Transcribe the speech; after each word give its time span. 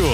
Pódio! 0.00 0.06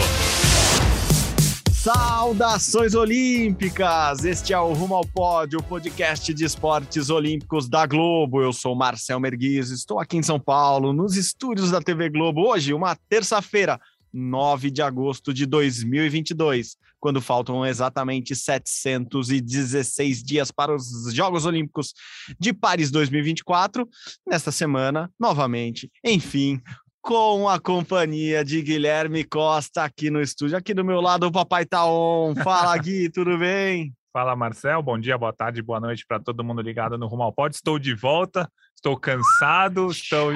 Saudações 1.72 2.94
olímpicas! 2.94 4.24
Este 4.24 4.52
é 4.52 4.58
o 4.58 4.72
Rumo 4.72 4.96
ao 4.96 5.06
Pódio, 5.06 5.60
o 5.60 5.62
podcast 5.62 6.34
de 6.34 6.44
esportes 6.44 7.08
olímpicos 7.08 7.68
da 7.68 7.86
Globo. 7.86 8.42
Eu 8.42 8.52
sou 8.52 8.74
Marcel 8.74 9.20
Merguiz, 9.20 9.70
estou 9.70 10.00
aqui 10.00 10.16
em 10.16 10.22
São 10.22 10.40
Paulo, 10.40 10.92
nos 10.92 11.16
estúdios 11.16 11.70
da 11.70 11.80
TV 11.80 12.08
Globo. 12.10 12.48
Hoje, 12.48 12.74
uma 12.74 12.96
terça-feira, 13.08 13.80
9 14.12 14.70
de 14.70 14.82
agosto 14.82 15.32
de 15.32 15.46
2022, 15.46 16.76
quando 16.98 17.20
faltam 17.20 17.64
exatamente 17.64 18.34
716 18.34 20.24
dias 20.24 20.50
para 20.50 20.74
os 20.74 21.14
Jogos 21.14 21.44
Olímpicos 21.44 21.94
de 22.40 22.52
Paris 22.52 22.90
2024. 22.90 23.88
Nesta 24.26 24.50
semana, 24.50 25.08
novamente, 25.20 25.88
enfim, 26.04 26.60
com 27.06 27.48
a 27.48 27.60
companhia 27.60 28.44
de 28.44 28.60
Guilherme 28.60 29.22
Costa 29.22 29.84
aqui 29.84 30.10
no 30.10 30.20
estúdio. 30.20 30.56
Aqui 30.56 30.74
do 30.74 30.84
meu 30.84 31.00
lado, 31.00 31.28
o 31.28 31.30
Papai 31.30 31.64
tá 31.64 31.86
on. 31.86 32.34
Fala, 32.34 32.76
Gui, 32.82 33.08
tudo 33.08 33.38
bem? 33.38 33.94
Fala, 34.12 34.34
Marcel. 34.34 34.82
Bom 34.82 34.98
dia, 34.98 35.16
boa 35.16 35.32
tarde, 35.32 35.62
boa 35.62 35.78
noite 35.78 36.04
para 36.04 36.18
todo 36.18 36.42
mundo 36.42 36.60
ligado 36.60 36.98
no 36.98 37.06
Rumo 37.06 37.22
ao 37.22 37.32
Pod. 37.32 37.54
Estou 37.54 37.78
de 37.78 37.94
volta, 37.94 38.50
estou 38.74 38.98
cansado, 38.98 39.88
estou 39.88 40.32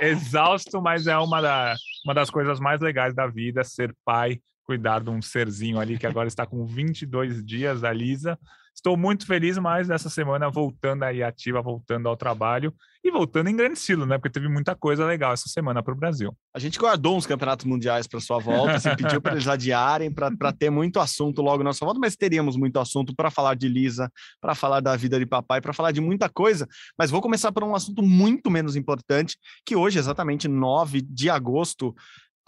exausto, 0.00 0.80
mas 0.80 1.06
é 1.06 1.18
uma, 1.18 1.42
da, 1.42 1.76
uma 2.06 2.14
das 2.14 2.30
coisas 2.30 2.58
mais 2.58 2.80
legais 2.80 3.14
da 3.14 3.26
vida 3.26 3.62
ser 3.62 3.94
pai, 4.02 4.40
cuidar 4.64 5.02
de 5.02 5.10
um 5.10 5.20
serzinho 5.20 5.78
ali 5.78 5.98
que 5.98 6.06
agora 6.06 6.26
está 6.26 6.46
com 6.46 6.64
22 6.64 7.44
dias, 7.44 7.84
a 7.84 7.92
Lisa. 7.92 8.38
Estou 8.78 8.96
muito 8.96 9.26
feliz, 9.26 9.58
mas 9.58 9.88
nessa 9.88 10.08
semana 10.08 10.48
voltando 10.48 11.02
aí 11.02 11.20
ativa, 11.20 11.60
voltando 11.60 12.08
ao 12.08 12.16
trabalho 12.16 12.72
e 13.02 13.10
voltando 13.10 13.48
em 13.48 13.56
grande 13.56 13.76
estilo, 13.76 14.06
né? 14.06 14.18
Porque 14.18 14.30
teve 14.30 14.46
muita 14.46 14.72
coisa 14.76 15.04
legal 15.04 15.32
essa 15.32 15.48
semana 15.48 15.82
para 15.82 15.92
o 15.92 15.96
Brasil. 15.96 16.32
A 16.54 16.60
gente 16.60 16.78
guardou 16.78 17.16
uns 17.16 17.26
campeonatos 17.26 17.66
mundiais 17.66 18.06
para 18.06 18.20
sua 18.20 18.38
volta, 18.38 18.74
assim, 18.74 18.94
pediu 18.94 19.20
para 19.20 19.32
eles 19.32 19.48
adiarem, 19.48 20.12
para 20.12 20.52
ter 20.52 20.70
muito 20.70 21.00
assunto 21.00 21.42
logo 21.42 21.64
na 21.64 21.72
sua 21.72 21.86
volta, 21.86 21.98
mas 21.98 22.14
teríamos 22.14 22.56
muito 22.56 22.78
assunto 22.78 23.12
para 23.16 23.32
falar 23.32 23.56
de 23.56 23.68
Lisa, 23.68 24.12
para 24.40 24.54
falar 24.54 24.78
da 24.78 24.94
vida 24.94 25.18
de 25.18 25.26
papai, 25.26 25.60
para 25.60 25.72
falar 25.72 25.90
de 25.90 26.00
muita 26.00 26.28
coisa. 26.28 26.64
Mas 26.96 27.10
vou 27.10 27.20
começar 27.20 27.50
por 27.50 27.64
um 27.64 27.74
assunto 27.74 28.00
muito 28.00 28.48
menos 28.48 28.76
importante, 28.76 29.36
que 29.66 29.74
hoje, 29.74 29.98
exatamente 29.98 30.46
9 30.46 31.00
de 31.02 31.28
agosto, 31.28 31.92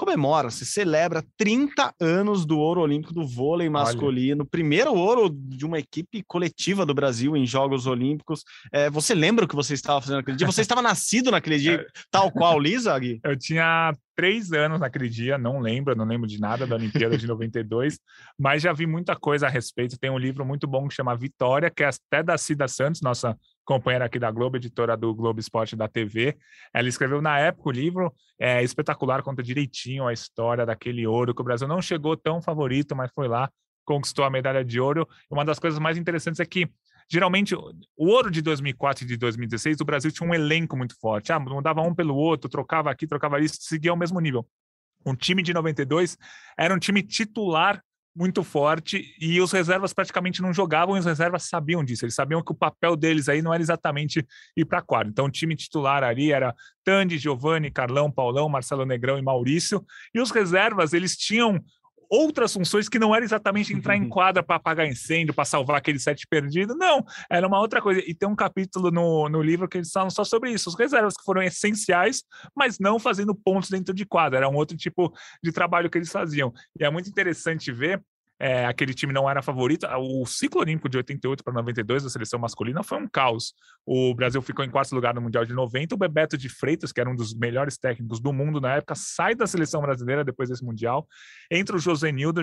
comemora, 0.01 0.49
se 0.49 0.65
celebra 0.65 1.23
30 1.37 1.95
anos 2.01 2.47
do 2.47 2.59
ouro 2.59 2.81
olímpico 2.81 3.13
do 3.13 3.27
vôlei 3.27 3.69
masculino, 3.69 4.45
Olha. 4.45 4.51
primeiro 4.51 4.95
ouro 4.95 5.29
de 5.29 5.67
uma 5.67 5.79
equipe 5.79 6.23
coletiva 6.27 6.87
do 6.87 6.95
Brasil 6.95 7.37
em 7.37 7.47
Jogos 7.47 7.87
Olímpicos. 7.87 8.43
É, 8.73 8.89
você 8.89 9.15
lembra 9.15 9.45
o 9.45 9.49
que 9.49 9.55
você 9.55 9.75
estava 9.75 10.01
fazendo 10.01 10.17
naquele 10.17 10.39
dia? 10.39 10.47
Você 10.47 10.63
estava 10.63 10.81
nascido 10.81 11.31
naquele 11.31 11.59
dia, 11.59 11.75
é. 11.75 11.87
tal 12.11 12.33
qual 12.33 12.59
Lisa, 12.59 12.99
Gui? 12.99 13.21
Eu 13.23 13.37
tinha 13.37 13.93
três 14.21 14.53
anos 14.53 14.79
naquele 14.79 15.09
dia, 15.09 15.39
não 15.39 15.61
lembro, 15.61 15.97
não 15.97 16.05
lembro 16.05 16.29
de 16.29 16.39
nada 16.39 16.67
da 16.67 16.77
Olimpíada 16.77 17.17
de 17.17 17.27
92, 17.27 17.99
mas 18.39 18.61
já 18.61 18.71
vi 18.71 18.87
muita 18.87 19.17
coisa 19.17 19.47
a 19.47 19.49
respeito. 19.49 19.99
Tem 19.99 20.11
um 20.11 20.19
livro 20.19 20.45
muito 20.45 20.67
bom 20.67 20.87
que 20.87 20.93
chama 20.95 21.17
Vitória, 21.17 21.71
que 21.71 21.83
é 21.83 21.89
até 21.89 22.23
da 22.23 22.37
Cida 22.37 22.69
Santos, 22.69 23.01
nossa 23.01 23.35
companheira 23.65 24.05
aqui 24.05 24.19
da 24.19 24.31
Globo, 24.31 24.59
editora 24.59 24.95
do 24.95 25.15
Globo 25.15 25.41
Esporte 25.41 25.75
da 25.75 25.89
TV. 25.89 26.37
Ela 26.75 26.87
escreveu 26.87 27.23
na 27.23 27.39
época 27.39 27.71
o 27.71 27.73
livro, 27.73 28.13
é 28.39 28.63
espetacular, 28.63 29.23
conta 29.23 29.43
direitinho 29.43 30.07
a 30.07 30.13
história 30.13 30.67
daquele 30.67 31.07
ouro, 31.07 31.35
que 31.35 31.41
o 31.41 31.45
Brasil 31.45 31.67
não 31.67 31.81
chegou 31.81 32.15
tão 32.15 32.43
favorito, 32.43 32.95
mas 32.95 33.11
foi 33.15 33.27
lá, 33.27 33.49
conquistou 33.87 34.27
a 34.27 34.31
medalha 34.31 34.63
de 34.63 34.79
ouro. 34.79 35.09
Uma 35.31 35.47
das 35.47 35.59
coisas 35.59 35.81
mais 35.81 35.97
interessantes 35.97 36.41
é 36.41 36.45
que 36.45 36.69
geralmente 37.11 37.55
o 37.55 37.75
ouro 37.97 38.31
de 38.31 38.41
2004 38.41 39.05
e 39.05 39.07
de 39.07 39.17
2016 39.17 39.81
o 39.81 39.85
Brasil 39.85 40.13
tinha 40.13 40.29
um 40.29 40.35
elenco 40.35 40.77
muito 40.77 40.95
forte, 40.99 41.33
ah, 41.33 41.41
mudava 41.41 41.83
um 41.83 41.95
pelo 41.95 42.15
outro, 42.15 42.49
trocava 42.49 42.91
aqui, 42.91 43.07
trocava 43.07 43.37
ali, 43.37 43.49
seguia 43.49 43.91
ao 43.91 43.97
mesmo 43.97 44.21
nível. 44.21 44.47
Um 45.05 45.15
time 45.15 45.43
de 45.43 45.53
92 45.53 46.17
era 46.57 46.75
um 46.75 46.79
time 46.79 47.03
titular 47.03 47.83
muito 48.15 48.43
forte 48.43 49.15
e 49.21 49.41
os 49.41 49.53
reservas 49.53 49.93
praticamente 49.93 50.43
não 50.43 50.53
jogavam 50.53 50.97
e 50.97 51.01
os 51.01 51.07
reservas 51.07 51.45
sabiam 51.45 51.83
disso. 51.83 52.05
Eles 52.05 52.15
sabiam 52.15 52.43
que 52.43 52.53
o 52.53 52.57
papel 52.57 52.97
deles 52.97 53.29
aí 53.29 53.41
não 53.41 53.55
era 53.55 53.63
exatamente 53.63 54.27
ir 54.57 54.65
para 54.65 54.83
quadra. 54.83 55.09
Então 55.09 55.27
o 55.27 55.31
time 55.31 55.57
titular 55.57 56.03
ali 56.03 56.33
era 56.33 56.55
Tandy, 56.85 57.19
Giovanni, 57.19 57.71
Carlão, 57.71 58.11
Paulão, 58.11 58.49
Marcelo 58.49 58.85
Negrão 58.85 59.17
e 59.17 59.23
Maurício. 59.23 59.85
E 60.13 60.21
os 60.21 60.31
reservas, 60.31 60.93
eles 60.93 61.17
tinham 61.17 61.61
outras 62.11 62.53
funções 62.53 62.89
que 62.89 62.99
não 62.99 63.15
era 63.15 63.25
exatamente 63.25 63.73
entrar 63.73 63.97
em 63.97 64.09
quadra 64.09 64.43
para 64.43 64.57
apagar 64.57 64.87
incêndio, 64.87 65.33
para 65.33 65.45
salvar 65.45 65.77
aquele 65.77 65.99
set 65.99 66.27
perdido, 66.27 66.75
não, 66.75 67.05
era 67.31 67.47
uma 67.47 67.61
outra 67.61 67.81
coisa. 67.81 68.03
E 68.05 68.13
tem 68.13 68.29
um 68.29 68.35
capítulo 68.35 68.91
no, 68.91 69.29
no 69.29 69.41
livro 69.41 69.69
que 69.69 69.79
eles 69.79 69.93
falam 69.93 70.11
só 70.11 70.25
sobre 70.25 70.51
isso, 70.51 70.69
os 70.69 70.75
reservas 70.75 71.15
que 71.17 71.25
foram 71.25 71.43
essenciais, 71.43 72.25
mas 72.55 72.79
não 72.81 72.99
fazendo 72.99 73.35
pontos 73.35 73.71
dentro 73.71 73.95
de 73.95 74.05
quadra, 74.05 74.39
era 74.39 74.49
um 74.49 74.57
outro 74.57 74.77
tipo 74.77 75.15
de 75.43 75.53
trabalho 75.53 75.89
que 75.89 75.97
eles 75.97 76.11
faziam. 76.11 76.53
E 76.79 76.85
é 76.85 76.91
muito 76.91 77.09
interessante 77.09 77.71
ver 77.71 78.03
é, 78.41 78.65
aquele 78.65 78.95
time 78.95 79.13
não 79.13 79.29
era 79.29 79.43
favorito. 79.43 79.87
O 79.99 80.25
ciclo 80.25 80.63
olímpico 80.63 80.89
de 80.89 80.97
88 80.97 81.45
para 81.45 81.53
92 81.53 82.05
da 82.05 82.09
seleção 82.09 82.41
masculina 82.41 82.83
foi 82.83 82.97
um 82.97 83.07
caos. 83.07 83.53
O 83.85 84.15
Brasil 84.15 84.41
ficou 84.41 84.65
em 84.65 84.71
quarto 84.71 84.95
lugar 84.95 85.15
no 85.15 85.21
Mundial 85.21 85.45
de 85.45 85.53
90. 85.53 85.95
O 85.95 85.99
Bebeto 85.99 86.39
de 86.39 86.49
Freitas, 86.49 86.91
que 86.91 87.01
era 87.01 87.11
um 87.11 87.15
dos 87.15 87.35
melhores 87.35 87.77
técnicos 87.77 88.19
do 88.19 88.33
mundo 88.33 88.59
na 88.59 88.77
época, 88.77 88.95
sai 88.95 89.35
da 89.35 89.47
seleção 89.47 89.83
brasileira 89.83 90.25
depois 90.25 90.49
desse 90.49 90.65
Mundial. 90.65 91.07
Entra 91.51 91.77
o 91.77 91.79
Josenildo. 91.79 92.41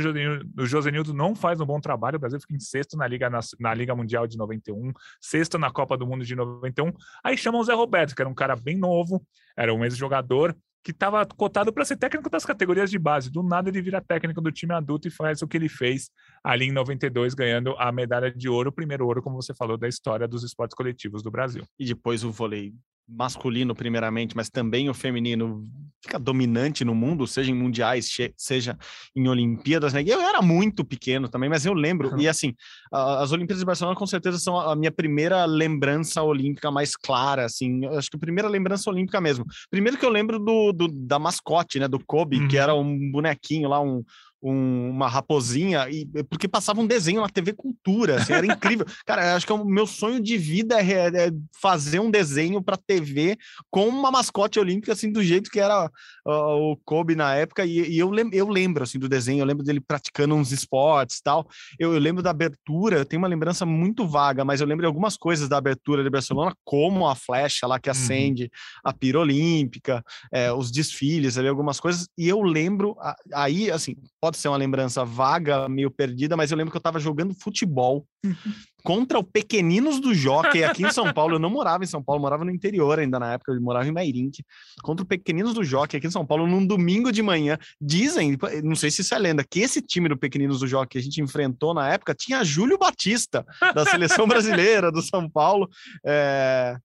O 0.60 0.66
Josenildo 0.68 1.16
não 1.16 1.36
faz 1.36 1.60
um 1.60 1.66
bom 1.66 1.80
trabalho. 1.80 2.18
O 2.18 2.20
Brasil 2.20 2.40
fica 2.40 2.54
em 2.54 2.60
sexto 2.60 2.96
na 2.96 3.08
Liga, 3.08 3.28
na, 3.28 3.40
na 3.60 3.74
Liga 3.74 3.96
Mundial 3.96 4.28
de 4.28 4.38
91, 4.38 4.94
sexto 5.20 5.58
na 5.58 5.72
Copa 5.72 5.98
do 5.98 6.06
Mundo 6.06 6.24
de 6.24 6.36
91. 6.36 6.94
Aí 7.24 7.36
chamam 7.36 7.60
o 7.60 7.64
Zé 7.64 7.74
Roberto, 7.74 8.16
que 8.16 8.22
era 8.22 8.30
um 8.30 8.36
cara 8.36 8.56
bem 8.56 8.78
novo, 8.78 9.26
era 9.58 9.74
um 9.74 9.84
ex-jogador 9.84 10.56
que 10.88 10.92
estava 10.92 11.26
cotado 11.26 11.74
para 11.74 11.84
ser 11.84 11.98
técnico 11.98 12.30
das 12.30 12.46
categorias 12.46 12.90
de 12.90 12.98
base. 12.98 13.30
Do 13.30 13.44
nada 13.44 13.68
ele 13.68 13.82
vira 13.82 14.00
técnico 14.00 14.40
do 14.40 14.50
time 14.54 14.74
adulto 14.74 15.06
e 15.06 15.12
faz 15.12 15.42
o 15.42 15.48
que 15.48 15.58
ele 15.58 15.68
fez 15.68 16.10
ali 16.42 16.68
em 16.68 16.72
92, 16.72 17.34
ganhando 17.34 17.76
a 17.78 17.92
medalha 17.92 18.32
de 18.32 18.48
ouro, 18.48 18.70
o 18.70 18.72
primeiro 18.72 19.06
ouro, 19.06 19.22
como 19.22 19.36
você 19.36 19.54
falou, 19.54 19.78
da 19.78 19.90
história 19.90 20.26
dos 20.26 20.46
esportes 20.46 20.74
coletivos 20.74 21.22
do 21.22 21.30
Brasil. 21.30 21.66
E 21.78 21.86
depois 21.86 22.24
o 22.24 22.32
vôlei 22.32 22.74
masculino 23.08 23.74
primeiramente, 23.74 24.36
mas 24.36 24.50
também 24.50 24.90
o 24.90 24.94
feminino 24.94 25.66
fica 26.02 26.20
dominante 26.20 26.86
no 26.86 26.94
mundo, 26.94 27.26
seja 27.26 27.52
em 27.52 27.56
mundiais, 27.56 28.10
seja 28.36 28.78
em 29.16 29.28
Olimpíadas, 29.28 29.94
né? 29.94 30.04
eu 30.06 30.22
era 30.22 30.42
muito 30.42 30.84
pequeno 30.84 31.28
também, 31.28 31.50
mas 31.50 31.66
eu 31.66 31.74
lembro, 31.74 32.12
uhum. 32.12 32.20
e 32.20 32.28
assim, 32.28 32.54
as 32.92 33.32
Olimpíadas 33.32 33.60
de 33.60 33.66
Barcelona 33.66 33.98
com 33.98 34.06
certeza 34.06 34.38
são 34.38 34.60
a 34.60 34.76
minha 34.76 34.92
primeira 34.92 35.46
lembrança 35.46 36.22
olímpica 36.22 36.70
mais 36.70 36.96
clara, 36.96 37.46
assim, 37.46 37.86
acho 37.88 38.10
que 38.10 38.18
a 38.18 38.20
primeira 38.20 38.48
lembrança 38.48 38.90
olímpica 38.90 39.20
mesmo. 39.22 39.46
Primeiro 39.70 39.98
que 39.98 40.06
eu 40.06 40.10
lembro 40.10 40.40
do, 40.40 40.72
do 40.72 40.88
da 40.88 41.18
mascote, 41.18 41.80
né, 41.80 41.88
do 41.88 42.00
Kobe, 42.06 42.40
uhum. 42.42 42.48
que 42.48 42.58
era 42.58 42.76
um 42.76 43.12
bonequinho 43.12 43.70
lá, 43.70 43.82
um, 43.82 44.04
um, 44.50 44.90
uma 44.90 45.08
raposinha, 45.08 45.90
e 45.90 46.06
porque 46.24 46.48
passava 46.48 46.80
um 46.82 46.88
desenho 46.88 47.22
na 47.22 47.30
TV 47.30 47.54
Cultura, 47.54 48.18
assim, 48.18 48.34
era 48.34 48.46
incrível. 48.46 48.86
Cara, 49.06 49.36
acho 49.36 49.46
que 49.46 49.52
é 49.52 49.56
o 49.56 49.66
meu 49.66 49.86
sonho 49.86 50.22
de 50.22 50.38
vida 50.38 50.82
é, 50.82 51.08
é 51.08 51.32
fazer 51.62 52.00
um 52.00 52.10
desenho 52.10 52.62
para 52.62 52.78
TV 52.78 53.38
com 53.70 53.88
uma 53.88 54.12
mascote 54.12 54.60
olímpica, 54.60 54.94
assim, 54.94 55.12
do 55.12 55.24
jeito 55.24 55.50
que 55.50 55.60
era 55.60 55.86
uh, 56.26 56.72
o 56.72 56.78
Kobe 56.86 57.16
na 57.16 57.36
época, 57.36 57.66
e, 57.66 57.90
e 57.90 58.00
eu, 58.00 58.10
lem 58.10 58.30
eu 58.32 58.48
lembro, 58.48 58.84
assim, 58.84 59.00
do 59.00 59.10
desenho, 59.10 59.42
eu 59.42 59.46
lembro 59.46 59.64
dele 59.64 59.82
praticando 59.82 60.36
uns 60.36 60.52
esportes 60.52 61.22
tal. 61.22 61.48
Eu, 61.80 61.94
eu 61.94 62.00
lembro 62.00 62.24
da 62.24 62.32
abertura, 62.32 62.98
eu 62.98 63.06
tenho 63.06 63.22
uma 63.22 63.28
lembrança 63.28 63.66
muito 63.66 64.08
vaga, 64.08 64.46
mas 64.46 64.62
eu 64.62 64.68
lembro 64.68 64.84
de 64.84 64.88
algumas 64.88 65.18
coisas 65.18 65.50
da 65.50 65.58
abertura 65.58 66.04
de 66.04 66.10
Barcelona, 66.10 66.56
como 66.64 67.08
a 67.08 67.16
flecha 67.16 67.68
lá 67.68 67.80
que 67.80 67.90
uhum. 67.90 67.92
acende, 67.92 68.44
uhum. 68.44 68.50
a 68.84 68.94
pira 68.94 69.20
olímpica, 69.20 70.04
é, 70.32 70.52
os 70.52 70.72
desfiles 70.72 71.38
ali, 71.38 71.48
algumas 71.48 71.80
coisas, 71.80 72.08
e 72.18 72.28
eu 72.28 72.42
lembro, 72.42 72.96
aí, 73.34 73.70
assim, 73.72 73.96
pode 74.22 74.37
ser 74.38 74.48
uma 74.48 74.58
lembrança 74.58 75.04
vaga, 75.04 75.68
meio 75.68 75.92
perdida, 75.92 76.38
mas 76.38 76.52
eu 76.52 76.58
lembro 76.58 76.72
que 76.72 76.78
eu 76.78 76.80
estava 76.80 77.00
jogando 77.00 77.34
futebol 77.34 78.08
uhum. 78.26 78.54
Contra 78.88 79.20
o 79.20 79.24
Pequeninos 79.24 80.00
do 80.00 80.14
Jockey, 80.14 80.64
aqui 80.64 80.82
em 80.82 80.92
São 80.92 81.12
Paulo. 81.12 81.36
Eu 81.36 81.40
não 81.40 81.50
morava 81.50 81.84
em 81.84 81.88
São 81.88 82.02
Paulo, 82.02 82.22
morava 82.22 82.46
no 82.46 82.52
interior 82.52 82.98
ainda 82.98 83.20
na 83.20 83.34
época, 83.34 83.52
eu 83.52 83.62
morava 83.62 83.86
em 83.86 83.92
Mairink. 83.92 84.42
Contra 84.82 85.04
o 85.04 85.06
Pequeninos 85.06 85.54
do 85.54 85.62
Jockey, 85.62 85.98
aqui 85.98 86.08
em 86.08 86.12
São 86.12 86.26
Paulo, 86.26 86.48
num 86.48 86.66
domingo 86.66 87.12
de 87.12 87.22
manhã. 87.22 87.58
Dizem, 87.82 88.38
não 88.64 88.78
sei 88.78 88.90
se 88.90 89.02
isso 89.02 89.14
é 89.14 89.20
lenda, 89.20 89.44
que 89.44 89.60
esse 89.60 89.82
time 89.82 90.08
do 90.08 90.18
Pequeninos 90.18 90.62
do 90.62 90.68
Jockey 90.68 90.88
que 90.88 90.98
a 90.98 91.02
gente 91.02 91.22
enfrentou 91.22 91.74
na 91.74 91.90
época 91.90 92.16
tinha 92.16 92.46
Júlio 92.46 92.78
Batista, 92.78 93.46
da 93.76 93.86
seleção 93.86 94.26
brasileira 94.26 94.90
do 94.90 95.02
São 95.02 95.30
Paulo. 95.30 95.68
É... 96.06 96.78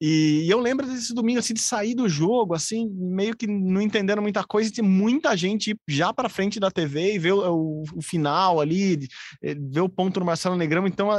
E, 0.00 0.46
eu 0.50 0.58
lembro 0.58 0.86
desse 0.86 1.14
domingo, 1.14 1.38
assim, 1.38 1.54
de 1.54 1.60
sair 1.60 1.94
do 1.94 2.08
jogo, 2.08 2.54
assim, 2.54 2.90
meio 2.90 3.34
que 3.36 3.46
não 3.46 3.80
entendendo 3.80 4.20
muita 4.20 4.44
coisa, 4.44 4.68
e 4.68 4.72
ter 4.72 4.82
muita 4.82 5.36
gente 5.36 5.74
já 5.88 6.12
para 6.12 6.28
frente 6.28 6.58
da 6.58 6.70
TV 6.70 7.14
e 7.14 7.18
ver 7.18 7.32
o, 7.32 7.38
o, 7.38 7.82
o, 7.94 8.02
final 8.02 8.60
ali, 8.60 9.08
eh, 9.42 9.54
ver 9.54 9.80
o 9.80 9.88
ponto 9.88 10.20
do 10.20 10.26
Marcelo 10.26 10.56
Negrão. 10.56 10.86
Então, 10.86 11.10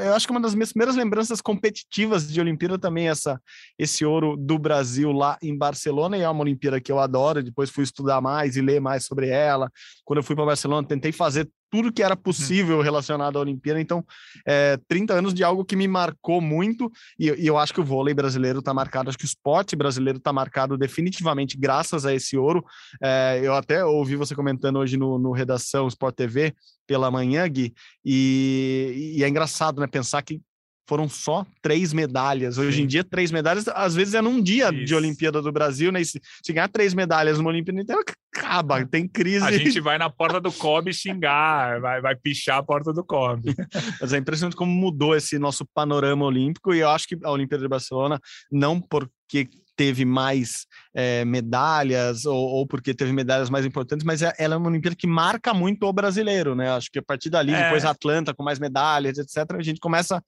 eu 0.00 0.14
acho 0.14 0.26
que 0.26 0.30
uma 0.30 0.40
das 0.40 0.54
minhas 0.54 0.72
primeiras 0.72 0.96
lembranças 0.96 1.40
competitivas 1.40 2.30
de 2.30 2.40
Olimpíada 2.40 2.78
também 2.78 3.08
é 3.08 3.10
essa, 3.10 3.40
esse 3.78 4.04
ouro 4.04 4.36
do 4.36 4.58
Brasil 4.58 5.12
lá 5.12 5.38
em 5.42 5.56
Barcelona, 5.56 6.16
e 6.16 6.22
é 6.22 6.28
uma 6.28 6.42
Olimpíada 6.42 6.80
que 6.80 6.90
eu 6.90 6.98
adoro. 6.98 7.42
Depois 7.42 7.70
fui 7.70 7.84
estudar 7.84 8.20
mais 8.20 8.56
e 8.56 8.60
ler 8.60 8.80
mais 8.80 9.04
sobre 9.04 9.28
ela. 9.28 9.70
Quando 10.04 10.18
eu 10.18 10.22
fui 10.22 10.36
para 10.36 10.46
Barcelona, 10.46 10.86
tentei 10.86 11.12
fazer 11.12 11.48
tudo 11.70 11.92
que 11.92 12.02
era 12.02 12.14
uhum. 12.14 12.20
possível 12.20 12.80
relacionado 12.80 13.36
à 13.36 13.40
Olimpíada. 13.40 13.80
Então, 13.80 14.04
é, 14.46 14.78
30 14.88 15.14
anos 15.14 15.34
de 15.34 15.44
algo 15.44 15.64
que 15.64 15.76
me 15.76 15.86
marcou 15.86 16.40
muito, 16.40 16.90
e, 17.18 17.26
e 17.26 17.46
eu 17.46 17.58
acho 17.58 17.72
que 17.72 17.80
o 17.80 17.84
vôlei 17.84 18.14
brasileiro 18.14 18.60
está 18.60 18.72
marcado, 18.72 19.08
acho 19.08 19.18
que 19.18 19.24
o 19.24 19.26
esporte 19.26 19.76
brasileiro 19.76 20.18
está 20.18 20.32
marcado 20.32 20.76
definitivamente 20.76 21.56
graças 21.56 22.06
a 22.06 22.14
esse 22.14 22.36
ouro. 22.36 22.64
É, 23.02 23.40
eu 23.42 23.54
até 23.54 23.84
ouvi 23.84 24.16
você 24.16 24.34
comentando 24.34 24.78
hoje 24.78 24.96
no, 24.96 25.18
no 25.18 25.32
Redação 25.32 25.86
Sport 25.88 26.14
TV 26.14 26.54
pela 26.86 27.10
manhã, 27.10 27.46
Gui, 27.46 27.74
e, 28.04 29.14
e 29.18 29.24
é 29.24 29.28
engraçado 29.28 29.80
né, 29.80 29.86
pensar 29.86 30.22
que 30.22 30.40
foram 30.88 31.06
só 31.06 31.46
três 31.60 31.92
medalhas. 31.92 32.56
Hoje 32.56 32.78
Sim. 32.78 32.84
em 32.84 32.86
dia, 32.86 33.04
três 33.04 33.30
medalhas, 33.30 33.68
às 33.68 33.94
vezes 33.94 34.14
é 34.14 34.22
num 34.22 34.42
dia 34.42 34.70
Isso. 34.72 34.86
de 34.86 34.94
Olimpíada 34.94 35.42
do 35.42 35.52
Brasil, 35.52 35.92
né? 35.92 36.00
E 36.00 36.04
se, 36.04 36.18
se 36.42 36.52
ganhar 36.52 36.68
três 36.68 36.94
medalhas 36.94 37.36
numa 37.36 37.50
Olimpíada 37.50 37.78
inteira, 37.78 38.02
acaba, 38.34 38.84
tem 38.86 39.06
crise. 39.06 39.44
A 39.44 39.52
gente 39.52 39.80
vai 39.80 39.98
na 39.98 40.08
porta 40.08 40.40
do 40.40 40.50
COB 40.50 40.92
xingar, 40.94 41.78
vai, 41.80 42.00
vai 42.00 42.16
pichar 42.16 42.56
a 42.56 42.62
porta 42.62 42.90
do 42.90 43.04
COB. 43.04 43.54
Mas 44.00 44.14
é 44.14 44.16
impressionante 44.16 44.56
como 44.56 44.72
mudou 44.72 45.14
esse 45.14 45.38
nosso 45.38 45.66
panorama 45.74 46.24
olímpico, 46.24 46.72
e 46.72 46.80
eu 46.80 46.88
acho 46.88 47.06
que 47.06 47.18
a 47.22 47.30
Olimpíada 47.30 47.62
de 47.62 47.68
Barcelona, 47.68 48.18
não 48.50 48.80
porque 48.80 49.46
teve 49.78 50.04
mais 50.04 50.66
é, 50.92 51.24
medalhas 51.24 52.26
ou, 52.26 52.36
ou, 52.36 52.66
porque 52.66 52.92
teve 52.92 53.12
medalhas 53.12 53.48
mais 53.48 53.64
importantes, 53.64 54.04
mas 54.04 54.22
é, 54.22 54.32
ela 54.36 54.54
é 54.54 54.56
uma 54.56 54.68
Olimpíada 54.68 54.96
que 54.96 55.06
marca 55.06 55.54
muito 55.54 55.86
o 55.86 55.92
brasileiro, 55.92 56.56
né? 56.56 56.68
Acho 56.70 56.90
que 56.90 56.98
a 56.98 57.02
partir 57.02 57.30
dali, 57.30 57.54
é. 57.54 57.62
depois 57.62 57.84
Atlanta 57.84 58.34
com 58.34 58.42
mais 58.42 58.58
medalhas, 58.58 59.18
etc., 59.18 59.52
a 59.56 59.62
gente 59.62 59.78
começa 59.78 60.20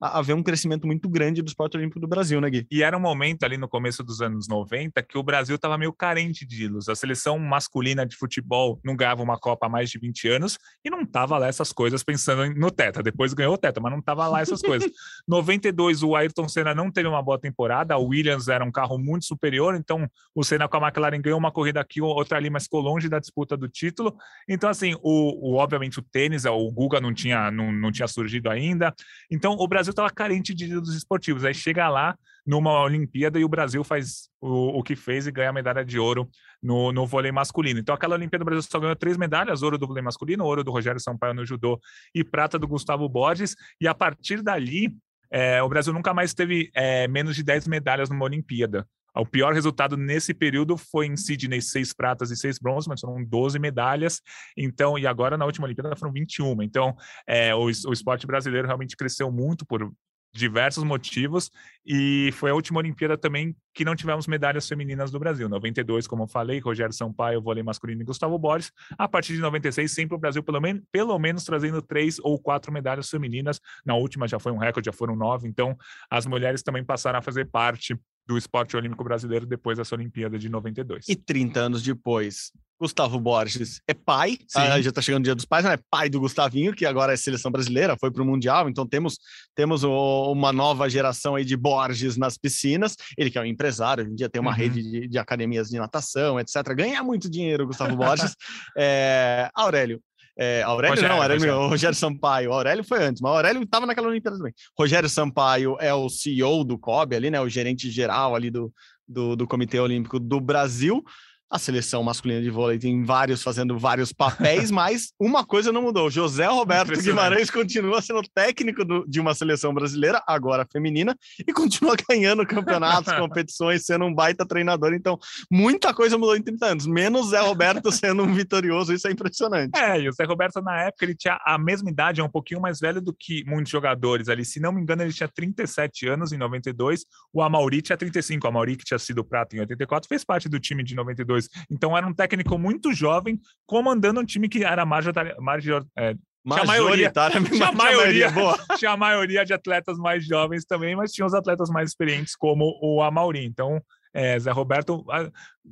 a, 0.00 0.22
ver 0.22 0.34
um 0.34 0.42
crescimento 0.42 0.86
muito 0.86 1.08
grande 1.08 1.42
do 1.42 1.48
esporte 1.48 1.76
olímpico 1.76 2.00
do 2.00 2.06
Brasil, 2.06 2.40
né, 2.40 2.48
Gui? 2.50 2.66
E 2.70 2.82
era 2.82 2.96
um 2.96 3.00
momento 3.00 3.44
ali 3.44 3.56
no 3.56 3.68
começo 3.68 4.02
dos 4.02 4.20
anos 4.20 4.48
90 4.48 5.02
que 5.02 5.18
o 5.18 5.22
Brasil 5.22 5.56
estava 5.56 5.76
meio 5.76 5.92
carente 5.92 6.46
de 6.46 6.64
ídolos. 6.64 6.88
A 6.88 6.94
seleção 6.94 7.38
masculina 7.38 8.06
de 8.06 8.16
futebol 8.16 8.80
não 8.84 8.96
ganhava 8.96 9.22
uma 9.22 9.38
Copa 9.38 9.66
há 9.66 9.68
mais 9.68 9.90
de 9.90 9.98
20 9.98 10.28
anos 10.28 10.58
e 10.84 10.90
não 10.90 11.04
tava 11.04 11.36
lá 11.38 11.48
essas 11.48 11.72
coisas 11.72 12.02
pensando 12.02 12.54
no 12.54 12.70
Teta. 12.70 13.02
Depois 13.02 13.34
ganhou 13.34 13.54
o 13.54 13.58
Teta, 13.58 13.80
mas 13.80 13.92
não 13.92 14.00
tava 14.00 14.26
lá 14.28 14.40
essas 14.40 14.60
coisas. 14.60 14.90
92, 15.26 16.02
o 16.02 16.14
Ayrton 16.14 16.48
Senna 16.48 16.74
não 16.74 16.90
teve 16.90 17.08
uma 17.08 17.22
boa 17.22 17.38
temporada, 17.38 17.94
a 17.94 17.98
Williams 17.98 18.48
era 18.48 18.64
um 18.64 18.70
carro 18.70 18.98
muito 18.98 19.24
superior, 19.24 19.74
então 19.74 20.08
o 20.34 20.44
Senna 20.44 20.68
com 20.68 20.76
a 20.76 20.88
McLaren 20.88 21.20
ganhou 21.20 21.38
uma 21.38 21.50
corrida 21.50 21.80
aqui, 21.80 22.00
outra 22.00 22.38
ali, 22.38 22.50
mas 22.50 22.64
ficou 22.64 22.80
longe 22.80 23.08
da 23.08 23.18
disputa 23.18 23.56
do 23.56 23.68
título. 23.68 24.16
Então, 24.48 24.70
assim, 24.70 24.94
o, 25.02 25.52
o 25.52 25.56
obviamente 25.56 25.98
o 25.98 26.02
tênis, 26.02 26.44
o 26.44 26.70
Guga 26.70 27.00
não 27.00 27.12
tinha, 27.12 27.50
não, 27.50 27.72
não 27.72 27.90
tinha 27.90 28.08
surgido 28.08 28.48
ainda. 28.48 28.94
Então, 29.30 29.56
o 29.58 29.66
Brasil 29.66 29.87
estava 29.92 30.10
carente 30.10 30.54
de 30.54 30.66
ídolos 30.66 30.94
esportivos. 30.94 31.44
Aí 31.44 31.54
chega 31.54 31.88
lá 31.88 32.16
numa 32.46 32.82
Olimpíada 32.82 33.38
e 33.38 33.44
o 33.44 33.48
Brasil 33.48 33.84
faz 33.84 34.28
o, 34.40 34.78
o 34.78 34.82
que 34.82 34.96
fez 34.96 35.26
e 35.26 35.30
ganha 35.30 35.50
a 35.50 35.52
medalha 35.52 35.84
de 35.84 35.98
ouro 35.98 36.28
no, 36.62 36.92
no 36.92 37.06
vôlei 37.06 37.30
masculino. 37.30 37.78
Então, 37.78 37.94
aquela 37.94 38.14
Olimpíada, 38.14 38.42
o 38.42 38.46
Brasil 38.46 38.62
só 38.62 38.80
ganhou 38.80 38.96
três 38.96 39.16
medalhas: 39.16 39.62
ouro 39.62 39.76
do 39.76 39.86
vôlei 39.86 40.02
masculino, 40.02 40.44
ouro 40.44 40.64
do 40.64 40.70
Rogério 40.70 41.00
Sampaio 41.00 41.34
no 41.34 41.44
judô 41.44 41.78
e 42.14 42.24
prata 42.24 42.58
do 42.58 42.66
Gustavo 42.66 43.08
Borges. 43.08 43.54
E 43.80 43.86
a 43.86 43.94
partir 43.94 44.42
dali, 44.42 44.96
é, 45.30 45.62
o 45.62 45.68
Brasil 45.68 45.92
nunca 45.92 46.14
mais 46.14 46.32
teve 46.32 46.70
é, 46.74 47.06
menos 47.06 47.36
de 47.36 47.42
10 47.42 47.68
medalhas 47.68 48.08
numa 48.08 48.24
Olimpíada. 48.24 48.86
O 49.18 49.26
pior 49.26 49.52
resultado 49.52 49.96
nesse 49.96 50.32
período 50.32 50.76
foi 50.76 51.06
em 51.06 51.16
Sydney, 51.16 51.60
seis 51.60 51.92
pratas 51.92 52.30
e 52.30 52.36
seis 52.36 52.58
bronzes, 52.58 52.86
mas 52.86 53.00
foram 53.00 53.24
12 53.24 53.58
medalhas. 53.58 54.22
Então, 54.56 54.98
e 54.98 55.06
agora 55.06 55.36
na 55.36 55.44
última 55.44 55.66
Olimpíada 55.66 55.96
foram 55.96 56.12
21. 56.12 56.62
Então, 56.62 56.96
é, 57.26 57.54
o, 57.54 57.64
o 57.64 57.92
esporte 57.92 58.26
brasileiro 58.26 58.66
realmente 58.66 58.96
cresceu 58.96 59.30
muito 59.30 59.66
por 59.66 59.92
diversos 60.32 60.84
motivos 60.84 61.50
e 61.84 62.30
foi 62.34 62.50
a 62.50 62.54
última 62.54 62.78
Olimpíada 62.78 63.16
também 63.16 63.56
que 63.74 63.84
não 63.84 63.96
tivemos 63.96 64.26
medalhas 64.26 64.68
femininas 64.68 65.10
do 65.10 65.18
Brasil. 65.18 65.48
92, 65.48 66.06
como 66.06 66.24
eu 66.24 66.28
falei, 66.28 66.58
Rogério 66.58 66.92
Sampaio, 66.92 67.40
vôlei 67.40 67.62
masculino 67.62 68.02
e 68.02 68.04
Gustavo 68.04 68.38
Borges. 68.38 68.70
A 68.96 69.08
partir 69.08 69.34
de 69.34 69.40
96, 69.40 69.90
sempre 69.90 70.14
o 70.14 70.18
Brasil 70.18 70.42
pelo, 70.42 70.60
men 70.60 70.82
pelo 70.92 71.18
menos 71.18 71.44
trazendo 71.44 71.80
três 71.80 72.18
ou 72.20 72.38
quatro 72.38 72.72
medalhas 72.72 73.08
femininas. 73.08 73.60
Na 73.84 73.94
última 73.94 74.28
já 74.28 74.38
foi 74.38 74.52
um 74.52 74.58
recorde, 74.58 74.86
já 74.86 74.92
foram 74.92 75.16
nove. 75.16 75.48
Então, 75.48 75.76
as 76.10 76.26
mulheres 76.26 76.62
também 76.62 76.84
passaram 76.84 77.18
a 77.18 77.22
fazer 77.22 77.46
parte 77.46 77.98
do 78.28 78.36
esporte 78.36 78.76
olímpico 78.76 79.02
brasileiro 79.02 79.46
depois 79.46 79.78
dessa 79.78 79.94
Olimpíada 79.94 80.38
de 80.38 80.50
92. 80.50 81.08
E 81.08 81.16
30 81.16 81.60
anos 81.60 81.82
depois, 81.82 82.52
Gustavo 82.78 83.18
Borges 83.18 83.80
é 83.88 83.94
pai, 83.94 84.38
ah, 84.54 84.80
já 84.80 84.90
está 84.90 85.00
chegando 85.00 85.22
o 85.22 85.24
dia 85.24 85.34
dos 85.34 85.46
pais, 85.46 85.64
né? 85.64 85.72
é 85.74 85.78
pai 85.90 86.10
do 86.10 86.20
Gustavinho, 86.20 86.74
que 86.74 86.84
agora 86.84 87.14
é 87.14 87.16
seleção 87.16 87.50
brasileira, 87.50 87.96
foi 87.98 88.10
para 88.10 88.22
o 88.22 88.26
Mundial, 88.26 88.68
então 88.68 88.86
temos, 88.86 89.18
temos 89.54 89.82
o, 89.82 90.30
uma 90.30 90.52
nova 90.52 90.88
geração 90.90 91.34
aí 91.34 91.44
de 91.44 91.56
Borges 91.56 92.18
nas 92.18 92.36
piscinas, 92.36 92.96
ele 93.16 93.30
que 93.30 93.38
é 93.38 93.40
um 93.40 93.46
empresário, 93.46 94.04
hoje 94.04 94.12
em 94.12 94.16
dia 94.16 94.28
tem 94.28 94.40
uma 94.40 94.50
uhum. 94.50 94.56
rede 94.56 94.82
de, 94.82 95.08
de, 95.08 95.18
academias 95.18 95.70
de 95.70 95.78
natação, 95.78 96.38
etc. 96.38 96.56
Ganha 96.76 97.02
muito 97.02 97.30
dinheiro, 97.30 97.66
Gustavo 97.66 97.96
Borges. 97.96 98.36
é, 98.76 99.50
Aurélio, 99.54 100.00
é, 100.38 100.62
Aurélio 100.62 100.94
Rogério, 100.94 101.16
não, 101.16 101.22
Aurélio, 101.22 101.40
Rogério. 101.40 101.68
Rogério 101.68 101.96
Sampaio. 101.96 102.52
Aurélio 102.52 102.84
foi 102.84 103.02
antes, 103.02 103.20
mas 103.20 103.32
Aurélio 103.32 103.62
estava 103.62 103.86
naquela 103.86 104.06
Olimpíada 104.06 104.36
também. 104.36 104.52
Rogério 104.78 105.08
Sampaio 105.08 105.76
é 105.80 105.92
o 105.92 106.08
CEO 106.08 106.62
do 106.62 106.78
COB 106.78 107.16
ali, 107.16 107.28
né? 107.28 107.40
O 107.40 107.48
gerente 107.48 107.90
geral 107.90 108.36
ali 108.36 108.48
do, 108.48 108.72
do, 109.06 109.34
do 109.34 109.48
Comitê 109.48 109.80
Olímpico 109.80 110.20
do 110.20 110.40
Brasil. 110.40 111.02
A 111.50 111.58
seleção 111.58 112.02
masculina 112.02 112.42
de 112.42 112.50
vôlei 112.50 112.78
tem 112.78 113.02
vários 113.02 113.42
fazendo 113.42 113.78
vários 113.78 114.12
papéis, 114.12 114.70
mas 114.72 115.12
uma 115.18 115.46
coisa 115.46 115.72
não 115.72 115.80
mudou. 115.80 116.10
José 116.10 116.46
Roberto 116.46 117.00
Guimarães 117.00 117.50
continua 117.50 118.02
sendo 118.02 118.22
técnico 118.34 118.84
do, 118.84 119.06
de 119.08 119.18
uma 119.18 119.34
seleção 119.34 119.72
brasileira, 119.72 120.22
agora 120.26 120.66
feminina, 120.70 121.16
e 121.46 121.52
continua 121.52 121.96
ganhando 122.08 122.46
campeonatos, 122.46 123.12
competições, 123.16 123.86
sendo 123.86 124.04
um 124.04 124.14
baita 124.14 124.46
treinador. 124.46 124.92
Então, 124.92 125.18
muita 125.50 125.94
coisa 125.94 126.18
mudou 126.18 126.36
em 126.36 126.42
30 126.42 126.66
anos, 126.66 126.86
menos 126.86 127.30
Zé 127.30 127.40
Roberto 127.40 127.90
sendo 127.90 128.24
um 128.24 128.34
vitorioso, 128.34 128.92
isso 128.92 129.08
é 129.08 129.10
impressionante. 129.10 129.78
É, 129.78 129.98
e 130.00 130.08
o 130.08 130.12
Zé 130.12 130.24
Roberto, 130.24 130.60
na 130.60 130.82
época, 130.82 131.06
ele 131.06 131.14
tinha 131.14 131.38
a 131.46 131.56
mesma 131.58 131.88
idade, 131.90 132.20
é 132.20 132.24
um 132.24 132.28
pouquinho 132.28 132.60
mais 132.60 132.78
velho 132.78 133.00
do 133.00 133.14
que 133.14 133.42
muitos 133.46 133.72
jogadores 133.72 134.28
ali. 134.28 134.44
Se 134.44 134.60
não 134.60 134.70
me 134.70 134.82
engano, 134.82 135.02
ele 135.02 135.14
tinha 135.14 135.28
37 135.28 136.08
anos 136.08 136.30
em 136.30 136.36
92, 136.36 137.06
o 137.32 137.42
Amauri 137.42 137.80
tinha 137.80 137.96
35. 137.96 138.46
O 138.46 138.50
Amauri, 138.50 138.76
que 138.76 138.84
tinha 138.84 138.98
sido 138.98 139.24
prata 139.24 139.56
em 139.56 139.60
84, 139.60 140.06
fez 140.06 140.24
parte 140.24 140.46
do 140.46 140.60
time 140.60 140.84
de 140.84 140.94
92 140.94 141.37
então 141.70 141.96
era 141.96 142.06
um 142.06 142.14
técnico 142.14 142.58
muito 142.58 142.92
jovem, 142.92 143.38
comandando 143.66 144.20
um 144.20 144.24
time 144.24 144.48
que 144.48 144.64
era 144.64 144.84
major, 144.84 145.12
major, 145.38 145.86
é, 145.96 146.14
tinha 146.46 146.62
a 146.62 146.64
maioria, 146.64 147.12
tinha 147.52 147.68
a 147.68 147.72
maioria, 147.72 148.30
boa. 148.30 148.58
tinha 148.78 148.90
a 148.92 148.96
maioria 148.96 149.44
de 149.44 149.52
atletas 149.52 149.98
mais 149.98 150.24
jovens 150.24 150.64
também, 150.64 150.96
mas 150.96 151.12
tinha 151.12 151.26
os 151.26 151.34
atletas 151.34 151.68
mais 151.68 151.90
experientes 151.90 152.34
como 152.34 152.78
o 152.82 153.02
Amauri. 153.02 153.44
Então, 153.44 153.80
é, 154.12 154.38
Zé 154.38 154.50
Roberto, 154.50 155.04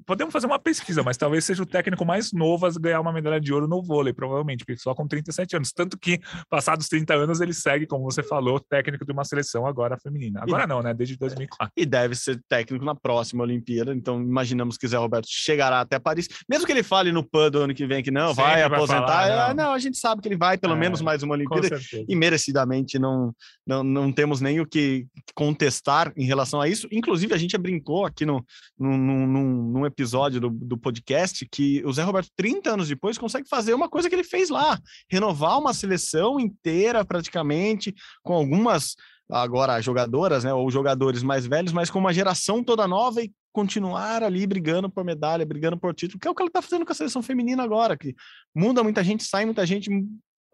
podemos 0.04 0.32
fazer 0.32 0.46
uma 0.46 0.58
pesquisa, 0.58 1.02
mas 1.02 1.16
talvez 1.16 1.44
seja 1.44 1.62
o 1.62 1.66
técnico 1.66 2.04
mais 2.04 2.32
novo 2.32 2.66
a 2.66 2.70
ganhar 2.78 3.00
uma 3.00 3.12
medalha 3.12 3.40
de 3.40 3.52
ouro 3.52 3.66
no 3.66 3.82
vôlei, 3.82 4.12
provavelmente, 4.12 4.64
porque 4.64 4.78
só 4.78 4.94
com 4.94 5.06
37 5.06 5.56
anos. 5.56 5.72
Tanto 5.72 5.98
que, 5.98 6.20
passados 6.50 6.88
30 6.88 7.14
anos, 7.14 7.40
ele 7.40 7.52
segue, 7.52 7.86
como 7.86 8.04
você 8.04 8.22
falou, 8.22 8.60
técnico 8.60 9.04
de 9.04 9.12
uma 9.12 9.24
seleção 9.24 9.66
agora 9.66 9.96
feminina. 9.96 10.40
Agora 10.42 10.64
e, 10.64 10.66
não, 10.66 10.82
né? 10.82 10.92
Desde 10.92 11.16
2004. 11.16 11.72
E 11.76 11.86
deve 11.86 12.14
ser 12.14 12.42
técnico 12.48 12.84
na 12.84 12.94
próxima 12.94 13.42
Olimpíada, 13.42 13.94
então 13.94 14.20
imaginamos 14.20 14.76
que 14.76 14.86
Zé 14.86 14.96
Roberto 14.96 15.26
chegará 15.28 15.80
até 15.80 15.98
Paris. 15.98 16.28
Mesmo 16.48 16.66
que 16.66 16.72
ele 16.72 16.82
fale 16.82 17.12
no 17.12 17.24
PAN 17.24 17.50
do 17.50 17.60
ano 17.60 17.74
que 17.74 17.86
vem 17.86 18.02
que 18.02 18.10
não, 18.10 18.28
Sempre 18.28 18.42
vai 18.42 18.62
aposentar, 18.62 19.06
vai 19.06 19.28
falar, 19.28 19.54
não. 19.54 19.64
não. 19.64 19.72
a 19.72 19.78
gente 19.78 19.96
sabe 19.96 20.20
que 20.20 20.28
ele 20.28 20.36
vai 20.36 20.58
pelo 20.58 20.74
é, 20.74 20.76
menos 20.76 21.00
mais 21.00 21.22
uma 21.22 21.34
Olimpíada 21.34 21.78
e 22.08 22.16
merecidamente 22.16 22.98
não, 22.98 23.34
não, 23.66 23.82
não 23.82 24.12
temos 24.12 24.40
nem 24.40 24.60
o 24.60 24.66
que 24.66 25.06
contestar 25.34 26.12
em 26.16 26.24
relação 26.24 26.60
a 26.60 26.68
isso. 26.68 26.88
Inclusive, 26.90 27.32
a 27.34 27.38
gente 27.38 27.56
brincou 27.56 28.04
aqui 28.04 28.25
no, 28.26 28.44
no, 28.78 28.98
no, 28.98 29.62
no 29.72 29.86
episódio 29.86 30.40
do, 30.40 30.50
do 30.50 30.76
podcast 30.76 31.46
que 31.50 31.82
o 31.86 31.92
Zé 31.92 32.02
Roberto, 32.02 32.30
30 32.36 32.72
anos 32.72 32.88
depois, 32.88 33.16
consegue 33.16 33.48
fazer 33.48 33.72
uma 33.72 33.88
coisa 33.88 34.08
que 34.08 34.14
ele 34.14 34.24
fez 34.24 34.50
lá: 34.50 34.78
renovar 35.10 35.58
uma 35.58 35.72
seleção 35.72 36.38
inteira, 36.38 37.04
praticamente, 37.04 37.94
com 38.22 38.34
algumas 38.34 38.96
agora 39.28 39.80
jogadoras, 39.80 40.44
né, 40.44 40.54
ou 40.54 40.70
jogadores 40.70 41.22
mais 41.22 41.46
velhos, 41.46 41.72
mas 41.72 41.90
com 41.90 41.98
uma 41.98 42.12
geração 42.12 42.62
toda 42.62 42.86
nova 42.86 43.22
e 43.22 43.32
continuar 43.52 44.22
ali 44.22 44.46
brigando 44.46 44.88
por 44.88 45.04
medalha, 45.04 45.46
brigando 45.46 45.78
por 45.78 45.94
título, 45.94 46.20
que 46.20 46.28
é 46.28 46.30
o 46.30 46.34
que 46.34 46.42
ele 46.42 46.48
está 46.48 46.60
fazendo 46.60 46.84
com 46.84 46.92
a 46.92 46.94
seleção 46.94 47.22
feminina 47.22 47.62
agora, 47.62 47.96
que 47.96 48.14
muda 48.54 48.84
muita 48.84 49.02
gente, 49.02 49.24
sai 49.24 49.46
muita 49.46 49.64
gente, 49.66 49.90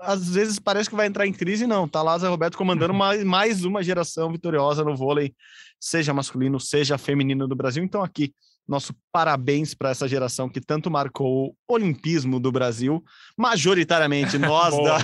às 0.03 0.29
vezes 0.29 0.59
parece 0.59 0.91
que 0.91 0.97
vai 0.97 1.07
entrar 1.07 1.27
em 1.27 1.33
crise, 1.33 1.67
não. 1.67 1.89
Tá 1.89 2.03
lá 2.03 2.19
Zé 2.19 2.29
Roberto 2.29 2.57
comandando 2.57 2.93
mais, 2.93 3.25
mais 3.25 3.65
uma 3.65 3.83
geração 3.83 4.31
vitoriosa 4.31 4.85
no 4.85 4.97
vôlei, 4.97 5.35
seja 5.81 6.13
masculino, 6.13 6.61
seja 6.61 6.99
feminino 6.99 7.49
do 7.49 7.57
Brasil. 7.57 7.83
Então, 7.83 8.03
aqui, 8.03 8.35
nosso 8.69 8.95
parabéns 9.13 9.75
para 9.75 9.91
essa 9.91 10.09
geração 10.09 10.49
que 10.49 10.61
tanto 10.61 10.91
marcou 10.91 11.49
o 11.69 11.75
olimpismo 11.75 12.41
do 12.41 12.51
Brasil, 12.51 13.05
majoritariamente 13.37 14.39
nós 14.39 14.75
Boa, 14.75 14.99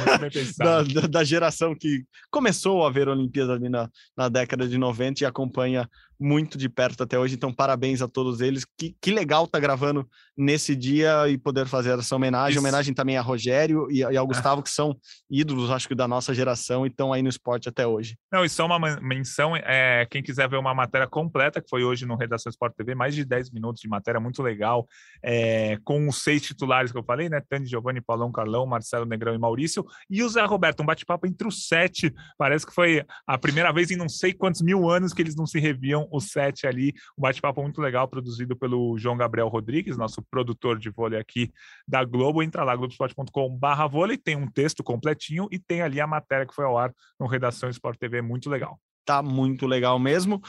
da, 0.59 0.83
da, 0.83 1.07
da- 1.07 1.25
geração 1.25 1.75
que 1.75 2.05
começou 2.31 2.87
a 2.87 2.91
ver 2.91 3.09
Olimpíadas 3.09 3.57
ali 3.57 3.69
na, 3.69 3.91
na 4.17 4.29
década 4.31 4.67
de 4.67 4.79
90 4.79 5.23
e 5.23 5.27
acompanha 5.27 5.88
muito 6.21 6.59
de 6.59 6.69
perto 6.69 7.03
até 7.05 7.17
hoje. 7.17 7.35
Então, 7.37 7.53
parabéns 7.53 8.03
a 8.03 8.09
todos 8.09 8.41
eles. 8.41 8.65
Que, 8.77 8.97
que 9.00 9.11
legal 9.12 9.47
tá 9.47 9.61
gravando 9.61 10.09
nesse 10.37 10.75
dia 10.75 11.29
e 11.29 11.38
poder 11.38 11.67
fazer 11.67 11.97
essa 11.97 12.17
homenagem. 12.17 12.53
Isso. 12.53 12.61
Homenagem 12.61 12.93
também 12.93 13.17
a 13.17 13.21
Rogério 13.23 13.87
e, 13.88 13.99
e 13.99 14.17
ao 14.17 14.27
Gustavo, 14.27 14.61
que 14.62 14.71
são 14.71 14.97
ídolos, 15.31 15.71
acho 15.71 15.87
que, 15.87 15.95
da 15.95 16.09
nossa 16.09 16.35
geração 16.35 16.85
e 16.85 16.88
estão 16.88 17.12
aí 17.12 17.23
no 17.23 17.29
esporte 17.29 17.69
até 17.69 17.87
hoje. 17.87 18.17
Não, 18.33 18.45
e 18.45 18.49
só 18.49 18.67
uma 18.67 18.81
men- 18.81 18.99
menção, 19.00 19.55
é, 19.55 20.07
quem 20.11 20.21
quiser 20.23 20.49
ver 20.49 20.57
uma 20.57 20.75
matéria 20.75 21.07
completa, 21.07 21.61
que 21.62 21.69
foi 21.69 21.85
hoje 21.85 22.05
no 22.05 22.17
Redação 22.17 22.50
Sport 22.50 22.75
TV, 22.77 22.97
mais 22.97 23.15
de 23.15 23.25
10 23.25 23.48
minutos 23.50 23.81
de 23.81 23.88
matéria, 23.88 24.21
muito 24.21 24.43
legal, 24.43 24.87
é, 25.23 25.78
com 25.85 26.09
os 26.09 26.23
seis 26.23 26.43
titulares 26.43 26.93
que 26.93 26.99
eu 26.99 27.02
falei, 27.02 27.28
né? 27.28 27.40
Tani, 27.49 27.67
Giovanni, 27.67 28.00
Paulão, 28.00 28.31
Carlão, 28.33 28.67
Marcelo 28.67 29.05
Negrão 29.05 29.35
e 29.35 29.38
Maurício, 29.38 29.85
e 30.09 30.23
o 30.23 30.28
Zé 30.28 30.45
Roberto, 30.45 30.83
um 30.83 30.87
bate-papo 30.87 31.26
entre 31.26 31.47
os 31.47 31.67
sete, 31.67 32.14
parece 32.37 32.67
que 32.67 32.75
foi 32.75 33.05
a 33.26 33.38
primeira 33.38 33.73
vez 33.73 33.90
em 33.90 33.97
não 33.97 34.09
sei 34.09 34.33
quantos 34.33 34.62
mil 34.62 34.88
anos 34.88 35.12
que 35.12 35.23
eles 35.23 35.37
não 35.37 35.47
se 35.47 35.59
reviam, 35.59 36.09
os 36.12 36.31
sete 36.31 36.67
ali, 36.67 36.93
um 37.17 37.23
bate-papo 37.23 37.62
muito 37.62 37.81
legal, 37.81 38.09
produzido 38.09 38.57
pelo 38.57 38.97
João 38.99 39.17
Gabriel 39.17 39.49
Rodrigues, 39.49 39.97
nosso 39.97 40.23
produtor 40.31 40.78
de 40.78 40.90
vôlei 40.90 41.19
aqui 41.19 41.52
da 41.87 42.05
Globo, 42.05 42.43
entra 42.43 42.64
lá, 42.64 42.75
globesport.com 42.75 43.57
barra 43.57 43.87
vôlei, 43.87 44.17
tem 44.17 44.37
um 44.37 44.50
texto 44.50 44.83
completinho 44.83 45.49
e 45.50 45.59
tem 45.59 45.83
ali 45.83 46.00
a 46.00 46.07
matéria 46.07 46.47
que 46.47 46.55
foi 46.55 46.64
ao 46.64 46.78
ar 46.78 46.93
no 47.19 47.26
Redação 47.26 47.69
Sport 47.71 47.99
TV, 47.99 48.23
muito 48.23 48.49
legal. 48.49 48.81
Tá 49.05 49.23
muito 49.23 49.67
legal 49.67 49.99
mesmo. 49.99 50.40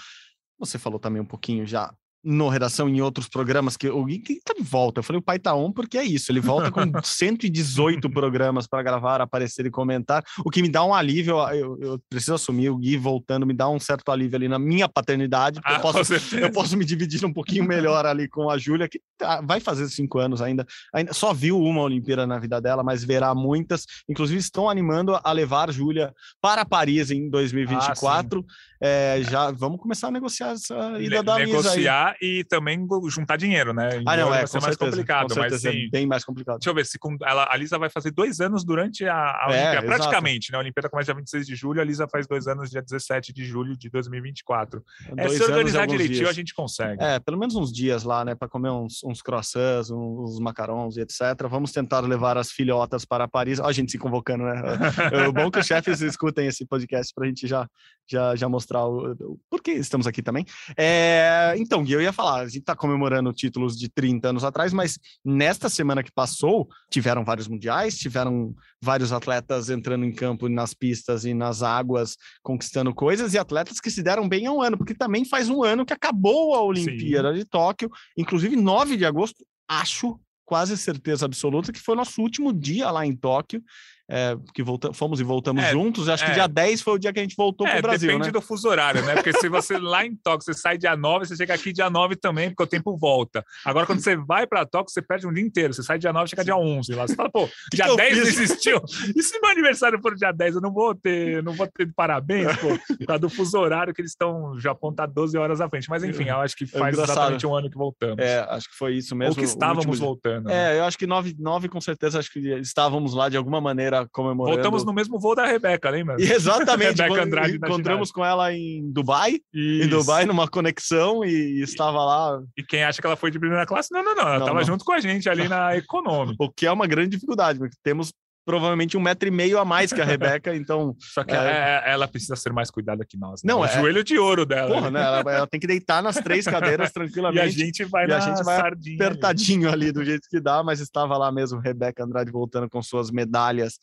Você 0.57 0.77
falou 0.77 0.99
também 0.99 1.21
um 1.21 1.25
pouquinho 1.25 1.65
já 1.65 1.93
no 2.23 2.49
Redação 2.49 2.89
em 2.89 3.01
outros 3.01 3.27
programas 3.27 3.77
que 3.77 3.89
o 3.89 4.03
Gui 4.05 4.41
tá 4.43 4.53
de 4.53 4.63
volta. 4.63 4.99
Eu 4.99 5.03
falei 5.03 5.19
o 5.19 5.23
pai 5.23 5.39
tá 5.39 5.55
on 5.55 5.71
porque 5.71 5.97
é 5.97 6.03
isso. 6.03 6.31
Ele 6.31 6.39
volta 6.39 6.71
com 6.71 6.81
118 7.03 8.09
programas 8.09 8.67
para 8.67 8.83
gravar, 8.83 9.21
aparecer 9.21 9.65
e 9.65 9.71
comentar, 9.71 10.23
o 10.43 10.49
que 10.49 10.61
me 10.61 10.69
dá 10.69 10.83
um 10.83 10.93
alívio. 10.93 11.37
Eu, 11.49 11.77
eu 11.79 12.01
preciso 12.09 12.35
assumir 12.35 12.69
o 12.69 12.77
Gui 12.77 12.97
voltando, 12.97 13.45
me 13.45 13.53
dá 13.53 13.69
um 13.69 13.79
certo 13.79 14.11
alívio 14.11 14.35
ali 14.35 14.47
na 14.47 14.59
minha 14.59 14.87
paternidade. 14.89 15.59
Ah, 15.63 15.75
eu, 15.75 15.79
posso, 15.79 16.13
eu 16.35 16.51
posso 16.51 16.77
me 16.77 16.85
dividir 16.85 17.23
um 17.25 17.33
pouquinho 17.33 17.63
melhor 17.65 18.05
ali 18.05 18.27
com 18.27 18.49
a 18.49 18.57
Júlia, 18.57 18.87
que 18.87 19.01
tá- 19.17 19.41
vai 19.41 19.59
fazer 19.59 19.87
cinco 19.89 20.19
anos 20.19 20.41
ainda. 20.41 20.65
ainda. 20.93 21.13
Só 21.13 21.33
viu 21.33 21.59
uma 21.59 21.81
Olimpíada 21.81 22.27
na 22.27 22.37
vida 22.39 22.59
dela, 22.61 22.83
mas 22.83 23.03
verá 23.03 23.33
muitas. 23.33 23.85
Inclusive, 24.07 24.39
estão 24.39 24.69
animando 24.69 25.19
a 25.23 25.31
levar 25.31 25.71
Júlia 25.71 26.13
para 26.41 26.65
Paris 26.65 27.11
em 27.11 27.29
2024. 27.29 28.45
É, 28.81 29.21
já 29.23 29.51
vamos 29.51 29.79
começar 29.79 30.07
a 30.07 30.11
negociar 30.11 30.51
essa 30.51 30.73
ida 31.01 31.17
Ne- 31.17 31.23
da 31.23 31.37
Lisa 31.37 31.41
aí. 31.41 31.47
negociar 31.47 32.15
e 32.21 32.43
também 32.45 32.87
juntar 33.09 33.35
dinheiro, 33.37 33.73
né? 33.73 33.97
Em 33.97 34.03
Ah, 34.05 34.15
não, 34.17 34.27
é, 34.33 34.37
vai 34.39 34.47
ser 34.47 34.53
mais 34.61 34.65
certeza, 34.75 34.77
complicado, 34.91 35.33
com 35.33 35.39
mas 35.39 35.51
certeza, 35.53 35.71
sim. 35.71 35.85
é 35.85 35.89
bem 35.89 36.07
mais 36.07 36.23
complicado. 36.23 36.59
Deixa 36.59 36.69
eu 36.69 36.73
ver 36.75 36.85
se 36.85 36.97
com, 36.97 37.17
ela, 37.23 37.47
a 37.51 37.57
Lisa 37.57 37.77
vai 37.77 37.89
fazer 37.89 38.11
dois 38.11 38.39
anos 38.39 38.63
durante 38.63 39.05
a, 39.05 39.13
a 39.15 39.45
É, 39.49 39.51
Olimpíada, 39.51 39.71
exato. 39.85 39.85
praticamente, 39.87 40.51
né? 40.51 40.57
A 40.57 40.61
Olimpíada 40.61 40.89
começa 40.89 41.05
dia 41.07 41.15
26 41.15 41.45
de 41.47 41.55
julho, 41.55 41.81
a 41.81 41.83
Lisa 41.83 42.07
faz 42.09 42.25
dois 42.27 42.47
anos 42.47 42.69
dia 42.69 42.81
17 42.81 43.33
de 43.33 43.43
julho 43.43 43.77
de 43.77 43.89
2024. 43.89 44.83
É, 45.17 45.25
Dois 45.25 45.37
se 45.37 45.43
organizar 45.43 45.85
direitinho, 45.85 46.19
dias. 46.19 46.29
a 46.29 46.33
gente 46.33 46.53
consegue. 46.53 47.03
É, 47.03 47.19
pelo 47.19 47.37
menos 47.37 47.55
uns 47.55 47.71
dias 47.73 48.03
lá, 48.03 48.23
né, 48.23 48.35
para 48.35 48.47
comer 48.47 48.69
uns, 48.69 49.03
uns 49.03 49.21
croissants, 49.21 49.89
uns, 49.91 50.39
macarons 50.39 50.95
e 50.97 51.01
etc. 51.01 51.19
Vamos 51.49 51.71
tentar 51.71 51.99
levar 52.01 52.37
as 52.37 52.51
filhotas 52.51 53.03
para 53.05 53.27
Paris. 53.27 53.59
Ó, 53.59 53.65
a 53.65 53.71
gente 53.73 53.91
se 53.91 53.97
convocando, 53.97 54.43
né? 54.45 54.53
O 55.29 55.33
bom 55.33 55.51
que 55.51 55.59
os 55.59 55.65
chefes 55.65 56.01
escutem 56.01 56.47
esse 56.47 56.65
podcast 56.65 57.13
para 57.13 57.25
a 57.25 57.27
gente 57.27 57.45
já, 57.47 57.67
já, 58.09 58.35
já 58.35 58.49
mostrar 58.49 58.85
o, 58.85 59.11
o 59.11 59.39
por 59.49 59.61
que 59.61 59.71
estamos 59.71 60.07
aqui 60.07 60.21
também. 60.21 60.45
É, 60.77 61.53
então, 61.57 61.85
eu 61.87 62.01
ia 62.01 62.11
falar, 62.11 62.41
a 62.41 62.45
gente 62.45 62.59
está 62.59 62.75
comemorando 62.75 63.31
títulos 63.31 63.77
de 63.77 63.89
30 63.89 64.29
anos 64.29 64.43
atrás, 64.43 64.73
mas 64.73 64.97
nesta 65.23 65.69
semana 65.69 66.03
que 66.03 66.11
passou, 66.11 66.67
tiveram 66.89 67.23
vários 67.23 67.47
mundiais, 67.47 67.97
tiveram 67.97 68.55
vários 68.81 69.11
atletas 69.11 69.69
entrando 69.69 70.05
em 70.05 70.11
campo 70.11 70.49
nas 70.49 70.73
pistas 70.73 71.25
e 71.25 71.33
nas 71.33 71.61
águas, 71.61 72.17
conquistando 72.41 72.93
coisas, 72.93 73.33
e 73.33 73.37
atletas 73.37 73.79
que 73.79 73.91
se 73.91 74.01
deram 74.01 74.27
bem 74.27 74.47
há 74.47 74.51
um 74.51 74.61
ano, 74.61 74.77
porque 74.77 74.93
também 74.93 75.25
faz 75.25 75.49
um 75.49 75.63
ano 75.63 75.85
que 75.85 75.93
acabou 75.93 76.55
a 76.55 76.63
Olimpíada 76.63 77.33
de 77.33 77.45
Tóquio, 77.45 77.89
inclusive 78.17 78.55
9 78.55 78.97
de 78.97 79.05
agosto, 79.05 79.45
acho, 79.67 80.19
quase 80.45 80.75
certeza 80.77 81.25
absoluta, 81.25 81.71
que 81.71 81.79
foi 81.79 81.95
nosso 81.95 82.21
último 82.21 82.51
dia 82.51 82.89
lá 82.89 83.05
em 83.05 83.15
Tóquio, 83.15 83.61
é, 84.09 84.35
que 84.53 84.63
volta, 84.63 84.91
fomos 84.91 85.19
e 85.19 85.23
voltamos 85.23 85.63
É, 85.63 85.71
juntos, 85.71 86.09
acho 86.09 86.25
que 86.25 86.31
é. 86.31 86.33
dia 86.33 86.47
10 86.47 86.81
foi 86.81 86.93
o 86.95 86.97
dia 86.97 87.13
que 87.13 87.19
a 87.19 87.21
gente 87.21 87.35
voltou 87.35 87.67
É, 87.67 87.71
para 87.71 87.79
o 87.79 87.81
Brasil, 87.83 88.07
depende 88.09 88.27
né? 88.27 88.31
do 88.31 88.41
fuso 88.41 88.67
horário, 88.67 89.03
né? 89.05 89.13
Porque 89.13 89.31
se 89.33 89.47
você 89.47 89.77
lá 89.77 90.05
em 90.05 90.15
Tóquio, 90.15 90.43
você 90.43 90.53
sai 90.53 90.77
dia 90.77 90.95
9, 90.97 91.25
você 91.27 91.35
chega 91.35 91.53
aqui 91.53 91.71
dia 91.71 91.89
9 91.89 92.15
também, 92.15 92.49
porque 92.49 92.63
o 92.63 92.67
tempo 92.67 92.97
volta. 92.97 93.45
Agora, 93.63 93.85
quando 93.85 93.99
você 93.99 94.15
vai 94.15 94.47
para 94.47 94.65
Tóquio, 94.65 94.91
você 94.91 95.01
perde 95.01 95.27
um 95.27 95.31
dia 95.33 95.43
inteiro. 95.43 95.73
Você 95.73 95.83
sai 95.83 95.99
dia 95.99 96.11
9, 96.11 96.27
chega 96.29 96.43
dia 96.43 96.57
11. 96.57 96.93
Lá 96.93 97.07
você 97.07 97.15
fala, 97.15 97.29
pô, 97.29 97.47
dia 97.71 97.85
que 97.85 97.91
eu 97.91 97.95
10 97.95 98.17
não 98.17 98.23
existiu. 98.25 98.81
E 99.15 99.21
se 99.21 99.39
meu 99.39 99.51
aniversário 99.51 99.99
for 100.01 100.15
dia 100.15 100.31
10, 100.31 100.55
eu 100.55 100.61
não 100.61 100.73
vou 100.73 100.95
ter, 100.95 101.35
eu 101.35 101.43
não 101.43 101.53
vou 101.53 101.67
ter 101.67 101.91
parabéns, 101.95 102.55
pô, 102.57 102.67
por 102.97 103.05
causa 103.05 103.19
do 103.19 103.29
fuso 103.29 103.59
horário 103.59 103.93
que 103.93 104.01
eles 104.01 104.11
estão, 104.11 104.51
o 104.53 104.59
Japão 104.59 104.91
tá 104.93 105.05
12 105.05 105.37
horas 105.37 105.61
à 105.61 105.69
frente. 105.69 105.89
Mas 105.89 106.03
enfim, 106.03 106.25
eu 106.29 106.37
acho 106.39 106.55
que 106.55 106.65
faz 106.65 106.93
engraçado. 106.95 107.17
exatamente 107.17 107.45
um 107.45 107.55
ano 107.55 107.69
que 107.69 107.77
voltamos. 107.77 108.17
É, 108.23 108.39
acho 108.49 108.69
que 108.69 108.75
foi 108.75 108.95
isso 108.95 109.15
mesmo. 109.15 109.31
Ou 109.33 109.37
que 109.37 109.43
estávamos 109.43 109.99
voltando. 109.99 110.45
né? 110.47 110.75
É, 110.75 110.79
eu 110.79 110.85
acho 110.85 110.97
que 110.97 111.05
nove, 111.05 111.35
nove 111.37 111.69
com 111.69 111.79
certeza, 111.79 112.17
acho 112.17 112.31
que 112.31 112.39
estávamos 112.59 113.13
lá 113.13 113.29
de 113.29 113.37
alguma 113.37 113.61
maneira 113.61 113.98
comemorando. 114.11 114.55
Voltamos 114.55 114.85
no 114.85 114.93
mesmo 114.93 115.19
voo 115.19 115.35
da 115.35 115.45
Rebeca, 115.45 115.89
lembra? 115.89 116.15
E 116.19 116.31
Exatamente, 116.31 117.01
Rebeca 117.01 117.23
Andrade 117.23 117.55
encontramos 117.55 118.11
com 118.11 118.23
ela 118.23 118.53
em 118.53 118.91
Dubai, 118.91 119.39
em 119.53 119.79
Isso. 119.81 119.89
Dubai, 119.89 120.25
numa 120.25 120.47
conexão, 120.47 121.23
e 121.23 121.61
estava 121.61 122.03
lá, 122.03 122.41
E 122.57 122.63
quem 122.63 122.83
acha 122.83 123.01
que 123.01 123.05
ela 123.07 123.15
foi 123.15 123.31
de 123.31 123.39
primeira 123.39 123.65
classe, 123.65 123.91
não, 123.91 124.03
não, 124.03 124.15
não. 124.15 124.23
Ela 124.23 124.39
Não, 124.39 124.45
tava 124.45 124.59
não. 124.59 124.65
junto 124.67 124.85
com 124.85 124.91
a 124.93 124.99
gente 124.99 125.29
ali 125.29 125.47
na 125.47 125.75
Econômica. 125.77 126.43
o 126.43 126.51
que 126.51 126.65
é 126.65 126.71
uma 126.71 126.87
grande 126.87 127.09
dificuldade, 127.11 127.59
porque 127.59 127.75
temos 127.83 128.11
provavelmente 128.49 128.97
um 128.97 128.99
metro 128.99 129.27
e 129.27 129.31
meio 129.31 129.59
a 129.59 129.63
mais 129.63 129.93
que 129.93 130.01
a 130.01 130.03
Rebeca, 130.05 130.55
então, 130.55 130.95
Só 130.99 131.23
que 131.23 131.35
É. 131.35 131.83
é- 131.85 131.91
ela 131.91 132.07
precisa 132.07 132.35
ser 132.35 132.51
mais 132.51 132.71
cuidada 132.71 133.05
que 133.05 133.15
nós. 133.15 133.43
né? 133.43 133.53
Não, 133.53 133.59
o 133.59 133.65
é- 133.65 133.67
joelho 133.79 134.03
de 134.03 134.17
ouro 134.17 134.43
dela. 134.43 134.73
porra, 134.73 134.89
né? 134.89 134.99
Ela, 135.03 135.19
ela 135.35 135.47
tem 135.47 135.59
que 135.59 135.67
deitar 135.67 136.01
nas 136.01 136.15
três 136.15 136.45
cadeiras 136.81 136.89
E 136.89 136.93
tranquilamente. 136.93 137.45
a 137.45 137.47
gente 137.47 137.85
vai 137.85 138.05
E 138.05 138.07
na 138.07 138.17
a 138.17 138.19
gente 138.19 138.43
vai 138.43 138.57
sardinha. 138.57 138.95
apertadinho 138.95 139.69
ali 139.71 139.91
do 139.91 140.03
jeito 140.03 140.27
que 140.27 140.39
dá, 140.39 140.63
mas 140.63 140.79
estava 140.79 141.15
lá 141.15 141.31
mesmo 141.31 141.59
Rebeca 141.59 142.03
Andrade 142.03 142.31
voltando 142.31 142.67
com 142.67 142.81
suas 142.81 143.11
medalhas. 143.11 143.77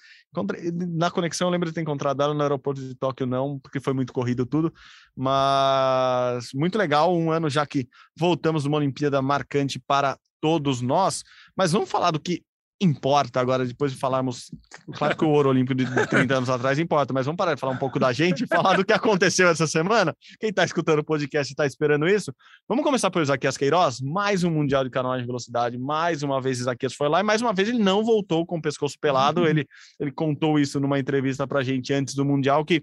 Na 0.99 1.12
conexão, 1.12 1.46
eu 1.46 1.52
lembro 1.52 1.68
de 1.68 1.75
ter 1.75 1.82
encontrado 1.82 2.20
ela 2.20 2.35
no 2.35 2.42
aeroporto 2.42 2.80
de 2.80 2.94
Tóquio, 2.96 3.25
não, 3.25 3.61
porque 3.61 3.78
foi 3.78 3.92
muito 3.92 4.12
corrido 4.12 4.44
tudo, 4.44 4.73
mas 5.16 6.49
muito 6.54 6.76
legal, 6.76 7.14
um 7.16 7.30
ano 7.30 7.49
já 7.49 7.64
que 7.66 7.88
voltamos 8.18 8.64
numa 8.64 8.76
Olimpíada 8.78 9.23
marcante 9.23 9.78
para 9.78 10.18
todos 10.40 10.80
nós, 10.82 11.23
mas 11.56 11.73
vamos 11.73 11.88
falar 11.90 12.11
do 12.11 12.20
que 12.20 12.42
importa 12.80 13.40
agora, 13.40 13.64
depois 13.64 13.92
de 13.92 13.99
falarmos, 13.99 14.50
claro 14.95 15.16
que 15.16 15.25
o 15.25 15.28
ouro 15.28 15.49
olímpico 15.49 15.75
de 15.75 16.06
30 16.06 16.35
anos 16.35 16.50
atrás 16.50 16.78
importa, 16.78 17.12
mas 17.12 17.25
vamos 17.25 17.38
parar 17.38 17.54
de 17.54 17.61
falar 17.61 17.73
um 17.73 17.78
pouco 17.78 17.99
da 17.99 18.12
gente 18.12 18.45
e 18.45 18.47
falar 18.47 18.76
do 18.76 18.85
que 18.85 18.92
aconteceu 18.92 19.49
essa 19.49 19.66
semana. 19.66 20.14
Quem 20.38 20.50
está 20.50 20.64
escutando 20.64 20.99
o 20.99 21.04
podcast 21.04 21.52
está 21.52 21.64
esperando 21.64 22.06
isso. 22.06 22.35
Vamos 22.68 22.85
começar 22.85 23.11
pelo 23.11 23.23
Isaquias 23.23 23.56
Queiroz, 23.56 24.00
mais 24.00 24.45
um 24.45 24.50
Mundial 24.50 24.85
de 24.85 24.90
Canoagem 24.90 25.23
de 25.23 25.26
Velocidade, 25.26 25.78
mais 25.78 26.23
uma 26.23 26.40
vez 26.40 26.61
Isaquias 26.61 26.95
foi 26.95 27.09
lá 27.09 27.21
e 27.21 27.23
mais 27.23 27.40
uma 27.40 27.54
vez 27.54 27.68
ele 27.68 27.78
não 27.78 28.04
voltou 28.04 28.45
com 28.45 28.59
o 28.59 28.62
pescoço 28.62 28.99
pelado, 29.00 29.47
ele, 29.47 29.66
ele 29.99 30.12
contou 30.12 30.59
isso 30.59 30.78
numa 30.78 30.99
entrevista 30.99 31.47
pra 31.47 31.62
gente 31.62 31.95
antes 31.95 32.14
do 32.14 32.25
Mundial, 32.25 32.64
que 32.64 32.83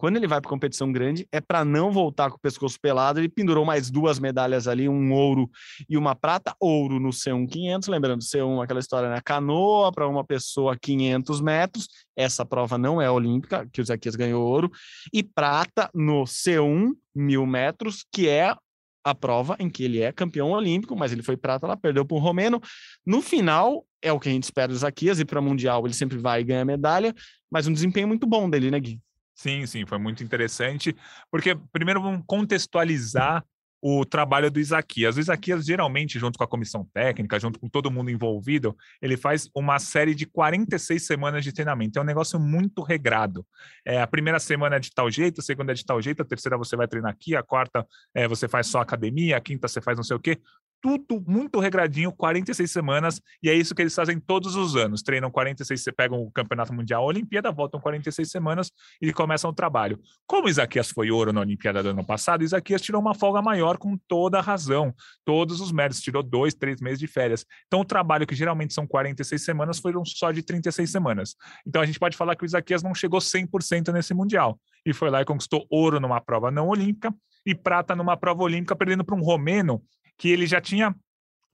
quando 0.00 0.16
ele 0.16 0.26
vai 0.26 0.40
para 0.40 0.48
competição 0.48 0.90
grande, 0.90 1.28
é 1.30 1.42
para 1.42 1.62
não 1.62 1.92
voltar 1.92 2.30
com 2.30 2.36
o 2.36 2.40
pescoço 2.40 2.78
pelado. 2.80 3.20
Ele 3.20 3.28
pendurou 3.28 3.66
mais 3.66 3.90
duas 3.90 4.18
medalhas 4.18 4.66
ali, 4.66 4.88
um 4.88 5.12
ouro 5.12 5.50
e 5.90 5.94
uma 5.94 6.14
prata. 6.14 6.54
Ouro 6.58 6.98
no 6.98 7.10
C1 7.10 7.46
500, 7.46 7.88
lembrando, 7.88 8.22
C1 8.22 8.64
aquela 8.64 8.80
história, 8.80 9.10
né? 9.10 9.20
Canoa 9.22 9.92
para 9.92 10.08
uma 10.08 10.24
pessoa 10.24 10.74
500 10.74 11.42
metros. 11.42 11.86
Essa 12.16 12.46
prova 12.46 12.78
não 12.78 12.98
é 12.98 13.10
olímpica, 13.10 13.68
que 13.70 13.82
o 13.82 13.84
Zequias 13.84 14.16
ganhou 14.16 14.42
ouro. 14.42 14.70
E 15.12 15.22
prata 15.22 15.90
no 15.94 16.24
C1 16.24 16.94
mil 17.14 17.44
metros, 17.44 18.02
que 18.10 18.26
é 18.26 18.56
a 19.04 19.14
prova 19.14 19.54
em 19.58 19.68
que 19.68 19.84
ele 19.84 20.00
é 20.00 20.10
campeão 20.12 20.52
olímpico, 20.52 20.96
mas 20.96 21.12
ele 21.12 21.22
foi 21.22 21.36
prata 21.36 21.66
lá, 21.66 21.76
perdeu 21.76 22.06
para 22.06 22.16
um 22.16 22.20
romeno. 22.20 22.58
No 23.04 23.20
final, 23.20 23.84
é 24.00 24.10
o 24.10 24.18
que 24.18 24.30
a 24.30 24.32
gente 24.32 24.44
espera 24.44 24.68
do 24.68 24.78
Zaquias, 24.78 25.20
e 25.20 25.26
para 25.26 25.42
Mundial 25.42 25.84
ele 25.84 25.92
sempre 25.92 26.16
vai 26.16 26.40
e 26.40 26.44
ganha 26.44 26.64
medalha, 26.64 27.14
mas 27.50 27.66
um 27.66 27.72
desempenho 27.74 28.08
muito 28.08 28.26
bom 28.26 28.48
dele, 28.48 28.70
né, 28.70 28.80
Gui? 28.80 28.98
Sim, 29.40 29.64
sim, 29.64 29.86
foi 29.86 29.96
muito 29.96 30.22
interessante, 30.22 30.94
porque 31.30 31.54
primeiro 31.72 32.02
vamos 32.02 32.22
contextualizar 32.26 33.42
o 33.80 34.04
trabalho 34.04 34.50
do 34.50 34.60
Isaquias. 34.60 35.16
O 35.16 35.20
Isaquias, 35.20 35.64
geralmente, 35.64 36.18
junto 36.18 36.36
com 36.36 36.44
a 36.44 36.46
comissão 36.46 36.86
técnica, 36.92 37.40
junto 37.40 37.58
com 37.58 37.66
todo 37.66 37.90
mundo 37.90 38.10
envolvido, 38.10 38.76
ele 39.00 39.16
faz 39.16 39.48
uma 39.54 39.78
série 39.78 40.14
de 40.14 40.26
46 40.26 41.06
semanas 41.06 41.42
de 41.42 41.54
treinamento. 41.54 41.98
É 41.98 42.02
um 42.02 42.04
negócio 42.04 42.38
muito 42.38 42.82
regrado. 42.82 43.46
É, 43.82 44.02
a 44.02 44.06
primeira 44.06 44.38
semana 44.38 44.76
é 44.76 44.78
de 44.78 44.90
tal 44.92 45.10
jeito, 45.10 45.40
a 45.40 45.42
segunda 45.42 45.72
é 45.72 45.74
de 45.74 45.86
tal 45.86 46.02
jeito, 46.02 46.20
a 46.20 46.26
terceira 46.26 46.58
você 46.58 46.76
vai 46.76 46.86
treinar 46.86 47.10
aqui, 47.10 47.34
a 47.34 47.42
quarta 47.42 47.86
é, 48.14 48.28
você 48.28 48.46
faz 48.46 48.66
só 48.66 48.80
academia, 48.80 49.38
a 49.38 49.40
quinta 49.40 49.68
você 49.68 49.80
faz 49.80 49.96
não 49.96 50.04
sei 50.04 50.16
o 50.16 50.20
quê. 50.20 50.38
Tudo 50.80 51.22
muito 51.26 51.60
regradinho, 51.60 52.12
46 52.12 52.70
semanas, 52.70 53.20
e 53.42 53.50
é 53.50 53.54
isso 53.54 53.74
que 53.74 53.82
eles 53.82 53.94
fazem 53.94 54.18
todos 54.18 54.56
os 54.56 54.76
anos. 54.76 55.02
Treinam 55.02 55.30
46, 55.30 55.84
pegam 55.96 56.22
o 56.22 56.30
Campeonato 56.30 56.72
Mundial, 56.72 57.02
a 57.02 57.06
Olimpíada, 57.06 57.52
voltam 57.52 57.80
46 57.80 58.30
semanas 58.30 58.72
e 59.00 59.12
começam 59.12 59.50
o 59.50 59.52
trabalho. 59.52 60.00
Como 60.26 60.48
Isaquias 60.48 60.90
foi 60.90 61.10
ouro 61.10 61.32
na 61.32 61.40
Olimpíada 61.40 61.82
do 61.82 61.90
ano 61.90 62.04
passado, 62.04 62.42
Isaquias 62.42 62.80
tirou 62.80 63.00
uma 63.00 63.14
folga 63.14 63.42
maior 63.42 63.76
com 63.76 63.96
toda 64.08 64.38
a 64.38 64.42
razão, 64.42 64.94
todos 65.24 65.60
os 65.60 65.70
méritos, 65.70 66.00
tirou 66.00 66.22
dois, 66.22 66.54
três 66.54 66.80
meses 66.80 66.98
de 66.98 67.06
férias. 67.06 67.44
Então 67.66 67.80
o 67.80 67.84
trabalho, 67.84 68.26
que 68.26 68.34
geralmente 68.34 68.72
são 68.72 68.86
46 68.86 69.42
semanas, 69.42 69.78
foram 69.78 70.04
só 70.04 70.32
de 70.32 70.42
36 70.42 70.90
semanas. 70.90 71.36
Então 71.66 71.82
a 71.82 71.86
gente 71.86 71.98
pode 71.98 72.16
falar 72.16 72.34
que 72.36 72.44
o 72.44 72.46
Isaquias 72.46 72.82
não 72.82 72.94
chegou 72.94 73.20
100% 73.20 73.92
nesse 73.92 74.14
Mundial, 74.14 74.58
e 74.84 74.92
foi 74.92 75.10
lá 75.10 75.20
e 75.20 75.24
conquistou 75.24 75.66
ouro 75.70 76.00
numa 76.00 76.20
prova 76.20 76.50
não 76.50 76.68
olímpica, 76.68 77.14
e 77.44 77.54
prata 77.54 77.96
numa 77.96 78.16
prova 78.16 78.42
olímpica, 78.42 78.76
perdendo 78.76 79.04
para 79.04 79.16
um 79.16 79.22
romeno 79.22 79.82
que 80.20 80.28
ele 80.28 80.46
já 80.46 80.60
tinha 80.60 80.94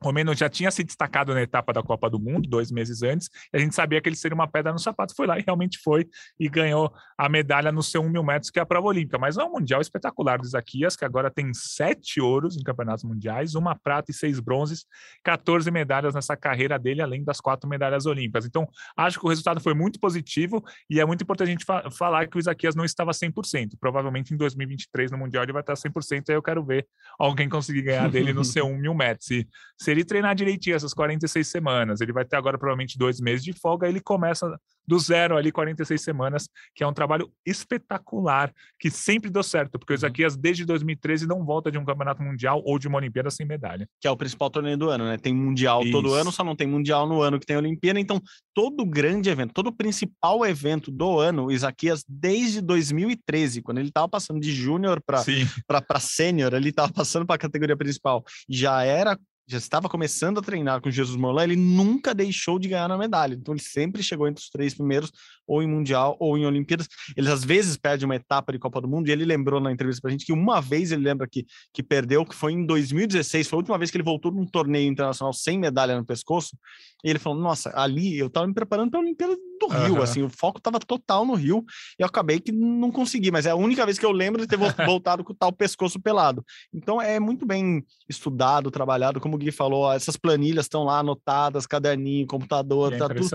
Romeno 0.03 0.35
já 0.35 0.49
tinha 0.49 0.71
se 0.71 0.85
destacado 0.85 1.33
na 1.33 1.43
etapa 1.43 1.73
da 1.73 1.83
Copa 1.83 2.11
do 2.11 2.19
Mundo, 2.19 2.49
dois 2.49 2.71
meses 2.71 3.03
antes, 3.03 3.29
e 3.53 3.57
a 3.57 3.61
gente 3.61 3.75
sabia 3.75 4.01
que 4.01 4.09
ele 4.09 4.17
seria 4.17 4.35
uma 4.35 4.47
pedra 4.47 4.73
no 4.73 4.79
sapato. 4.79 5.15
Foi 5.15 5.27
lá 5.27 5.39
e 5.39 5.43
realmente 5.43 5.79
foi 5.83 6.07
e 6.39 6.49
ganhou 6.49 6.93
a 7.17 7.29
medalha 7.29 7.73
no 7.73 7.83
seu 7.83 8.03
1 8.03 8.11
mil 8.11 8.23
metros, 8.23 8.51
que 8.51 8.59
é 8.59 8.63
a 8.63 8.67
prova 8.67 8.89
olímpica. 8.89 9.19
Mas 9.19 9.37
é 9.37 9.45
um 9.45 9.53
mundial 9.53 9.81
espetacular 9.81 10.39
do 10.39 10.47
Isaquias, 10.47 10.97
que 10.97 11.05
agora 11.05 11.31
tem 11.31 11.53
sete 11.55 12.21
ouros 12.21 12.57
em 12.57 12.63
campeonatos 12.63 13.05
mundiais, 13.05 13.55
uma 13.55 13.75
prata 13.75 14.11
e 14.11 14.15
seis 14.15 14.39
bronzes, 14.39 14.85
14 15.25 15.71
medalhas 15.71 16.15
nessa 16.15 16.37
carreira 16.37 16.79
dele, 16.79 17.01
além 17.01 17.25
das 17.25 17.41
quatro 17.41 17.69
medalhas 17.69 18.07
olímpicas. 18.07 18.45
Então, 18.45 18.69
acho 18.97 19.19
que 19.19 19.27
o 19.27 19.29
resultado 19.29 19.61
foi 19.61 19.75
muito 19.75 19.99
positivo 19.99 20.63
e 20.91 21.01
é 21.01 21.05
muito 21.05 21.23
importante 21.23 21.49
a 21.49 21.53
gente 21.53 21.65
fa 21.65 21.91
falar 21.91 22.27
que 22.29 22.37
o 22.37 22.41
Isaquias 22.41 22.75
não 22.75 22.85
estava 22.85 23.13
100%. 23.13 23.77
Provavelmente 23.81 24.35
em 24.35 24.37
2023, 24.37 25.11
no 25.11 25.19
Mundial, 25.19 25.45
ele 25.45 25.53
vai 25.53 25.63
estar 25.63 25.75
100%. 25.75 26.25
Aí 26.29 26.35
eu 26.35 26.43
quero 26.43 26.65
ver 26.65 26.87
alguém 27.19 27.49
conseguir 27.49 27.83
ganhar 27.83 28.11
dele 28.11 28.33
no 28.33 28.45
seu 28.45 28.67
1 28.67 28.77
mil 28.77 28.95
metros. 28.95 29.31
E 29.31 29.47
se 29.87 29.93
ele 29.93 30.05
treinar 30.05 30.35
direitinho 30.35 30.75
essas 30.75 30.93
46 30.93 31.47
semanas, 31.47 32.01
ele 32.01 32.13
vai 32.13 32.25
ter 32.25 32.35
agora 32.35 32.59
provavelmente 32.59 32.99
dois 32.99 33.21
meses 33.21 33.45
de 33.45 33.53
folga, 33.53 33.89
ele 33.89 34.01
começa 34.01 34.59
do 34.85 34.99
zero 34.99 35.37
ali, 35.37 35.53
46 35.53 36.03
semanas, 36.03 36.49
que 36.75 36.83
é 36.83 36.87
um 36.87 36.93
trabalho 36.93 37.31
espetacular, 37.47 38.53
que 38.81 38.91
sempre 38.91 39.31
deu 39.31 39.45
certo, 39.45 39.79
porque 39.79 39.93
o 39.93 39.95
Isaquias, 39.95 40.35
uhum. 40.35 40.41
desde 40.41 40.65
2013, 40.65 41.25
não 41.29 41.45
volta 41.45 41.71
de 41.71 41.79
um 41.79 41.85
campeonato 41.85 42.21
mundial 42.21 42.61
ou 42.65 42.81
de 42.81 42.89
uma 42.89 42.99
Olimpíada 42.99 43.31
sem 43.31 43.47
medalha. 43.47 43.89
Que 44.01 44.09
é 44.09 44.11
o 44.11 44.17
principal 44.17 44.51
torneio 44.51 44.77
do 44.77 44.91
ano, 44.91 45.05
né? 45.05 45.19
Tem 45.19 45.33
mundial 45.33 45.83
Isso. 45.83 45.93
todo 45.93 46.15
ano, 46.15 46.33
só 46.33 46.43
não 46.43 46.57
tem 46.57 46.67
mundial 46.67 47.07
no 47.07 47.23
ano 47.23 47.39
que 47.39 47.47
tem 47.47 47.57
Olimpíada, 47.57 48.01
então 48.01 48.21
todo 48.53 48.85
grande 48.85 49.31
evento, 49.31 49.53
todo 49.53 49.73
principal 49.73 50.45
evento 50.45 50.91
do 50.91 51.21
ano, 51.21 51.45
o 51.45 51.53
Isaquias, 51.53 52.05
desde 52.09 52.61
2013, 52.61 53.63
quando 53.63 53.79
ele 53.79 53.89
estava 53.89 54.09
passando 54.09 54.41
de 54.41 54.51
júnior 54.51 55.01
para 55.01 56.01
sênior, 56.01 56.55
ele 56.55 56.71
estava 56.71 56.93
passando 56.93 57.25
para 57.25 57.37
a 57.37 57.39
categoria 57.39 57.77
principal, 57.77 58.25
já 58.49 58.83
era 58.83 59.17
já 59.49 59.59
estava 59.59 59.89
começando 59.89 60.39
a 60.39 60.43
treinar 60.43 60.81
com 60.81 60.91
Jesus 60.91 61.17
Morlan, 61.17 61.45
ele 61.45 61.57
nunca 61.57 62.13
deixou 62.13 62.59
de 62.59 62.69
ganhar 62.69 62.89
na 62.89 62.99
medalha. 62.99 63.35
Então 63.35 63.55
ele 63.55 63.63
sempre 63.63 64.03
chegou 64.03 64.27
entre 64.27 64.43
os 64.43 64.51
três 64.51 64.75
primeiros, 64.75 65.13
ou 65.47 65.63
em 65.63 65.69
Mundial 65.69 66.17
ou 66.19 66.37
em 66.37 66.45
Olimpíadas. 66.45 66.89
Ele 67.17 67.31
às 67.31 67.45
vezes 67.45 67.77
perde 67.77 68.05
uma 68.05 68.17
etapa 68.17 68.53
de 68.53 68.59
Copa 68.59 68.81
do 68.81 68.89
Mundo, 68.89 69.09
e 69.09 69.13
ele 69.13 69.25
lembrou 69.25 69.61
na 69.61 69.71
entrevista 69.71 70.03
pra 70.03 70.11
gente 70.11 70.27
que 70.27 70.33
uma 70.33 70.61
vez 70.61 70.91
ele 70.91 71.05
lembra 71.05 71.29
que, 71.29 71.47
que 71.73 71.83
perdeu, 71.83 72.25
que 72.25 72.35
foi 72.35 72.53
em 72.53 72.67
2016, 72.67 73.47
foi 73.47 73.57
a 73.57 73.61
última 73.61 73.79
vez 73.79 73.91
que 73.91 73.97
ele 73.97 74.05
voltou 74.05 74.33
num 74.33 74.47
torneio 74.47 74.91
internacional 74.91 75.33
sem 75.33 75.59
medalha 75.59 75.97
no 75.97 76.05
pescoço. 76.05 76.57
E 77.05 77.11
ele 77.11 77.19
falou: 77.19 77.39
Nossa, 77.39 77.73
ali 77.75 78.19
eu 78.19 78.27
estava 78.27 78.47
me 78.47 78.55
preparando 78.55 78.91
para 78.91 78.99
a 78.99 79.03
Olimpíada 79.03 79.37
do 79.59 79.69
Rio, 79.69 79.95
uhum. 79.97 80.03
assim, 80.03 80.23
o 80.23 80.29
foco 80.29 80.59
estava 80.59 80.79
total 80.79 81.25
no 81.25 81.35
Rio, 81.35 81.65
e 81.99 82.03
eu 82.03 82.07
acabei 82.07 82.41
que 82.41 82.53
não 82.53 82.91
consegui, 82.91 83.31
mas 83.31 83.47
é 83.47 83.51
a 83.51 83.57
única 83.57 83.85
vez 83.85 83.99
que 83.99 84.07
eu 84.07 84.13
lembro 84.13 84.41
de 84.41 84.47
ter 84.47 84.57
voltado 84.87 85.25
com 85.25 85.33
o 85.33 85.37
tal 85.37 85.53
pescoço 85.53 86.01
pelado. 86.01 86.45
Então 86.73 87.01
é 87.01 87.19
muito 87.19 87.47
bem 87.47 87.85
estudado, 88.09 88.71
trabalhado, 88.71 89.21
como 89.21 89.37
o 89.37 89.39
Gui 89.39 89.51
falou, 89.51 89.93
essas 89.93 90.17
planilhas 90.17 90.67
estão 90.67 90.85
lá 90.85 90.99
anotadas, 91.01 91.67
caderninho, 91.67 92.27
computador, 92.27 92.93
é 92.93 92.97
tá 92.97 93.09
tudo. 93.09 93.29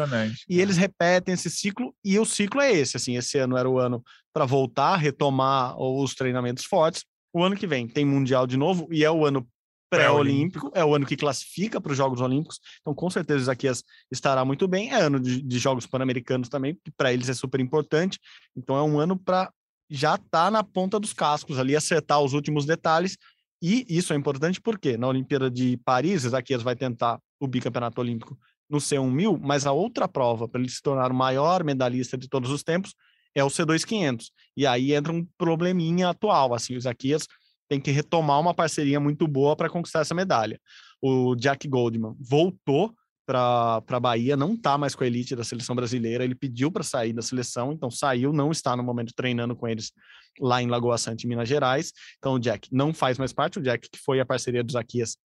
E 0.50 0.60
eles 0.60 0.78
repetem 0.78 1.34
esse 1.34 1.50
ciclo, 1.50 1.94
e 2.04 2.20
o 2.20 2.26
ciclo 2.26 2.62
é 2.62 2.72
esse, 2.72 2.98
assim, 2.98 3.18
esse 3.18 3.38
ano 3.38 3.58
era 3.58 3.70
o 3.70 3.80
ano 3.80 4.04
para 4.34 4.46
voltar, 4.46 4.96
retomar 4.96 5.78
os 5.80 6.16
treinamentos 6.16 6.66
fortes. 6.66 7.04
O 7.34 7.44
ano 7.44 7.56
que 7.56 7.68
vem 7.68 7.88
tem 7.88 8.06
Mundial 8.06 8.46
de 8.46 8.58
novo, 8.58 8.88
e 8.92 9.04
é 9.04 9.12
o 9.12 9.26
ano 9.26 9.48
pré-olímpico, 9.92 10.72
é 10.74 10.86
o 10.86 10.96
ano 10.96 11.06
que 11.06 11.18
classifica 11.18 11.82
para 11.82 11.92
os 11.92 11.98
Jogos 11.98 12.22
Olímpicos, 12.22 12.62
então 12.80 12.96
com 12.96 13.10
certeza 13.10 13.40
o 13.40 13.42
Isaquias 13.44 13.84
estará 14.10 14.46
muito 14.46 14.66
bem. 14.66 14.90
É 14.90 15.02
ano 15.02 15.20
de, 15.20 15.42
de 15.42 15.60
Jogos 15.60 15.86
Pan-Americanos 15.86 16.48
também, 16.48 16.78
que 16.82 16.90
para 16.92 17.12
eles 17.12 17.28
é 17.28 17.34
super 17.34 17.60
importante, 17.60 18.18
então 18.56 18.78
é 18.78 18.82
um 18.82 18.98
ano 18.98 19.20
para 19.20 19.52
já 19.90 20.16
estar 20.16 20.46
tá 20.46 20.52
na 20.52 20.64
ponta 20.64 20.98
dos 20.98 21.12
cascos 21.12 21.60
ali, 21.60 21.76
acertar 21.76 22.22
os 22.22 22.32
últimos 22.32 22.66
detalhes, 22.66 23.18
e 23.62 23.86
isso 23.90 24.14
é 24.14 24.16
importante 24.16 24.62
porque 24.62 24.98
na 24.98 25.10
Olimpíada 25.10 25.52
de 25.52 25.78
Paris, 25.84 26.24
Isaquias 26.24 26.64
vai 26.64 26.76
tentar 26.76 27.20
o 27.38 27.46
bicampeonato 27.46 28.00
olímpico 28.00 28.40
no 28.70 28.78
C1000, 28.78 29.38
mas 29.42 29.66
a 29.66 29.74
outra 29.74 30.08
prova 30.08 30.48
para 30.48 30.62
ele 30.62 30.70
se 30.70 30.82
tornar 30.82 31.12
o 31.12 31.16
maior 31.16 31.66
medalhista 31.66 32.18
de 32.18 32.30
todos 32.30 32.50
os 32.50 32.64
tempos 32.64 32.96
é 33.36 33.44
o 33.44 33.48
C2500. 33.48 34.28
E 34.56 34.66
aí 34.66 34.94
entra 34.94 35.12
um 35.12 35.28
probleminha 35.38 36.10
atual, 36.10 36.54
assim, 36.54 36.76
o 36.76 36.78
Isaquias 36.78 37.28
tem 37.72 37.80
que 37.80 37.90
retomar 37.90 38.38
uma 38.38 38.54
parceria 38.54 39.00
muito 39.00 39.26
boa 39.26 39.56
para 39.56 39.70
conquistar 39.70 40.02
essa 40.02 40.14
medalha. 40.14 40.60
O 41.02 41.38
Jack 41.38 41.66
Goldman 41.70 42.14
voltou 42.20 42.94
para 43.26 43.82
a 43.88 44.00
Bahia, 44.02 44.36
não 44.36 44.56
está 44.56 44.78
mais 44.78 44.94
com 44.94 45.06
a 45.06 45.08
elite 45.08 45.38
da 45.38 45.44
seleção 45.46 45.74
brasileira, 45.74 46.22
ele 46.22 46.36
pediu 46.36 46.70
para 46.70 46.84
sair 46.84 47.14
da 47.14 47.22
seleção, 47.22 47.72
então 47.72 47.90
saiu, 47.90 48.34
não 48.34 48.52
está 48.52 48.76
no 48.76 48.84
momento 48.84 49.14
treinando 49.16 49.56
com 49.56 49.70
eles 49.70 49.94
lá 50.38 50.62
em 50.62 50.68
Lagoa 50.68 50.98
Santa, 50.98 51.26
em 51.26 51.30
Minas 51.30 51.48
Gerais. 51.48 51.94
Então 52.18 52.34
o 52.34 52.40
Jack 52.40 52.68
não 52.74 52.94
faz 52.94 53.18
mais 53.18 53.32
parte, 53.32 53.58
o 53.58 53.62
Jack 53.64 53.90
que 53.90 54.00
foi 54.00 54.20
a 54.20 54.26
parceria 54.26 54.66
dos 54.66 54.74
Zaquias 54.74 55.16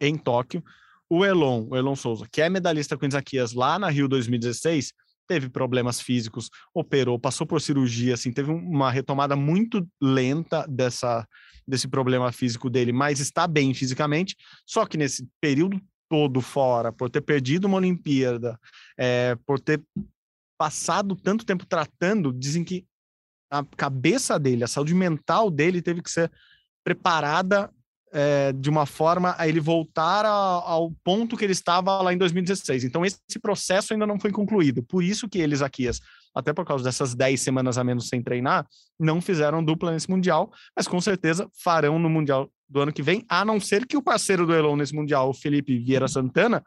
em 0.00 0.16
Tóquio. 0.16 0.62
O 1.10 1.24
Elon, 1.24 1.66
o 1.68 1.76
Elon 1.76 1.96
Souza, 1.96 2.28
que 2.30 2.40
é 2.40 2.48
medalhista 2.48 2.96
com 2.96 3.08
o 3.08 3.10
Zaquias 3.10 3.54
lá 3.54 3.76
na 3.76 3.90
Rio 3.90 4.06
2016, 4.06 4.92
teve 5.26 5.48
problemas 5.48 6.00
físicos, 6.00 6.48
operou, 6.72 7.18
passou 7.18 7.44
por 7.44 7.60
cirurgia, 7.60 8.14
assim, 8.14 8.32
teve 8.32 8.52
uma 8.52 8.88
retomada 8.88 9.34
muito 9.34 9.84
lenta 10.00 10.64
dessa 10.68 11.26
desse 11.68 11.86
problema 11.86 12.32
físico 12.32 12.70
dele, 12.70 12.92
mas 12.92 13.20
está 13.20 13.46
bem 13.46 13.74
fisicamente. 13.74 14.34
Só 14.66 14.86
que 14.86 14.96
nesse 14.96 15.28
período 15.40 15.80
todo 16.08 16.40
fora, 16.40 16.90
por 16.90 17.10
ter 17.10 17.20
perdido 17.20 17.66
uma 17.66 17.76
Olimpíada, 17.76 18.58
é, 18.98 19.36
por 19.46 19.60
ter 19.60 19.82
passado 20.58 21.14
tanto 21.14 21.44
tempo 21.44 21.66
tratando, 21.66 22.32
dizem 22.32 22.64
que 22.64 22.86
a 23.50 23.64
cabeça 23.76 24.38
dele, 24.38 24.64
a 24.64 24.68
saúde 24.68 24.94
mental 24.94 25.50
dele 25.50 25.82
teve 25.82 26.02
que 26.02 26.10
ser 26.10 26.30
preparada 26.82 27.70
é, 28.10 28.52
de 28.52 28.70
uma 28.70 28.86
forma 28.86 29.34
a 29.38 29.46
ele 29.46 29.60
voltar 29.60 30.24
a, 30.24 30.30
ao 30.30 30.90
ponto 31.04 31.36
que 31.36 31.44
ele 31.44 31.52
estava 31.52 32.00
lá 32.00 32.12
em 32.12 32.18
2016. 32.18 32.84
Então, 32.84 33.04
esse 33.04 33.38
processo 33.40 33.92
ainda 33.92 34.06
não 34.06 34.18
foi 34.18 34.32
concluído. 34.32 34.82
Por 34.82 35.04
isso 35.04 35.28
que 35.28 35.38
eles, 35.38 35.62
Aquias, 35.62 36.00
até 36.34 36.52
por 36.52 36.64
causa 36.64 36.84
dessas 36.84 37.14
10 37.14 37.40
semanas 37.40 37.78
a 37.78 37.84
menos 37.84 38.08
sem 38.08 38.22
treinar, 38.22 38.66
não 38.98 39.20
fizeram 39.20 39.64
dupla 39.64 39.92
nesse 39.92 40.10
Mundial, 40.10 40.50
mas 40.76 40.86
com 40.86 41.00
certeza 41.00 41.48
farão 41.62 41.98
no 41.98 42.08
Mundial 42.08 42.50
do 42.68 42.80
ano 42.80 42.92
que 42.92 43.02
vem, 43.02 43.24
a 43.28 43.44
não 43.44 43.58
ser 43.58 43.86
que 43.86 43.96
o 43.96 44.02
parceiro 44.02 44.46
do 44.46 44.54
Elon 44.54 44.76
nesse 44.76 44.94
Mundial, 44.94 45.30
o 45.30 45.34
Felipe 45.34 45.78
Vieira 45.78 46.06
Santana, 46.06 46.62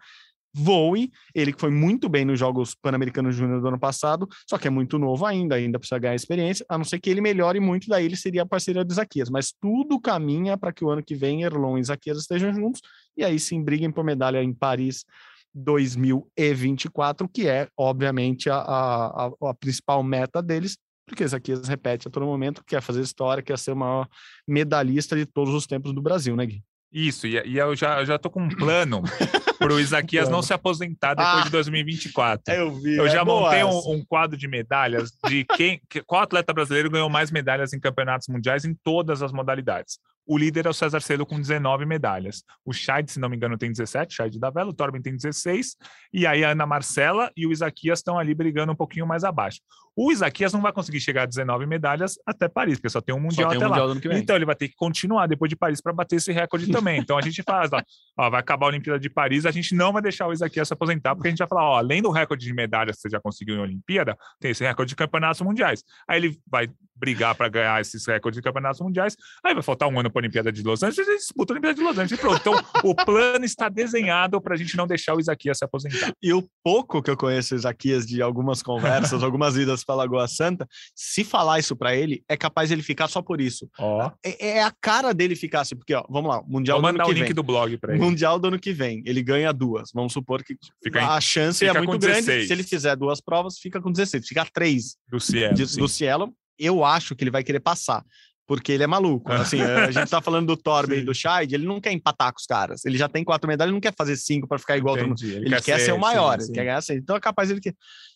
voe, 0.53 1.09
ele 1.33 1.53
que 1.53 1.59
foi 1.59 1.71
muito 1.71 2.09
bem 2.09 2.25
nos 2.25 2.37
Jogos 2.37 2.75
Pan-Americanos 2.75 3.35
Júnior 3.35 3.61
do 3.61 3.67
ano 3.67 3.79
passado, 3.79 4.27
só 4.49 4.57
que 4.57 4.67
é 4.67 4.71
muito 4.71 4.99
novo 4.99 5.25
ainda, 5.25 5.55
ainda 5.55 5.79
precisa 5.79 5.99
ganhar 5.99 6.15
experiência, 6.15 6.65
a 6.67 6.77
não 6.77 6.83
ser 6.83 6.99
que 6.99 7.09
ele 7.09 7.21
melhore 7.21 7.59
muito, 7.59 7.87
daí 7.87 8.05
ele 8.05 8.15
seria 8.15 8.41
a 8.41 8.45
parceria 8.45 8.83
do 8.83 8.91
Isaquias, 8.91 9.29
mas 9.29 9.53
tudo 9.61 9.99
caminha 9.99 10.57
para 10.57 10.73
que 10.73 10.83
o 10.83 10.89
ano 10.89 11.03
que 11.03 11.15
vem 11.15 11.43
Erlon 11.43 11.77
e 11.77 11.81
Isaquias 11.81 12.17
estejam 12.17 12.53
juntos, 12.53 12.81
e 13.15 13.23
aí 13.23 13.39
sim 13.39 13.63
briguem 13.63 13.91
por 13.91 14.03
medalha 14.03 14.43
em 14.43 14.53
Paris 14.53 15.05
2024, 15.53 17.27
que 17.27 17.47
é, 17.47 17.67
obviamente, 17.77 18.49
a, 18.49 18.57
a, 18.57 19.31
a 19.49 19.53
principal 19.53 20.01
meta 20.03 20.41
deles, 20.41 20.77
porque 21.05 21.23
Isaquias 21.23 21.67
repete 21.67 22.07
a 22.07 22.11
todo 22.11 22.25
momento, 22.25 22.63
quer 22.65 22.81
fazer 22.81 23.01
história, 23.01 23.43
quer 23.43 23.59
ser 23.59 23.71
o 23.71 23.75
maior 23.75 24.07
medalhista 24.47 25.15
de 25.15 25.25
todos 25.25 25.53
os 25.53 25.67
tempos 25.67 25.93
do 25.93 26.01
Brasil, 26.01 26.35
né, 26.35 26.45
Gui? 26.45 26.63
Isso, 26.91 27.27
e, 27.27 27.41
e 27.47 27.57
eu 27.57 27.75
já, 27.75 27.99
eu 27.99 28.05
já 28.05 28.17
tô 28.17 28.29
com 28.29 28.43
um 28.43 28.49
plano 28.49 29.01
para 29.61 29.73
o 29.73 29.79
Isaquias 29.79 30.27
não 30.27 30.41
se 30.41 30.53
aposentar 30.53 31.13
depois 31.13 31.41
ah, 31.41 31.43
de 31.43 31.49
2024. 31.51 32.53
Eu 32.53 32.73
vi. 32.73 32.97
Eu 32.97 33.05
é 33.05 33.09
já 33.09 33.23
montei 33.23 33.63
um, 33.63 33.91
um, 33.91 34.03
quadro 34.03 34.35
de 34.35 34.47
medalhas 34.47 35.11
de 35.27 35.45
quem, 35.55 35.79
qual 36.07 36.23
atleta 36.23 36.51
brasileiro 36.51 36.89
ganhou 36.89 37.09
mais 37.09 37.29
medalhas 37.29 37.71
em 37.71 37.79
campeonatos 37.79 38.27
mundiais 38.27 38.65
em 38.65 38.73
todas 38.83 39.21
as 39.21 39.31
modalidades. 39.31 39.99
O 40.25 40.37
líder 40.37 40.65
é 40.65 40.69
o 40.69 40.73
César 40.73 41.01
Cedo 41.01 41.25
com 41.25 41.39
19 41.39 41.85
medalhas. 41.85 42.43
O 42.63 42.71
Scheid, 42.71 43.11
se 43.11 43.19
não 43.19 43.27
me 43.27 43.35
engano, 43.35 43.57
tem 43.57 43.71
17, 43.71 44.13
Scheid 44.13 44.39
da 44.39 44.49
Vela, 44.49 44.69
o 44.69 44.73
Torben 44.73 45.01
tem 45.01 45.15
16, 45.15 45.75
e 46.13 46.25
aí 46.27 46.43
a 46.43 46.51
Ana 46.51 46.65
Marcela 46.65 47.31
e 47.35 47.45
o 47.45 47.51
Isaquias 47.51 47.99
estão 47.99 48.17
ali 48.17 48.33
brigando 48.33 48.71
um 48.71 48.75
pouquinho 48.75 49.05
mais 49.05 49.23
abaixo. 49.23 49.59
O 49.95 50.11
Isaquias 50.11 50.53
não 50.53 50.61
vai 50.61 50.71
conseguir 50.71 51.01
chegar 51.01 51.23
a 51.23 51.25
19 51.25 51.65
medalhas 51.65 52.15
até 52.25 52.47
Paris, 52.47 52.77
porque 52.77 52.89
só 52.89 53.01
tem 53.01 53.13
um 53.13 53.19
Mundial 53.19 53.49
tem 53.49 53.57
até 53.57 53.67
um 53.67 53.69
lá. 53.69 53.87
Mundial 53.87 54.17
então 54.17 54.35
ele 54.35 54.45
vai 54.45 54.55
ter 54.55 54.69
que 54.69 54.75
continuar 54.75 55.27
depois 55.27 55.49
de 55.49 55.55
Paris 55.55 55.81
para 55.81 55.91
bater 55.91 56.15
esse 56.15 56.31
recorde 56.31 56.71
também. 56.71 56.99
Então 56.99 57.17
a 57.17 57.21
gente 57.21 57.43
faz, 57.43 57.71
ó, 57.73 57.81
ó, 58.17 58.29
vai 58.29 58.39
acabar 58.39 58.67
a 58.67 58.69
Olimpíada 58.69 58.99
de 58.99 59.09
Paris, 59.09 59.45
a 59.51 59.53
gente 59.53 59.75
não 59.75 59.91
vai 59.91 60.01
deixar 60.01 60.27
o 60.27 60.33
Isaquias 60.33 60.67
se 60.67 60.73
aposentar, 60.73 61.15
porque 61.15 61.27
a 61.27 61.31
gente 61.31 61.39
vai 61.39 61.47
falar, 61.47 61.69
ó, 61.69 61.77
além 61.77 62.01
do 62.01 62.09
recorde 62.09 62.45
de 62.45 62.53
medalhas 62.53 62.95
que 62.95 63.03
você 63.03 63.09
já 63.09 63.19
conseguiu 63.19 63.55
em 63.55 63.59
Olimpíada, 63.59 64.17
tem 64.39 64.51
esse 64.51 64.63
recorde 64.63 64.89
de 64.89 64.95
campeonatos 64.95 65.41
mundiais. 65.41 65.83
Aí 66.07 66.17
ele 66.17 66.39
vai 66.49 66.69
brigar 67.01 67.33
para 67.33 67.49
ganhar 67.49 67.81
esses 67.81 68.05
recordes 68.05 68.37
de 68.37 68.43
campeonatos 68.43 68.79
mundiais, 68.79 69.17
aí 69.43 69.55
vai 69.55 69.63
faltar 69.63 69.89
um 69.89 69.99
ano 69.99 70.11
para 70.11 70.19
a 70.19 70.21
Olimpíada 70.21 70.51
de 70.51 70.61
Los 70.61 70.83
Angeles, 70.83 71.07
ele 71.07 71.17
disputa 71.17 71.51
a 71.51 71.53
Olimpíada 71.55 71.75
de 71.75 71.81
Los 71.81 71.97
Angeles. 71.97 72.11
E 72.11 72.17
pronto. 72.17 72.39
Então, 72.39 72.53
o 72.83 72.93
plano 72.93 73.43
está 73.43 73.67
desenhado 73.69 74.39
para 74.39 74.53
a 74.53 74.57
gente 74.57 74.77
não 74.77 74.85
deixar 74.85 75.15
o 75.15 75.19
Isaquias 75.19 75.57
se 75.57 75.65
aposentar. 75.65 76.13
E 76.21 76.31
o 76.31 76.47
pouco 76.63 77.01
que 77.01 77.09
eu 77.09 77.17
conheço 77.17 77.55
o 77.55 77.57
Isaquias 77.57 78.05
de 78.05 78.21
algumas 78.21 78.61
conversas, 78.61 79.23
algumas 79.23 79.57
idas 79.57 79.83
para 79.83 79.95
Lagoa 79.95 80.27
Santa, 80.27 80.67
se 80.95 81.23
falar 81.23 81.57
isso 81.57 81.75
para 81.75 81.95
ele, 81.95 82.23
é 82.29 82.37
capaz 82.37 82.69
ele 82.69 82.83
ficar 82.83 83.07
só 83.07 83.21
por 83.21 83.41
isso. 83.41 83.67
Ó, 83.79 84.11
É, 84.23 84.49
é 84.49 84.63
a 84.63 84.71
cara 84.79 85.11
dele 85.11 85.35
ficar 85.35 85.61
assim, 85.61 85.75
porque, 85.75 85.95
ó, 85.95 86.05
vamos 86.07 86.29
lá, 86.29 86.43
Mundial 86.47 86.79
vou 86.79 86.83
do 86.83 86.89
ano 86.89 86.97
mandar 86.99 87.05
o 87.05 87.07
que 87.07 87.13
link 87.15 87.25
vem. 87.25 87.33
do 87.33 87.43
blog 87.43 87.77
para 87.77 87.93
ele. 87.93 88.03
Mundial 88.03 88.37
do 88.37 88.47
ano 88.47 88.59
que 88.59 88.73
vem, 88.73 89.01
ele 89.07 89.23
ganha 89.23 89.40
duas. 89.51 89.89
Vamos 89.93 90.13
supor 90.13 90.43
que 90.43 90.55
Fica 90.83 91.07
a 91.07 91.19
chance 91.19 91.65
fica 91.65 91.77
é 91.77 91.81
muito 91.81 91.97
grande. 91.99 92.21
16. 92.25 92.47
Se 92.47 92.53
ele 92.53 92.63
fizer 92.63 92.95
duas 92.95 93.19
provas, 93.19 93.57
fica 93.57 93.81
com 93.81 93.91
16. 93.91 94.27
Fica 94.27 94.45
três 94.53 94.95
do 95.09 95.19
Cielo. 95.19 95.55
de- 95.55 95.77
do 95.77 95.87
Cielo. 95.87 96.33
Eu 96.59 96.83
acho 96.83 97.15
que 97.15 97.23
ele 97.23 97.31
vai 97.31 97.43
querer 97.43 97.59
passar. 97.59 98.03
Porque 98.47 98.71
ele 98.71 98.83
é 98.83 98.87
maluco. 98.87 99.31
Assim, 99.31 99.61
a 99.61 99.89
gente 99.91 100.09
tá 100.09 100.21
falando 100.21 100.47
do 100.47 100.57
Torben 100.61 100.99
e 100.99 101.05
do 101.05 101.13
Scheid, 101.13 101.55
ele 101.55 101.65
não 101.65 101.79
quer 101.79 101.93
empatar 101.93 102.33
com 102.33 102.39
os 102.39 102.45
caras. 102.45 102.83
Ele 102.85 102.97
já 102.97 103.07
tem 103.07 103.23
quatro 103.23 103.47
medalhas, 103.47 103.69
ele 103.69 103.75
não 103.75 103.79
quer 103.81 103.93
fazer 103.97 104.17
cinco 104.17 104.45
para 104.47 104.59
ficar 104.59 104.77
igual 104.77 104.97
todo 104.97 105.07
mundo. 105.07 105.23
Entendi. 105.23 105.45
Ele, 105.45 105.61
quer, 105.61 105.79
ser, 105.79 105.93
o 105.93 105.97
maior, 105.99 106.33
sim, 106.33 106.37
ele 106.37 106.45
sim. 106.47 106.53
quer 106.53 106.65
ganhar 106.65 106.81
seis. 106.81 106.99
Então 107.01 107.15
é 107.15 107.19
capaz 107.19 107.49
ele 107.49 107.61
que. 107.61 107.73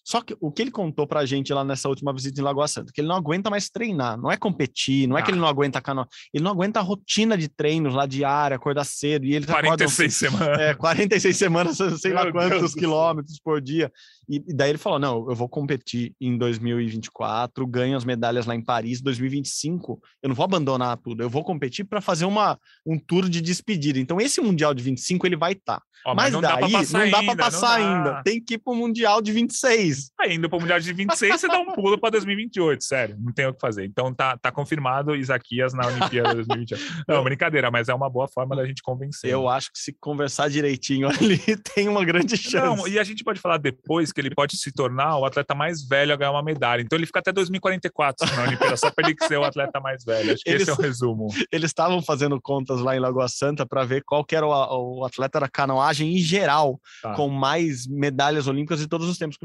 Só 0.07 0.21
que 0.21 0.37
o 0.39 0.51
que 0.51 0.61
ele 0.61 0.69
contou 0.71 1.07
pra 1.07 1.25
gente 1.25 1.51
lá 1.51 1.63
nessa 1.63 1.89
última 1.89 2.13
visita 2.13 2.39
em 2.39 2.43
Lagoa 2.43 2.67
Santa, 2.67 2.91
que 2.93 3.01
ele 3.01 3.07
não 3.07 3.15
aguenta 3.15 3.49
mais 3.49 3.69
treinar, 3.69 4.15
não 4.17 4.31
é 4.31 4.37
competir, 4.37 5.07
não 5.07 5.17
é 5.17 5.21
que 5.23 5.31
Ah. 5.31 5.33
ele 5.33 5.39
não 5.41 5.47
aguenta 5.47 5.81
canoa, 5.81 6.07
ele 6.31 6.43
não 6.43 6.51
aguenta 6.51 6.79
a 6.79 6.83
rotina 6.83 7.35
de 7.35 7.47
treinos 7.49 7.93
lá 7.95 8.05
diária, 8.05 8.55
acordar 8.55 8.83
cedo, 8.85 9.25
e 9.25 9.35
acordam 9.37 9.61
46 9.63 10.13
semanas. 10.15 10.59
é, 10.59 10.73
46 10.75 11.35
semanas, 11.37 11.77
sei 11.99 12.13
lá 12.13 12.23
Meu 12.23 12.33
Deus 12.33 12.49
quantos 12.51 12.71
do 12.73 12.77
quilômetros 12.79 13.39
por 13.43 13.59
dia. 13.59 13.91
E, 14.29 14.37
e 14.47 14.53
daí 14.53 14.69
ele 14.69 14.77
falou: 14.77 14.99
não, 14.99 15.27
eu 15.29 15.35
vou 15.35 15.49
competir 15.49 16.13
em 16.21 16.37
2024, 16.37 17.65
ganho 17.67 17.97
as 17.97 18.05
medalhas 18.05 18.45
lá 18.45 18.55
em 18.55 18.61
Paris, 18.63 19.01
2025. 19.01 19.99
Eu 20.21 20.29
não 20.29 20.35
vou 20.35 20.43
abandonar 20.43 20.97
tudo, 20.97 21.23
eu 21.23 21.29
vou 21.29 21.43
competir 21.43 21.85
para 21.85 22.01
fazer 22.01 22.25
uma, 22.25 22.59
um 22.85 22.97
tour 22.97 23.27
de 23.29 23.41
despedida. 23.41 23.99
Então, 23.99 24.19
esse 24.21 24.39
Mundial 24.41 24.73
de 24.73 24.83
25 24.83 25.25
ele 25.27 25.35
vai 25.35 25.53
estar. 25.53 25.81
Ó, 26.05 26.13
mas 26.13 26.31
não 26.31 26.39
daí 26.41 26.51
dá 26.51 26.57
pra 26.59 26.69
passar 26.69 26.99
não 26.99 27.09
dá 27.11 27.19
ainda, 27.19 27.35
para 27.35 27.45
passar 27.45 27.67
dá. 27.67 27.75
ainda. 27.75 28.23
Tem 28.23 28.39
que 28.39 28.53
ir 28.55 28.57
para 28.59 28.73
o 28.73 28.75
Mundial 28.75 29.21
de 29.21 29.31
26. 29.31 29.94
Aí, 30.19 30.35
indo 30.35 30.49
para 30.49 30.57
o 30.57 30.61
Mundial 30.61 30.79
de 30.79 30.91
26, 30.93 31.39
você 31.41 31.47
dá 31.47 31.59
um 31.59 31.73
pulo 31.73 31.97
para 31.99 32.11
2028, 32.11 32.83
sério. 32.83 33.17
Não 33.19 33.31
tem 33.33 33.45
o 33.47 33.53
que 33.53 33.59
fazer. 33.59 33.85
Então 33.85 34.13
tá, 34.13 34.37
tá 34.37 34.51
confirmado 34.51 35.15
Isaquias 35.15 35.73
na 35.73 35.87
Olimpíada 35.87 36.33
2028. 36.35 36.83
Não, 37.07 37.23
brincadeira, 37.23 37.69
mas 37.71 37.89
é 37.89 37.93
uma 37.93 38.09
boa 38.09 38.27
forma 38.27 38.55
da 38.55 38.65
gente 38.65 38.81
convencer. 38.81 39.29
Eu 39.29 39.47
acho 39.49 39.71
que 39.71 39.79
se 39.79 39.93
conversar 39.99 40.49
direitinho 40.49 41.07
ali, 41.07 41.37
tem 41.75 41.87
uma 41.87 42.03
grande 42.05 42.37
chance. 42.37 42.55
Não, 42.55 42.87
e 42.87 42.97
a 42.99 43.03
gente 43.03 43.23
pode 43.23 43.39
falar 43.39 43.57
depois 43.57 44.11
que 44.11 44.19
ele 44.21 44.33
pode 44.33 44.57
se 44.57 44.71
tornar 44.71 45.17
o 45.17 45.25
atleta 45.25 45.53
mais 45.55 45.87
velho 45.87 46.13
a 46.13 46.15
ganhar 46.15 46.31
uma 46.31 46.43
medalha. 46.43 46.81
Então 46.81 46.97
ele 46.97 47.05
fica 47.05 47.19
até 47.19 47.31
2044 47.31 48.35
na 48.35 48.43
Olimpíada, 48.43 48.77
só 48.77 48.91
para 48.91 49.07
ele 49.09 49.17
ser 49.27 49.37
o 49.37 49.43
atleta 49.43 49.79
mais 49.79 50.03
velho. 50.03 50.33
Acho 50.33 50.43
que 50.43 50.49
Eles- 50.49 50.61
esse 50.63 50.71
é 50.71 50.73
o 50.73 50.77
resumo. 50.77 51.27
eles 51.51 51.69
estavam 51.69 52.01
fazendo 52.01 52.39
contas 52.41 52.79
lá 52.81 52.95
em 52.95 52.99
Lagoa 52.99 53.27
Santa 53.27 53.65
para 53.65 53.83
ver 53.83 54.03
qual 54.05 54.23
que 54.23 54.35
era 54.35 54.45
o, 54.45 54.99
o 54.99 55.05
atleta 55.05 55.39
da 55.39 55.47
canoagem 55.47 56.13
em 56.15 56.19
geral, 56.19 56.79
Tá. 57.01 57.13
com 57.13 57.27
mais 57.29 57.87
medalhas 57.87 58.47
olímpicas 58.47 58.79
de 58.79 58.87
todos 58.87 59.07
os 59.07 59.17
tempos. 59.17 59.37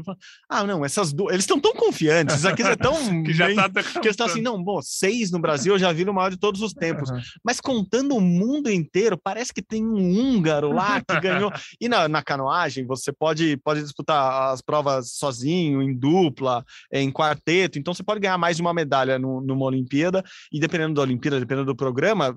Ah, 0.49 0.65
não, 0.65 0.83
essas 0.83 1.13
duas. 1.13 1.31
Eles 1.33 1.43
estão 1.43 1.59
tão 1.59 1.73
confiantes, 1.73 2.35
isso 2.37 2.47
aqui 2.47 2.61
é 2.61 2.75
tão. 2.75 2.91
Que 3.23 3.33
já 3.33 3.47
bem- 3.47 3.55
tá. 3.55 3.69
que 3.69 3.99
eles 3.99 4.11
estão 4.11 4.25
assim, 4.27 4.41
não, 4.41 4.61
bom, 4.61 4.81
seis 4.81 5.31
no 5.31 5.39
Brasil 5.39 5.73
eu 5.73 5.79
já 5.79 5.91
vi 5.93 6.03
o 6.03 6.13
maior 6.13 6.29
de 6.29 6.37
todos 6.37 6.61
os 6.61 6.73
tempos. 6.73 7.09
Mas 7.43 7.61
contando 7.61 8.15
o 8.15 8.21
mundo 8.21 8.69
inteiro, 8.69 9.17
parece 9.17 9.53
que 9.53 9.61
tem 9.61 9.85
um 9.85 9.95
húngaro 10.19 10.71
lá 10.71 10.99
que 11.01 11.19
ganhou. 11.21 11.51
E 11.79 11.87
na, 11.87 12.07
na 12.09 12.21
canoagem, 12.21 12.85
você 12.85 13.11
pode, 13.13 13.55
pode 13.63 13.81
disputar 13.81 14.51
as 14.51 14.61
provas 14.61 15.13
sozinho, 15.13 15.81
em 15.81 15.93
dupla, 15.95 16.65
em 16.91 17.09
quarteto. 17.11 17.79
Então, 17.79 17.93
você 17.93 18.03
pode 18.03 18.19
ganhar 18.19 18.37
mais 18.37 18.57
de 18.57 18.61
uma 18.61 18.73
medalha 18.73 19.17
no- 19.17 19.39
numa 19.41 19.65
Olimpíada. 19.65 20.23
E 20.51 20.59
dependendo 20.59 20.95
da 20.95 21.01
Olimpíada, 21.01 21.39
dependendo 21.39 21.67
do 21.67 21.75
programa, 21.75 22.35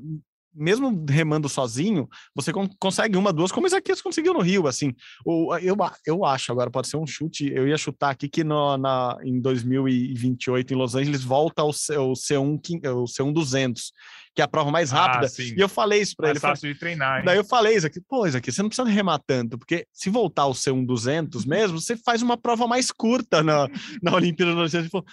mesmo 0.55 1.05
remando 1.09 1.49
sozinho, 1.49 2.09
você 2.35 2.53
con- 2.53 2.69
consegue 2.79 3.17
uma, 3.17 3.33
duas, 3.33 3.51
como 3.53 3.67
o 3.67 3.69
Isaquias 3.69 4.01
conseguiu 4.01 4.33
no 4.35 4.41
Rio, 4.41 4.67
assim. 4.67 4.93
O, 5.25 5.55
eu, 5.57 5.77
eu 6.07 6.25
acho, 6.25 6.53
agora 6.53 6.71
pode 6.71 6.89
ser 6.89 6.97
um 6.97 7.07
chute, 7.07 7.51
eu 7.53 7.67
ia 7.67 7.77
chutar 7.77 8.11
aqui 8.11 8.29
que 8.29 8.45
no, 8.45 8.77
na, 8.77 9.17
em 9.25 9.41
2028, 9.41 10.73
em 10.73 10.77
Los 10.77 10.95
Angeles, 10.95 11.23
volta 11.25 11.63
o, 11.65 11.73
C- 11.73 11.97
o 11.97 12.13
C1, 12.13 12.59
quin- 12.63 12.81
o 12.87 13.05
C1 13.05 13.33
200, 13.33 13.93
que 14.35 14.41
é 14.43 14.45
a 14.45 14.49
prova 14.49 14.71
mais 14.71 14.91
rápida. 14.91 15.27
Ah, 15.27 15.43
e 15.59 15.61
eu 15.61 15.69
falei 15.69 16.01
isso 16.01 16.15
para 16.17 16.31
ele. 16.31 16.41
falei, 16.41 16.55
fácil 16.57 16.73
de 16.73 16.79
treinar, 16.79 17.19
hein? 17.21 17.25
Daí 17.25 17.37
eu 17.37 17.45
falei 17.45 17.77
isso 17.77 17.87
aqui, 17.87 18.01
pô, 18.01 18.27
isso 18.27 18.37
aqui, 18.37 18.51
você 18.53 18.63
não 18.63 18.69
precisa 18.69 18.89
remar 18.89 19.21
tanto, 19.27 19.59
porque 19.59 19.87
se 19.93 20.11
voltar 20.11 20.43
ao 20.43 20.53
C1 20.53 20.85
200 20.85 21.45
mesmo, 21.45 21.81
você 21.81 21.97
faz 21.97 22.23
uma 22.23 22.37
prova 22.37 22.67
mais 22.67 22.91
curta 22.91 23.43
na, 23.43 23.69
na 24.03 24.15
Olimpíada 24.15 24.55
do 24.55 24.63
Ele 24.65 24.89
falou, 24.89 25.07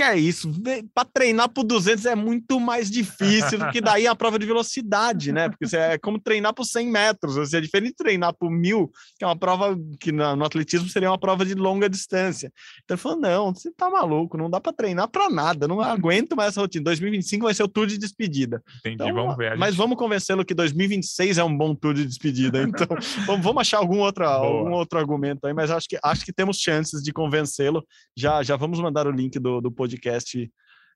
que 0.00 0.04
é 0.04 0.18
isso, 0.18 0.50
para 0.94 1.04
treinar 1.04 1.50
pro 1.50 1.62
200 1.62 2.06
é 2.06 2.14
muito 2.14 2.58
mais 2.58 2.90
difícil 2.90 3.58
do 3.58 3.70
que 3.70 3.82
daí 3.82 4.06
a 4.06 4.14
prova 4.14 4.38
de 4.38 4.46
velocidade, 4.46 5.30
né? 5.30 5.50
Porque 5.50 5.66
você 5.66 5.76
é 5.76 5.98
como 5.98 6.18
treinar 6.18 6.54
por 6.54 6.64
100 6.64 6.90
metros, 6.90 7.36
ou 7.36 7.44
seja, 7.44 7.58
é 7.58 7.60
diferente 7.60 7.90
de 7.90 7.96
treinar 7.96 8.32
por 8.32 8.50
mil, 8.50 8.90
que 9.18 9.24
é 9.24 9.26
uma 9.26 9.36
prova 9.36 9.78
que 10.00 10.10
no 10.10 10.42
atletismo 10.42 10.88
seria 10.88 11.10
uma 11.10 11.18
prova 11.18 11.44
de 11.44 11.52
longa 11.52 11.86
distância. 11.86 12.50
Então 12.82 12.94
ele 12.94 13.02
falou, 13.02 13.20
não, 13.20 13.54
você 13.54 13.70
tá 13.72 13.90
maluco, 13.90 14.38
não 14.38 14.48
dá 14.48 14.58
para 14.58 14.72
treinar 14.72 15.06
para 15.06 15.28
nada, 15.28 15.68
não 15.68 15.82
aguento 15.82 16.34
mais 16.34 16.52
essa 16.52 16.62
rotina. 16.62 16.84
2025 16.84 17.44
vai 17.44 17.52
ser 17.52 17.64
o 17.64 17.68
tour 17.68 17.86
de 17.86 17.98
despedida. 17.98 18.62
Entendi, 18.78 18.94
Então, 18.94 19.12
vamos 19.12 19.36
ver. 19.36 19.58
Mas 19.58 19.74
vamos 19.76 19.98
convencê-lo 19.98 20.46
que 20.46 20.54
2026 20.54 21.36
é 21.36 21.44
um 21.44 21.54
bom 21.54 21.74
tour 21.74 21.92
de 21.92 22.06
despedida. 22.06 22.60
Então, 22.70 22.86
vamos, 23.26 23.44
vamos 23.44 23.60
achar 23.60 23.78
algum 23.78 23.98
outro, 23.98 24.24
algum 24.24 24.72
outro 24.72 24.98
argumento 24.98 25.46
aí, 25.46 25.52
mas 25.52 25.70
acho 25.70 25.88
que, 25.88 25.98
acho 26.02 26.24
que 26.24 26.32
temos 26.32 26.56
chances 26.56 27.02
de 27.02 27.12
convencê-lo. 27.12 27.84
Já, 28.16 28.42
já 28.42 28.56
vamos 28.56 28.80
mandar 28.80 29.06
o 29.06 29.10
link 29.10 29.38
do, 29.38 29.60
do 29.60 29.70
podcast 29.70 29.89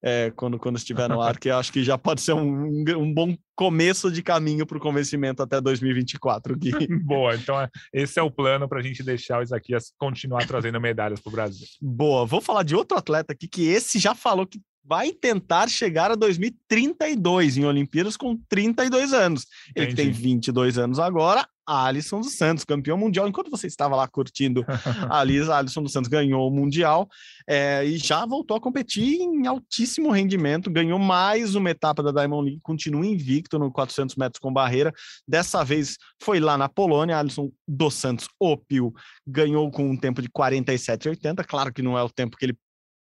é, 0.06 0.30
quando, 0.36 0.58
quando 0.58 0.76
estiver 0.76 1.08
no 1.08 1.22
ar, 1.22 1.38
que 1.40 1.48
acho 1.48 1.72
que 1.72 1.82
já 1.82 1.96
pode 1.96 2.20
ser 2.20 2.34
um, 2.34 2.84
um, 2.98 3.12
bom 3.14 3.34
começo 3.56 4.12
de 4.12 4.22
caminho 4.22 4.66
para 4.66 4.76
o 4.76 4.80
convencimento 4.80 5.42
até 5.42 5.60
2024, 5.62 6.58
Gui. 6.58 6.72
Boa, 7.02 7.34
então 7.34 7.58
é- 7.58 7.70
esse 7.90 8.18
é 8.20 8.22
o 8.22 8.30
plano 8.30 8.68
para 8.68 8.80
a 8.80 8.82
gente 8.82 9.02
deixar 9.02 9.38
o 9.38 9.42
Isaquias 9.42 9.92
continuar 9.96 10.46
trazendo 10.46 10.78
medalhas 10.78 11.20
para 11.20 11.30
o 11.30 11.32
Brasil. 11.32 11.66
Boa, 11.80 12.26
vou 12.26 12.42
falar 12.42 12.64
de 12.64 12.76
outro 12.76 12.98
atleta 12.98 13.32
aqui 13.32 13.48
que 13.48 13.66
esse 13.66 13.98
já 13.98 14.14
falou 14.14 14.46
que 14.46 14.60
vai 14.86 15.12
tentar 15.12 15.66
chegar 15.70 16.10
a 16.10 16.14
2032 16.14 17.56
em 17.56 17.64
Olimpíadas 17.64 18.18
com 18.18 18.36
32 18.50 19.14
anos. 19.14 19.46
Ele 19.74 19.86
que 19.86 19.94
tem 19.94 20.08
Entendi. 20.08 20.22
22 20.22 20.76
anos 20.76 20.98
agora, 20.98 21.48
Alisson 21.66 22.20
dos 22.20 22.36
Santos, 22.36 22.64
campeão 22.64 22.96
mundial. 22.96 23.28
Enquanto 23.28 23.50
você 23.50 23.66
estava 23.66 23.96
lá 23.96 24.06
curtindo 24.06 24.64
a 25.10 25.22
Liz, 25.24 25.48
Alisson 25.48 25.82
dos 25.82 25.92
Santos 25.92 26.08
ganhou 26.08 26.48
o 26.48 26.50
Mundial 26.50 27.08
é, 27.48 27.84
e 27.84 27.96
já 27.96 28.24
voltou 28.26 28.56
a 28.56 28.60
competir 28.60 29.20
em 29.20 29.46
altíssimo 29.46 30.10
rendimento, 30.10 30.70
ganhou 30.70 30.98
mais 30.98 31.54
uma 31.54 31.70
etapa 31.70 32.02
da 32.02 32.10
Diamond 32.10 32.44
League, 32.44 32.60
continua 32.62 33.06
invicto 33.06 33.58
no 33.58 33.70
400 33.70 34.16
metros 34.16 34.40
com 34.40 34.52
barreira. 34.52 34.92
Dessa 35.26 35.64
vez 35.64 35.96
foi 36.22 36.40
lá 36.40 36.56
na 36.56 36.68
Polônia, 36.68 37.18
Alisson 37.18 37.50
dos 37.66 37.94
Santos, 37.94 38.28
o 38.38 38.56
Pio, 38.56 38.92
ganhou 39.26 39.70
com 39.70 39.88
um 39.88 39.96
tempo 39.96 40.20
de 40.20 40.28
47,80. 40.28 41.44
Claro 41.46 41.72
que 41.72 41.82
não 41.82 41.98
é 41.98 42.02
o 42.02 42.10
tempo 42.10 42.36
que 42.36 42.46
ele 42.46 42.56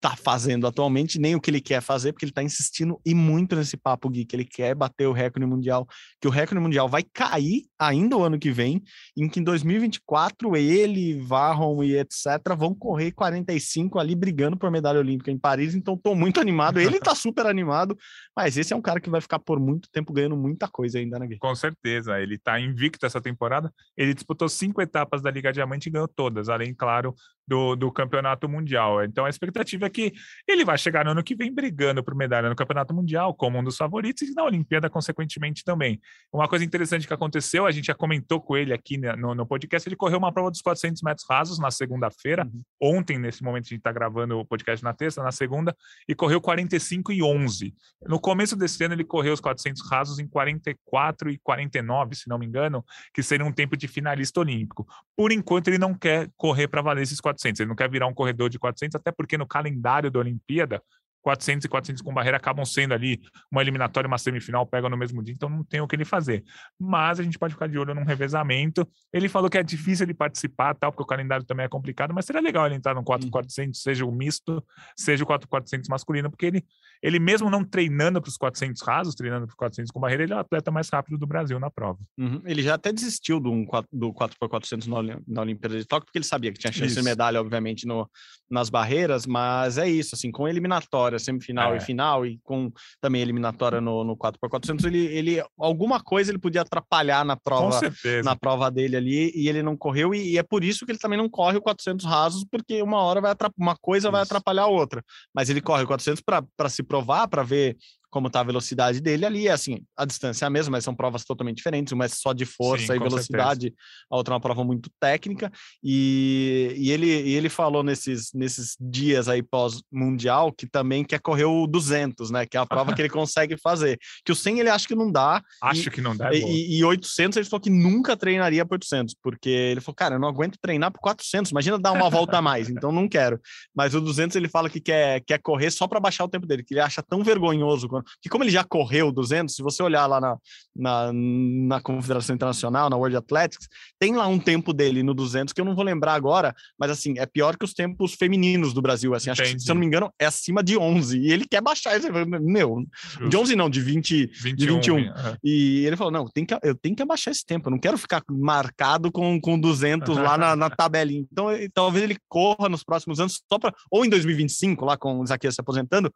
tá 0.05 0.15
fazendo 0.15 0.67
atualmente, 0.67 1.17
nem 1.17 1.35
o 1.35 1.41
que 1.41 1.49
ele 1.49 1.59
quer 1.59 1.81
fazer, 1.81 2.13
porque 2.13 2.25
ele 2.25 2.31
tá 2.31 2.43
insistindo 2.43 3.01
e 3.03 3.15
muito 3.15 3.55
nesse 3.55 3.75
papo, 3.75 4.07
Gui, 4.07 4.23
que 4.23 4.35
ele 4.35 4.45
quer 4.45 4.75
bater 4.75 5.07
o 5.07 5.11
recorde 5.11 5.47
mundial, 5.47 5.87
que 6.21 6.27
o 6.27 6.31
recorde 6.31 6.61
mundial 6.61 6.87
vai 6.87 7.01
cair 7.01 7.65
ainda 7.79 8.17
o 8.17 8.23
ano 8.23 8.39
que 8.39 8.51
vem, 8.51 8.83
em 9.17 9.27
que 9.27 9.39
em 9.39 9.43
2024 9.43 10.55
ele, 10.55 11.19
Varron 11.21 11.83
e 11.83 11.97
etc. 11.97 12.55
vão 12.57 12.73
correr 12.73 13.11
45 13.11 13.99
ali 13.99 14.15
brigando 14.15 14.57
por 14.57 14.71
medalha 14.71 14.99
olímpica 14.99 15.31
em 15.31 15.37
Paris, 15.37 15.75
então 15.75 15.97
tô 15.97 16.15
muito 16.15 16.39
animado, 16.39 16.79
ele 16.79 16.99
tá 16.99 17.13
super 17.15 17.45
animado, 17.45 17.97
mas 18.35 18.57
esse 18.57 18.73
é 18.73 18.75
um 18.75 18.81
cara 18.81 18.99
que 18.99 19.09
vai 19.09 19.21
ficar 19.21 19.39
por 19.39 19.59
muito 19.59 19.89
tempo 19.91 20.13
ganhando 20.13 20.37
muita 20.37 20.67
coisa 20.67 20.99
ainda, 20.99 21.19
né, 21.19 21.27
Gui? 21.27 21.37
Com 21.37 21.55
certeza, 21.55 22.19
ele 22.19 22.35
está 22.35 22.59
invicto 22.59 23.05
essa 23.05 23.21
temporada. 23.21 23.71
Ele 23.97 24.13
disputou 24.13 24.49
cinco 24.49 24.81
etapas 24.81 25.21
da 25.21 25.31
Liga 25.31 25.51
Diamante 25.51 25.87
e 25.87 25.91
ganhou 25.91 26.07
todas, 26.07 26.49
além, 26.49 26.73
claro, 26.73 27.15
do, 27.47 27.75
do 27.75 27.91
Campeonato 27.91 28.49
Mundial. 28.49 29.03
Então 29.03 29.25
a 29.25 29.29
expectativa 29.29 29.85
é 29.85 29.89
que 29.89 30.13
ele 30.47 30.65
vai 30.65 30.77
chegar 30.77 31.05
no 31.05 31.11
ano 31.11 31.23
que 31.23 31.35
vem 31.35 31.53
brigando 31.53 32.03
por 32.03 32.15
medalha 32.15 32.49
no 32.49 32.55
Campeonato 32.55 32.93
Mundial, 32.93 33.33
como 33.33 33.59
um 33.59 33.63
dos 33.63 33.77
favoritos, 33.77 34.23
e 34.23 34.33
na 34.33 34.43
Olimpíada, 34.43 34.89
consequentemente, 34.89 35.63
também. 35.63 35.99
Uma 36.33 36.47
coisa 36.47 36.65
interessante 36.65 37.07
que 37.07 37.13
aconteceu, 37.13 37.64
a 37.65 37.71
gente 37.71 37.85
já 37.85 37.93
comentou 37.93 38.41
com 38.41 38.55
ele 38.55 38.73
aqui 38.73 38.97
né, 38.97 39.15
no, 39.15 39.33
no 39.33 39.45
podcast, 39.45 39.87
ele 39.87 39.95
correu 39.95 40.17
uma 40.17 40.31
prova 40.31 40.51
dos 40.51 40.61
400 40.61 41.01
metros 41.01 41.25
rasos 41.29 41.59
na 41.59 41.71
segunda-feira, 41.71 42.49
ontem, 42.81 43.17
nesse 43.17 43.43
momento, 43.43 43.65
a 43.65 43.69
gente 43.69 43.79
está 43.79 43.91
gravando 43.91 44.39
o 44.39 44.45
podcast 44.45 44.83
na 44.83 44.93
terça, 44.93 45.23
na 45.23 45.31
segunda, 45.31 45.75
e 46.07 46.15
correu 46.15 46.41
45 46.41 47.11
e 47.11 47.21
11. 47.21 47.73
No 48.07 48.19
começo 48.19 48.55
desse 48.55 48.83
ano, 48.83 48.93
ele 48.93 49.03
correu 49.03 49.33
os 49.33 49.39
400 49.39 49.89
rasos 49.89 50.19
em 50.19 50.27
44 50.27 51.29
e 51.29 51.37
49, 51.39 52.15
se 52.15 52.29
não 52.29 52.37
me 52.37 52.45
engano, 52.45 52.83
que 53.13 53.23
seria 53.23 53.45
um 53.45 53.51
tempo 53.51 53.75
de 53.75 53.87
finalista 53.87 54.39
olímpico. 54.39 54.87
Por 55.15 55.31
enquanto, 55.31 55.67
ele 55.67 55.77
não 55.77 55.93
quer 55.93 56.29
correr 56.37 56.67
para 56.67 56.81
valer 56.81 57.03
esses 57.03 57.19
400, 57.19 57.59
ele 57.59 57.69
não 57.69 57.75
quer 57.75 57.89
virar 57.89 58.07
um 58.07 58.13
corredor 58.13 58.49
de 58.49 58.59
400, 58.59 58.95
até 58.95 59.11
porque 59.11 59.37
no 59.37 59.47
calendário 59.47 60.11
da 60.11 60.19
Olimpíada, 60.19 60.81
400 61.25 61.65
e 61.65 61.67
400 61.67 62.03
com 62.03 62.13
barreira 62.13 62.37
acabam 62.37 62.63
sendo 62.63 62.93
ali 62.93 63.19
uma 63.51 63.59
eliminatória, 63.59 64.07
uma 64.07 64.19
semifinal, 64.19 64.63
pega 64.63 64.87
no 64.87 64.95
mesmo 64.95 65.23
dia, 65.23 65.33
então 65.33 65.49
não 65.49 65.63
tem 65.63 65.81
o 65.81 65.87
que 65.87 65.95
ele 65.95 66.05
fazer. 66.05 66.43
Mas 66.79 67.19
a 67.19 67.23
gente 67.23 67.39
pode 67.39 67.55
ficar 67.55 67.67
de 67.67 67.79
olho 67.79 67.95
num 67.95 68.03
revezamento. 68.03 68.87
Ele 69.11 69.27
falou 69.27 69.49
que 69.49 69.57
é 69.57 69.63
difícil 69.63 70.05
ele 70.05 70.13
participar, 70.13 70.75
tal, 70.75 70.91
porque 70.91 71.01
o 71.01 71.05
calendário 71.05 71.43
também 71.43 71.65
é 71.65 71.67
complicado, 71.67 72.13
mas 72.13 72.25
seria 72.25 72.39
legal 72.39 72.67
ele 72.67 72.75
entrar 72.75 72.93
no 72.93 73.03
4,400, 73.03 73.81
seja 73.81 74.05
o 74.05 74.11
misto, 74.11 74.63
seja 74.95 75.23
o 75.23 75.27
4,400 75.27 75.89
masculino, 75.89 76.29
porque 76.29 76.45
ele, 76.45 76.63
ele 77.01 77.17
mesmo 77.17 77.49
não 77.49 77.63
treinando 77.63 78.21
para 78.21 78.29
os 78.29 78.37
400 78.37 78.79
rasos, 78.83 79.15
treinando 79.15 79.47
para 79.47 79.53
os 79.53 79.57
400 79.57 79.91
com 79.91 79.99
barreira, 79.99 80.23
ele 80.23 80.33
é 80.33 80.35
o 80.35 80.39
atleta 80.39 80.69
mais 80.69 80.89
rápido 80.89 81.17
do 81.17 81.25
Brasil 81.25 81.59
na 81.59 81.71
prova. 81.71 81.97
Uhum. 82.19 82.39
Ele 82.45 82.61
já 82.61 82.75
até 82.75 82.93
desistiu 82.93 83.39
do, 83.39 83.51
um, 83.51 83.65
do 83.91 84.13
4x400 84.13 84.85
na, 84.85 85.19
na 85.27 85.41
Olimpíada 85.41 85.75
de 85.75 85.85
Tóquio, 85.85 86.05
porque 86.05 86.19
ele 86.19 86.25
sabia 86.25 86.53
que 86.53 86.59
tinha 86.59 86.71
chance 86.71 86.91
isso. 86.91 86.99
de 86.99 87.03
medalha, 87.03 87.41
obviamente, 87.41 87.87
no, 87.87 88.07
nas 88.47 88.69
barreiras, 88.69 89.25
mas 89.25 89.79
é 89.79 89.89
isso, 89.89 90.13
assim, 90.13 90.31
com 90.31 90.47
eliminatória, 90.47 91.14
semifinal 91.19 91.73
é. 91.73 91.77
e 91.77 91.79
final, 91.79 92.25
e 92.25 92.39
com 92.43 92.71
também 93.01 93.21
eliminatória 93.21 93.81
no, 93.81 94.03
no 94.03 94.17
4x400, 94.17 94.85
ele, 94.85 95.05
ele, 95.05 95.43
alguma 95.57 96.01
coisa 96.01 96.31
ele 96.31 96.39
podia 96.39 96.61
atrapalhar 96.61 97.23
na 97.25 97.35
prova, 97.35 97.79
na 98.23 98.35
prova 98.35 98.69
dele 98.69 98.95
ali, 98.95 99.31
e 99.35 99.49
ele 99.49 99.63
não 99.63 99.75
correu, 99.75 100.13
e, 100.13 100.33
e, 100.33 100.37
é 100.37 100.43
por 100.43 100.63
isso 100.63 100.85
que 100.85 100.91
ele 100.91 100.99
também 100.99 101.17
não 101.17 101.29
corre 101.29 101.57
o 101.57 101.61
400 101.61 102.05
rasos, 102.05 102.45
porque 102.49 102.81
uma 102.81 103.01
hora 103.01 103.21
vai 103.21 103.35
uma 103.57 103.75
coisa 103.75 104.07
isso. 104.07 104.11
vai 104.11 104.21
atrapalhar 104.21 104.63
a 104.63 104.67
outra, 104.67 105.03
mas 105.33 105.49
ele 105.49 105.61
corre 105.61 105.83
o 105.83 105.87
400 105.87 106.21
para 106.21 106.69
se 106.69 106.83
provar, 106.83 107.27
para 107.27 107.43
ver 107.43 107.77
como 108.15 108.27
está 108.27 108.39
a 108.39 108.43
velocidade 108.43 109.01
dele 109.01 109.25
ali, 109.25 109.49
é 109.49 109.51
assim, 109.51 109.81
a 109.97 110.05
distância 110.05 110.45
é 110.45 110.47
a 110.47 110.49
mesma, 110.49 110.71
mas 110.71 110.85
são 110.85 110.95
provas 110.95 111.25
totalmente 111.25 111.57
diferentes, 111.57 111.91
uma 111.91 112.05
é 112.05 112.07
só 112.07 112.31
de 112.31 112.45
força 112.45 112.93
Sim, 112.93 112.95
e 112.95 112.99
velocidade, 112.99 113.61
certeza. 113.63 113.75
a 114.09 114.15
outra 114.15 114.33
é 114.33 114.35
uma 114.35 114.39
prova 114.39 114.63
muito 114.63 114.89
técnica, 115.01 115.51
e, 115.83 116.73
e, 116.77 116.91
ele, 116.91 117.07
e 117.07 117.33
ele 117.33 117.49
falou 117.49 117.83
nesses, 117.83 118.31
nesses 118.33 118.77
dias 118.79 119.27
aí 119.27 119.43
pós-mundial 119.43 120.53
que 120.53 120.65
também 120.65 121.03
quer 121.03 121.19
correr 121.19 121.43
o 121.43 121.67
200, 121.67 122.31
né, 122.31 122.45
que 122.45 122.55
é 122.55 122.59
a 122.61 122.65
prova 122.65 122.95
que 122.95 123.01
ele 123.01 123.09
consegue 123.11 123.57
fazer, 123.57 123.99
que 124.23 124.31
o 124.31 124.35
100 124.35 124.61
ele 124.61 124.69
acha 124.69 124.87
que 124.87 124.95
não 124.95 125.11
dá. 125.11 125.43
Acho 125.61 125.89
e, 125.89 125.91
que 125.91 125.99
não 125.99 126.15
dá. 126.15 126.33
É 126.33 126.37
e, 126.37 126.77
e 126.77 126.85
800 126.85 127.35
ele 127.35 127.45
falou 127.49 127.59
que 127.59 127.69
nunca 127.69 128.15
treinaria 128.15 128.65
por 128.65 128.75
800, 128.75 129.13
porque 129.21 129.49
ele 129.49 129.81
falou, 129.81 129.95
cara, 129.95 130.15
eu 130.15 130.19
não 130.19 130.29
aguento 130.29 130.57
treinar 130.61 130.89
por 130.89 131.01
400, 131.01 131.51
imagina 131.51 131.77
dar 131.77 131.91
uma 131.91 132.09
volta 132.09 132.37
a 132.37 132.41
mais, 132.41 132.69
então 132.69 132.93
não 132.93 133.09
quero. 133.09 133.41
Mas 133.75 133.93
o 133.93 133.99
200 133.99 134.37
ele 134.37 134.47
fala 134.47 134.69
que 134.69 134.79
quer, 134.79 135.19
quer 135.19 135.39
correr 135.39 135.69
só 135.69 135.85
para 135.85 135.99
baixar 135.99 136.23
o 136.23 136.29
tempo 136.29 136.47
dele, 136.47 136.63
que 136.63 136.73
ele 136.73 136.79
acha 136.79 137.03
tão 137.03 137.21
vergonhoso 137.21 137.89
quando 137.89 138.04
que 138.21 138.29
como 138.29 138.43
ele 138.43 138.51
já 138.51 138.63
correu 138.63 139.11
200, 139.11 139.55
se 139.55 139.61
você 139.61 139.81
olhar 139.81 140.05
lá 140.05 140.19
na, 140.19 140.37
na, 140.75 141.11
na, 141.13 141.81
Confederação 141.81 142.35
Internacional, 142.35 142.89
na 142.89 142.95
World 142.95 143.17
Athletics, 143.17 143.67
tem 143.99 144.15
lá 144.15 144.27
um 144.27 144.39
tempo 144.39 144.73
dele 144.73 145.03
no 145.03 145.13
200 145.13 145.53
que 145.53 145.61
eu 145.61 145.65
não 145.65 145.75
vou 145.75 145.83
lembrar 145.83 146.13
agora, 146.13 146.53
mas 146.77 146.91
assim, 146.91 147.15
é 147.17 147.25
pior 147.25 147.57
que 147.57 147.65
os 147.65 147.73
tempos 147.73 148.13
femininos 148.13 148.73
do 148.73 148.81
Brasil, 148.81 149.13
assim, 149.13 149.29
acho 149.29 149.43
que, 149.43 149.59
se 149.59 149.69
eu 149.69 149.75
não 149.75 149.79
me 149.79 149.85
engano, 149.85 150.11
é 150.19 150.25
acima 150.25 150.63
de 150.63 150.77
11, 150.77 151.19
e 151.19 151.31
ele 151.31 151.45
quer 151.45 151.61
baixar, 151.61 151.95
ele, 151.95 152.09
meu, 152.39 152.85
Justo. 153.03 153.29
de 153.29 153.37
11 153.37 153.55
não, 153.55 153.69
de 153.69 153.81
20, 153.81 154.25
21, 154.25 154.55
de 154.55 154.65
21. 154.67 154.95
Uhum. 154.95 155.05
E 155.43 155.85
ele 155.85 155.95
falou, 155.95 156.11
não, 156.11 156.27
tem 156.27 156.45
que, 156.45 156.57
eu 156.63 156.75
tenho 156.75 156.95
que 156.95 157.03
abaixar 157.03 157.31
esse 157.31 157.45
tempo, 157.45 157.67
eu 157.67 157.71
não 157.71 157.79
quero 157.79 157.97
ficar 157.97 158.23
marcado 158.29 159.11
com, 159.11 159.39
com 159.39 159.59
200 159.59 160.17
lá 160.17 160.37
na, 160.37 160.55
na 160.55 160.69
tabelinha, 160.69 161.25
então 161.31 161.47
talvez 161.73 162.03
ele 162.03 162.17
corra 162.27 162.69
nos 162.69 162.83
próximos 162.83 163.19
anos, 163.19 163.41
só 163.51 163.59
para, 163.59 163.73
ou 163.91 164.05
em 164.05 164.09
2025, 164.09 164.85
lá 164.85 164.97
com 164.97 165.19
o 165.19 165.25
Zaqueu 165.25 165.51
se 165.51 165.61
aposentando, 165.61 166.13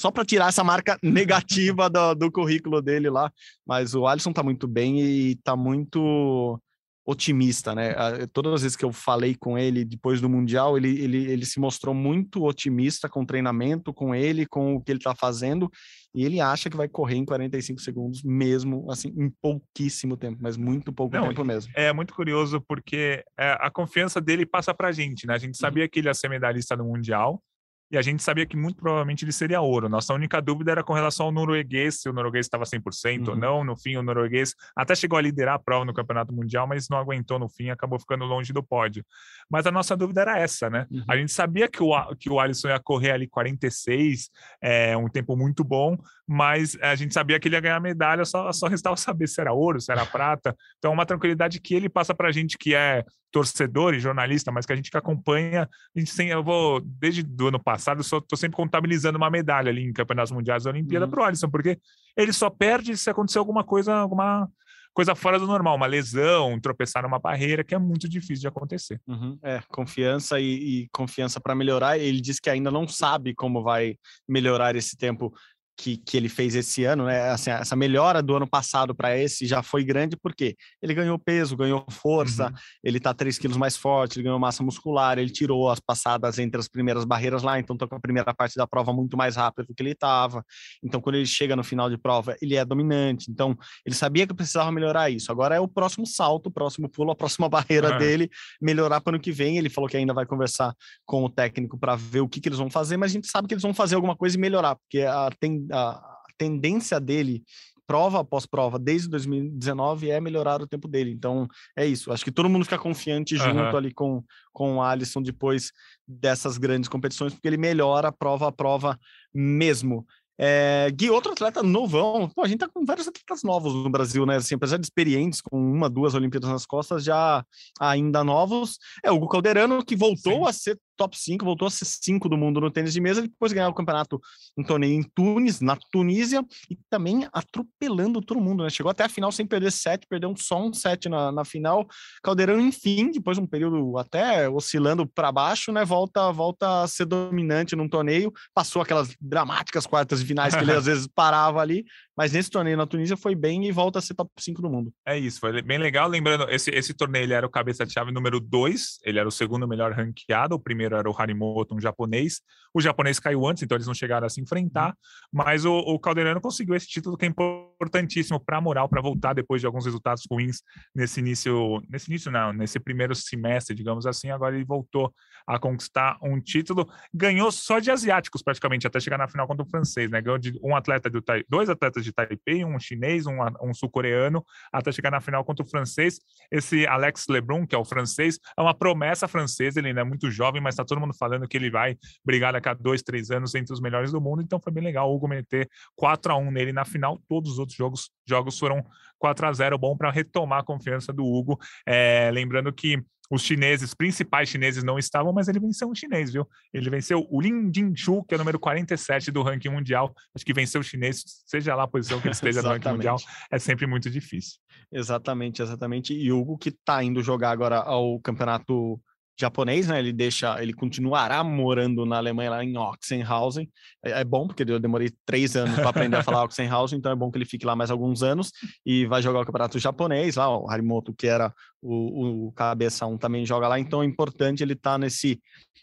só 0.00 0.10
para 0.10 0.24
tirar 0.24 0.48
essa 0.48 0.64
marca 0.64 0.96
negativa 1.04 1.90
do, 1.90 2.14
do, 2.14 2.32
currículo 2.32 2.80
dele 2.80 3.10
lá. 3.10 3.30
Mas 3.66 3.94
o 3.94 4.06
Alisson 4.06 4.32
tá 4.32 4.42
muito 4.42 4.66
bem 4.66 4.98
e 4.98 5.36
tá 5.36 5.54
muito 5.54 6.58
otimista, 7.04 7.74
né? 7.74 7.94
Todas 8.32 8.54
as 8.54 8.62
vezes 8.62 8.76
que 8.76 8.84
eu 8.84 8.92
falei 8.92 9.34
com 9.34 9.58
ele 9.58 9.84
depois 9.84 10.20
do 10.20 10.28
Mundial, 10.28 10.76
ele, 10.76 10.88
ele, 11.02 11.30
ele 11.30 11.44
se 11.44 11.58
mostrou 11.58 11.94
muito 11.94 12.44
otimista 12.44 13.08
com 13.08 13.22
o 13.22 13.26
treinamento, 13.26 13.92
com 13.92 14.14
ele, 14.14 14.46
com 14.46 14.76
o 14.76 14.80
que 14.80 14.92
ele 14.92 15.00
tá 15.00 15.14
fazendo, 15.14 15.68
e 16.14 16.24
ele 16.24 16.40
acha 16.40 16.70
que 16.70 16.76
vai 16.76 16.88
correr 16.88 17.16
em 17.16 17.24
45 17.24 17.80
segundos 17.80 18.22
mesmo, 18.22 18.90
assim, 18.90 19.12
em 19.16 19.30
pouquíssimo 19.42 20.16
tempo, 20.16 20.38
mas 20.40 20.56
muito 20.56 20.92
pouco 20.92 21.16
Não, 21.16 21.28
tempo 21.28 21.44
mesmo. 21.44 21.72
É 21.74 21.92
muito 21.92 22.14
curioso 22.14 22.60
porque 22.60 23.24
é, 23.38 23.56
a 23.60 23.70
confiança 23.70 24.20
dele 24.20 24.46
passa 24.46 24.72
pra 24.72 24.92
gente, 24.92 25.26
né? 25.26 25.34
A 25.34 25.38
gente 25.38 25.54
uhum. 25.56 25.60
sabia 25.60 25.88
que 25.88 25.98
ele 25.98 26.08
ia 26.08 26.14
ser 26.14 26.28
medalhista 26.28 26.76
no 26.76 26.84
Mundial, 26.84 27.42
e 27.90 27.98
a 27.98 28.02
gente 28.02 28.22
sabia 28.22 28.46
que 28.46 28.56
muito 28.56 28.76
provavelmente 28.80 29.24
ele 29.24 29.32
seria 29.32 29.60
ouro. 29.60 29.88
Nossa 29.88 30.14
única 30.14 30.40
dúvida 30.40 30.70
era 30.70 30.84
com 30.84 30.92
relação 30.92 31.26
ao 31.26 31.32
norueguês, 31.32 32.00
se 32.00 32.08
o 32.08 32.12
norueguês 32.12 32.46
estava 32.46 32.64
100% 32.64 33.26
uhum. 33.26 33.30
ou 33.30 33.36
não. 33.36 33.64
No 33.64 33.76
fim, 33.76 33.96
o 33.96 34.02
norueguês 34.02 34.54
até 34.76 34.94
chegou 34.94 35.18
a 35.18 35.22
liderar 35.22 35.56
a 35.56 35.58
prova 35.58 35.84
no 35.84 35.92
Campeonato 35.92 36.32
Mundial, 36.32 36.68
mas 36.68 36.88
não 36.88 36.98
aguentou 36.98 37.38
no 37.38 37.48
fim, 37.48 37.68
acabou 37.68 37.98
ficando 37.98 38.24
longe 38.24 38.52
do 38.52 38.62
pódio. 38.62 39.04
Mas 39.50 39.66
a 39.66 39.72
nossa 39.72 39.96
dúvida 39.96 40.20
era 40.20 40.38
essa, 40.38 40.70
né? 40.70 40.86
Uhum. 40.88 41.04
A 41.08 41.16
gente 41.16 41.32
sabia 41.32 41.66
que 41.68 41.82
o, 41.82 41.90
que 42.14 42.30
o 42.30 42.38
Alisson 42.38 42.68
ia 42.68 42.78
correr 42.78 43.10
ali 43.10 43.26
46, 43.26 44.30
é 44.62 44.96
um 44.96 45.08
tempo 45.08 45.36
muito 45.36 45.64
bom, 45.64 45.96
mas 46.28 46.78
a 46.80 46.94
gente 46.94 47.12
sabia 47.12 47.40
que 47.40 47.48
ele 47.48 47.56
ia 47.56 47.60
ganhar 47.60 47.80
medalha, 47.80 48.24
só, 48.24 48.52
só 48.52 48.68
restava 48.68 48.94
saber 48.96 49.26
se 49.26 49.40
era 49.40 49.52
ouro, 49.52 49.80
se 49.80 49.90
era 49.90 50.06
prata. 50.06 50.54
Então, 50.78 50.92
uma 50.92 51.04
tranquilidade 51.04 51.60
que 51.60 51.74
ele 51.74 51.88
passa 51.88 52.14
para 52.14 52.28
a 52.28 52.32
gente 52.32 52.56
que 52.56 52.72
é 52.72 53.04
torcedor 53.32 53.94
e 53.94 54.00
jornalista, 54.00 54.50
mas 54.50 54.66
que 54.66 54.72
a 54.72 54.76
gente 54.76 54.90
que 54.90 54.96
acompanha, 54.96 55.68
a 55.96 55.98
gente 55.98 56.14
tem, 56.14 56.28
eu 56.28 56.42
vou, 56.42 56.80
desde 56.80 57.24
o 57.40 57.46
ano 57.46 57.62
passado, 57.62 57.79
eu 57.86 58.18
estou 58.18 58.36
sempre 58.36 58.56
contabilizando 58.56 59.18
uma 59.18 59.30
medalha 59.30 59.70
ali 59.70 59.84
em 59.84 59.92
Campeonatos 59.92 60.32
Mundiais 60.32 60.64
da 60.64 60.70
Olimpíada 60.70 61.06
uhum. 61.06 61.10
para 61.10 61.20
o 61.20 61.24
Alisson, 61.24 61.50
porque 61.50 61.78
ele 62.16 62.32
só 62.32 62.50
perde 62.50 62.96
se 62.96 63.10
acontecer 63.10 63.38
alguma 63.38 63.64
coisa, 63.64 63.94
alguma 63.94 64.48
coisa 64.92 65.14
fora 65.14 65.38
do 65.38 65.46
normal, 65.46 65.76
uma 65.76 65.86
lesão, 65.86 66.58
tropeçar 66.60 67.02
numa 67.02 67.18
barreira, 67.18 67.64
que 67.64 67.74
é 67.74 67.78
muito 67.78 68.08
difícil 68.08 68.42
de 68.42 68.48
acontecer. 68.48 69.00
Uhum, 69.06 69.38
é, 69.42 69.60
confiança 69.68 70.40
e, 70.40 70.82
e 70.82 70.88
confiança 70.92 71.40
para 71.40 71.54
melhorar. 71.54 71.98
Ele 71.98 72.20
diz 72.20 72.40
que 72.40 72.50
ainda 72.50 72.70
não 72.70 72.86
sabe 72.86 73.34
como 73.34 73.62
vai 73.62 73.96
melhorar 74.28 74.74
esse 74.76 74.96
tempo 74.96 75.32
que, 75.80 75.96
que 75.96 76.14
ele 76.14 76.28
fez 76.28 76.54
esse 76.54 76.84
ano, 76.84 77.06
né? 77.06 77.30
Assim, 77.30 77.50
essa 77.50 77.74
melhora 77.74 78.22
do 78.22 78.36
ano 78.36 78.46
passado 78.46 78.94
para 78.94 79.16
esse 79.16 79.46
já 79.46 79.62
foi 79.62 79.82
grande 79.82 80.14
porque 80.14 80.54
ele 80.82 80.92
ganhou 80.92 81.18
peso, 81.18 81.56
ganhou 81.56 81.86
força, 81.88 82.48
uhum. 82.48 82.52
ele 82.84 82.98
está 82.98 83.14
3 83.14 83.38
quilos 83.38 83.56
mais 83.56 83.78
forte, 83.78 84.18
ele 84.18 84.24
ganhou 84.24 84.38
massa 84.38 84.62
muscular, 84.62 85.18
ele 85.18 85.30
tirou 85.30 85.70
as 85.70 85.80
passadas 85.80 86.38
entre 86.38 86.60
as 86.60 86.68
primeiras 86.68 87.06
barreiras 87.06 87.42
lá, 87.42 87.58
então 87.58 87.72
está 87.74 87.86
com 87.86 87.94
a 87.94 88.00
primeira 88.00 88.34
parte 88.34 88.56
da 88.56 88.66
prova 88.66 88.92
muito 88.92 89.16
mais 89.16 89.36
rápido 89.36 89.68
do 89.68 89.74
que 89.74 89.82
ele 89.82 89.92
estava. 89.92 90.44
Então, 90.84 91.00
quando 91.00 91.14
ele 91.14 91.24
chega 91.24 91.56
no 91.56 91.64
final 91.64 91.88
de 91.88 91.96
prova, 91.96 92.36
ele 92.42 92.56
é 92.56 92.64
dominante. 92.64 93.30
Então, 93.30 93.56
ele 93.86 93.94
sabia 93.94 94.26
que 94.26 94.34
precisava 94.34 94.70
melhorar 94.70 95.08
isso. 95.08 95.32
Agora 95.32 95.54
é 95.54 95.60
o 95.60 95.68
próximo 95.68 96.06
salto, 96.06 96.48
o 96.48 96.50
próximo 96.50 96.90
pulo, 96.90 97.10
a 97.10 97.16
próxima 97.16 97.48
barreira 97.48 97.92
uhum. 97.92 97.98
dele, 97.98 98.30
melhorar 98.60 99.00
para 99.00 99.12
o 99.12 99.14
ano 99.14 99.22
que 99.22 99.32
vem. 99.32 99.56
Ele 99.56 99.70
falou 99.70 99.88
que 99.88 99.96
ainda 99.96 100.12
vai 100.12 100.26
conversar 100.26 100.74
com 101.06 101.24
o 101.24 101.30
técnico 101.30 101.78
para 101.78 101.96
ver 101.96 102.20
o 102.20 102.28
que, 102.28 102.38
que 102.38 102.50
eles 102.50 102.58
vão 102.58 102.68
fazer, 102.68 102.98
mas 102.98 103.12
a 103.12 103.14
gente 103.14 103.28
sabe 103.28 103.48
que 103.48 103.54
eles 103.54 103.62
vão 103.62 103.72
fazer 103.72 103.94
alguma 103.94 104.14
coisa 104.14 104.36
e 104.36 104.40
melhorar, 104.40 104.76
porque 104.76 105.00
a, 105.00 105.30
tem, 105.40 105.66
a 105.70 106.18
tendência 106.38 106.98
dele 106.98 107.42
prova 107.90 108.20
após 108.20 108.46
prova, 108.46 108.78
desde 108.78 109.08
2019, 109.08 110.10
é 110.10 110.20
melhorar 110.20 110.62
o 110.62 110.66
tempo 110.66 110.86
dele. 110.86 111.10
Então, 111.10 111.48
é 111.76 111.84
isso. 111.84 112.12
Acho 112.12 112.24
que 112.24 112.30
todo 112.30 112.48
mundo 112.48 112.64
fica 112.64 112.78
confiante 112.78 113.36
junto 113.36 113.58
uhum. 113.58 113.76
ali 113.76 113.92
com, 113.92 114.22
com 114.52 114.76
o 114.76 114.82
Alisson 114.82 115.20
depois 115.20 115.72
dessas 116.06 116.56
grandes 116.56 116.88
competições, 116.88 117.34
porque 117.34 117.48
ele 117.48 117.56
melhora 117.56 118.12
prova 118.12 118.46
a 118.46 118.52
prova 118.52 118.96
mesmo. 119.34 120.06
É, 120.42 120.88
Gui, 120.92 121.10
outro 121.10 121.32
atleta 121.32 121.62
novão. 121.62 122.30
Pô, 122.34 122.42
a 122.42 122.48
gente 122.48 122.60
tá 122.60 122.68
com 122.72 122.82
vários 122.82 123.06
atletas 123.06 123.42
novos 123.42 123.74
no 123.74 123.90
Brasil, 123.90 124.24
né? 124.24 124.36
Assim, 124.36 124.54
apesar 124.54 124.78
de 124.78 124.86
experientes, 124.86 125.42
com 125.42 125.60
uma, 125.60 125.90
duas 125.90 126.14
Olimpíadas 126.14 126.48
nas 126.48 126.64
costas, 126.64 127.04
já 127.04 127.44
ainda 127.78 128.24
novos. 128.24 128.78
É 129.04 129.10
o 129.10 129.16
Hugo 129.16 129.28
Calderano, 129.28 129.84
que 129.84 129.94
voltou 129.94 130.44
Sim. 130.44 130.48
a 130.48 130.52
ser 130.52 130.78
top 131.00 131.18
5, 131.18 131.46
voltou 131.46 131.66
a 131.66 131.70
ser 131.70 131.86
5 131.86 132.28
do 132.28 132.36
mundo 132.36 132.60
no 132.60 132.70
tênis 132.70 132.92
de 132.92 133.00
mesa, 133.00 133.22
depois 133.22 133.54
ganhar 133.54 133.70
o 133.70 133.74
campeonato, 133.74 134.20
um 134.56 134.62
torneio 134.62 134.92
em 134.92 135.02
Tunis, 135.02 135.62
na 135.62 135.74
Tunísia, 135.90 136.44
e 136.70 136.76
também 136.90 137.26
atropelando 137.32 138.20
todo 138.20 138.38
mundo, 138.38 138.62
né? 138.62 138.68
Chegou 138.68 138.90
até 138.90 139.04
a 139.04 139.08
final 139.08 139.32
sem 139.32 139.46
perder 139.46 139.72
set, 139.72 140.06
perdeu 140.06 140.34
só 140.36 140.62
um 140.62 140.74
set 140.74 141.08
na, 141.08 141.32
na 141.32 141.42
final. 141.42 141.88
Caldeirão, 142.22 142.60
enfim, 142.60 143.10
depois 143.10 143.38
de 143.38 143.42
um 143.42 143.46
período 143.46 143.96
até 143.96 144.46
oscilando 144.46 145.06
para 145.06 145.32
baixo, 145.32 145.72
né? 145.72 145.86
Volta, 145.86 146.30
volta 146.30 146.82
a 146.82 146.86
ser 146.86 147.06
dominante 147.06 147.74
num 147.74 147.88
torneio, 147.88 148.30
passou 148.54 148.82
aquelas 148.82 149.16
dramáticas 149.18 149.86
quartas 149.86 150.20
de 150.20 150.26
finais 150.26 150.54
que 150.54 150.62
ele 150.62 150.72
às 150.76 150.84
vezes 150.84 151.06
parava 151.06 151.62
ali, 151.62 151.82
mas 152.20 152.32
nesse 152.32 152.50
torneio 152.50 152.76
na 152.76 152.86
Tunísia 152.86 153.16
foi 153.16 153.34
bem 153.34 153.66
e 153.66 153.72
volta 153.72 153.98
a 153.98 154.02
ser 154.02 154.12
top 154.12 154.30
5 154.38 154.60
do 154.60 154.68
mundo. 154.68 154.92
É 155.06 155.18
isso, 155.18 155.40
foi 155.40 155.62
bem 155.62 155.78
legal. 155.78 156.06
Lembrando, 156.06 156.50
esse, 156.50 156.70
esse 156.70 156.92
torneio 156.92 157.22
ele 157.22 157.32
era 157.32 157.46
o 157.46 157.50
cabeça 157.50 157.86
de 157.86 157.94
chave 157.94 158.12
número 158.12 158.38
2, 158.38 158.98
ele 159.04 159.18
era 159.18 159.26
o 159.26 159.32
segundo 159.32 159.66
melhor 159.66 159.92
ranqueado, 159.92 160.54
o 160.54 160.60
primeiro 160.60 160.94
era 160.96 161.08
o 161.08 161.14
Harimoto, 161.18 161.74
um 161.74 161.80
japonês. 161.80 162.42
O 162.74 162.80
japonês 162.82 163.18
caiu 163.18 163.46
antes, 163.46 163.62
então 163.62 163.74
eles 163.74 163.86
não 163.86 163.94
chegaram 163.94 164.26
a 164.26 164.28
se 164.28 164.38
enfrentar, 164.38 164.94
mas 165.32 165.64
o, 165.64 165.72
o 165.72 165.98
Calderano 165.98 166.42
conseguiu 166.42 166.74
esse 166.74 166.86
título 166.86 167.16
que 167.16 167.24
é 167.24 167.28
importantíssimo 167.28 168.38
para 168.38 168.58
a 168.58 168.60
moral, 168.60 168.86
para 168.86 169.00
voltar 169.00 169.32
depois 169.32 169.62
de 169.62 169.66
alguns 169.66 169.86
resultados 169.86 170.24
ruins 170.30 170.58
nesse 170.94 171.20
início, 171.20 171.82
nesse 171.88 172.10
início 172.10 172.30
não, 172.30 172.52
nesse 172.52 172.78
primeiro 172.78 173.14
semestre, 173.14 173.74
digamos 173.74 174.04
assim, 174.04 174.28
agora 174.28 174.54
ele 174.54 174.64
voltou 174.66 175.10
a 175.46 175.58
conquistar 175.58 176.18
um 176.22 176.38
título, 176.38 176.86
ganhou 177.12 177.50
só 177.50 177.78
de 177.78 177.90
asiáticos 177.90 178.42
praticamente, 178.42 178.86
até 178.86 179.00
chegar 179.00 179.16
na 179.16 179.26
final 179.26 179.46
contra 179.46 179.64
o 179.64 179.68
francês, 179.68 180.10
né? 180.10 180.20
Ganhou 180.20 180.38
de 180.38 180.60
um 180.62 180.76
atleta 180.76 181.08
do 181.08 181.20
dois 181.48 181.68
atletas 181.68 182.04
de 182.04 182.09
Taipei, 182.12 182.64
um 182.64 182.78
chinês, 182.78 183.26
um, 183.26 183.38
um 183.62 183.74
sul-coreano, 183.74 184.44
até 184.72 184.92
chegar 184.92 185.10
na 185.10 185.20
final 185.20 185.44
contra 185.44 185.64
o 185.64 185.68
francês. 185.68 186.18
Esse 186.50 186.86
Alex 186.86 187.26
Lebrun, 187.28 187.66
que 187.66 187.74
é 187.74 187.78
o 187.78 187.84
francês, 187.84 188.38
é 188.56 188.62
uma 188.62 188.74
promessa 188.74 189.28
francesa, 189.28 189.78
ele 189.78 189.88
ainda 189.88 190.00
é 190.00 190.04
muito 190.04 190.30
jovem, 190.30 190.60
mas 190.60 190.74
está 190.74 190.84
todo 190.84 191.00
mundo 191.00 191.14
falando 191.14 191.46
que 191.48 191.56
ele 191.56 191.70
vai 191.70 191.96
brigar 192.24 192.52
daqui 192.52 192.68
a 192.68 192.74
dois, 192.74 193.02
três 193.02 193.30
anos 193.30 193.54
entre 193.54 193.72
os 193.72 193.80
melhores 193.80 194.12
do 194.12 194.20
mundo, 194.20 194.42
então 194.42 194.60
foi 194.60 194.72
bem 194.72 194.82
legal 194.82 195.10
o 195.10 195.14
Hugo 195.14 195.28
meter 195.28 195.68
4 195.96 196.32
a 196.32 196.36
1 196.36 196.50
nele 196.50 196.72
na 196.72 196.84
final, 196.84 197.18
todos 197.28 197.52
os 197.52 197.58
outros 197.58 197.76
jogos, 197.76 198.10
jogos 198.26 198.58
foram 198.58 198.84
4 199.18 199.46
a 199.46 199.52
0 199.52 199.78
bom 199.78 199.96
para 199.96 200.10
retomar 200.10 200.60
a 200.60 200.64
confiança 200.64 201.12
do 201.12 201.24
Hugo. 201.24 201.58
É, 201.86 202.30
lembrando 202.32 202.72
que 202.72 203.02
os 203.30 203.42
chineses, 203.42 203.94
principais 203.94 204.48
chineses, 204.48 204.82
não 204.82 204.98
estavam, 204.98 205.32
mas 205.32 205.46
ele 205.46 205.60
venceu 205.60 205.88
um 205.88 205.94
chinês, 205.94 206.32
viu? 206.32 206.46
Ele 206.74 206.90
venceu 206.90 207.26
o 207.30 207.40
Lin 207.40 207.70
Jinshu, 207.72 208.24
que 208.24 208.34
é 208.34 208.36
o 208.36 208.38
número 208.38 208.58
47 208.58 209.30
do 209.30 209.42
ranking 209.42 209.68
mundial. 209.68 210.12
Acho 210.34 210.44
que 210.44 210.52
vencer 210.52 210.80
o 210.80 210.84
chinês, 210.84 211.22
seja 211.46 211.74
lá 211.76 211.84
a 211.84 211.88
posição 211.88 212.20
que 212.20 212.26
ele 212.26 212.34
esteja 212.34 212.60
no 212.60 212.68
ranking 212.68 212.90
mundial, 212.90 213.16
é 213.50 213.58
sempre 213.58 213.86
muito 213.86 214.10
difícil. 214.10 214.58
Exatamente, 214.92 215.62
exatamente. 215.62 216.12
E 216.12 216.32
Hugo 216.32 216.58
que 216.58 216.70
está 216.70 217.02
indo 217.04 217.22
jogar 217.22 217.50
agora 217.50 217.76
ao 217.76 218.18
campeonato 218.20 219.00
japonês, 219.40 219.88
né? 219.88 219.98
Ele 219.98 220.12
deixa, 220.12 220.62
ele 220.62 220.72
continuará 220.72 221.42
morando 221.42 222.04
na 222.04 222.18
Alemanha 222.18 222.50
lá 222.50 222.64
em 222.64 222.76
Oxenhausen. 222.76 223.68
É, 224.04 224.20
é 224.20 224.24
bom 224.24 224.46
porque 224.46 224.62
eu 224.62 224.78
demorei 224.78 225.10
três 225.24 225.56
anos 225.56 225.74
para 225.76 225.88
aprender 225.88 226.16
a 226.16 226.22
falar 226.22 226.44
Oxenhausen, 226.44 226.98
então 226.98 227.10
é 227.10 227.16
bom 227.16 227.30
que 227.30 227.38
ele 227.38 227.46
fique 227.46 227.64
lá 227.64 227.74
mais 227.74 227.90
alguns 227.90 228.22
anos 228.22 228.52
e 228.84 229.06
vai 229.06 229.22
jogar 229.22 229.40
o 229.40 229.46
campeonato 229.46 229.78
japonês 229.78 230.36
lá. 230.36 230.48
O 230.56 230.68
Harimoto, 230.70 231.14
que 231.14 231.26
era 231.26 231.52
o, 231.82 232.48
o 232.48 232.52
cabeça 232.52 233.06
um, 233.06 233.16
também 233.16 233.44
joga 233.46 233.68
lá. 233.68 233.78
Então 233.78 234.02
é 234.02 234.06
importante 234.06 234.62
ele 234.62 234.74
estar 234.74 234.92
tá 234.92 234.98
nesse 234.98 235.40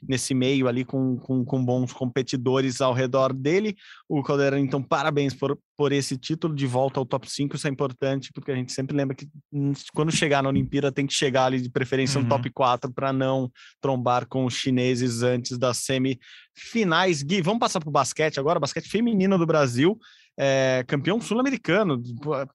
nesse 0.07 0.33
meio 0.33 0.67
ali 0.67 0.83
com, 0.83 1.17
com, 1.17 1.43
com, 1.43 1.63
bons 1.63 1.93
competidores 1.93 2.81
ao 2.81 2.93
redor 2.93 3.33
dele. 3.33 3.75
O 4.07 4.21
Caldeirão, 4.21 4.57
então, 4.57 4.81
parabéns 4.81 5.33
por, 5.33 5.57
por 5.75 5.91
esse 5.91 6.17
título 6.17 6.55
de 6.55 6.67
volta 6.67 6.99
ao 6.99 7.05
top 7.05 7.29
5. 7.29 7.55
Isso 7.55 7.67
é 7.67 7.71
importante, 7.71 8.31
porque 8.33 8.51
a 8.51 8.55
gente 8.55 8.71
sempre 8.71 8.95
lembra 8.95 9.15
que 9.15 9.27
hum, 9.51 9.73
quando 9.93 10.11
chegar 10.11 10.43
na 10.43 10.49
Olimpíada 10.49 10.91
tem 10.91 11.07
que 11.07 11.13
chegar 11.13 11.45
ali 11.45 11.61
de 11.61 11.69
preferência 11.69 12.17
uhum. 12.17 12.23
no 12.23 12.29
top 12.29 12.49
4 12.49 12.91
para 12.93 13.11
não 13.11 13.51
trombar 13.81 14.27
com 14.27 14.45
os 14.45 14.53
chineses 14.53 15.23
antes 15.23 15.57
das 15.57 15.77
semifinais. 15.77 17.23
Gui, 17.23 17.41
vamos 17.41 17.59
passar 17.59 17.79
para 17.79 17.89
o 17.89 17.91
basquete 17.91 18.39
agora, 18.39 18.59
basquete 18.59 18.89
feminino 18.89 19.37
do 19.37 19.45
Brasil. 19.45 19.97
É, 20.39 20.83
campeão 20.87 21.19
sul-americano. 21.19 22.01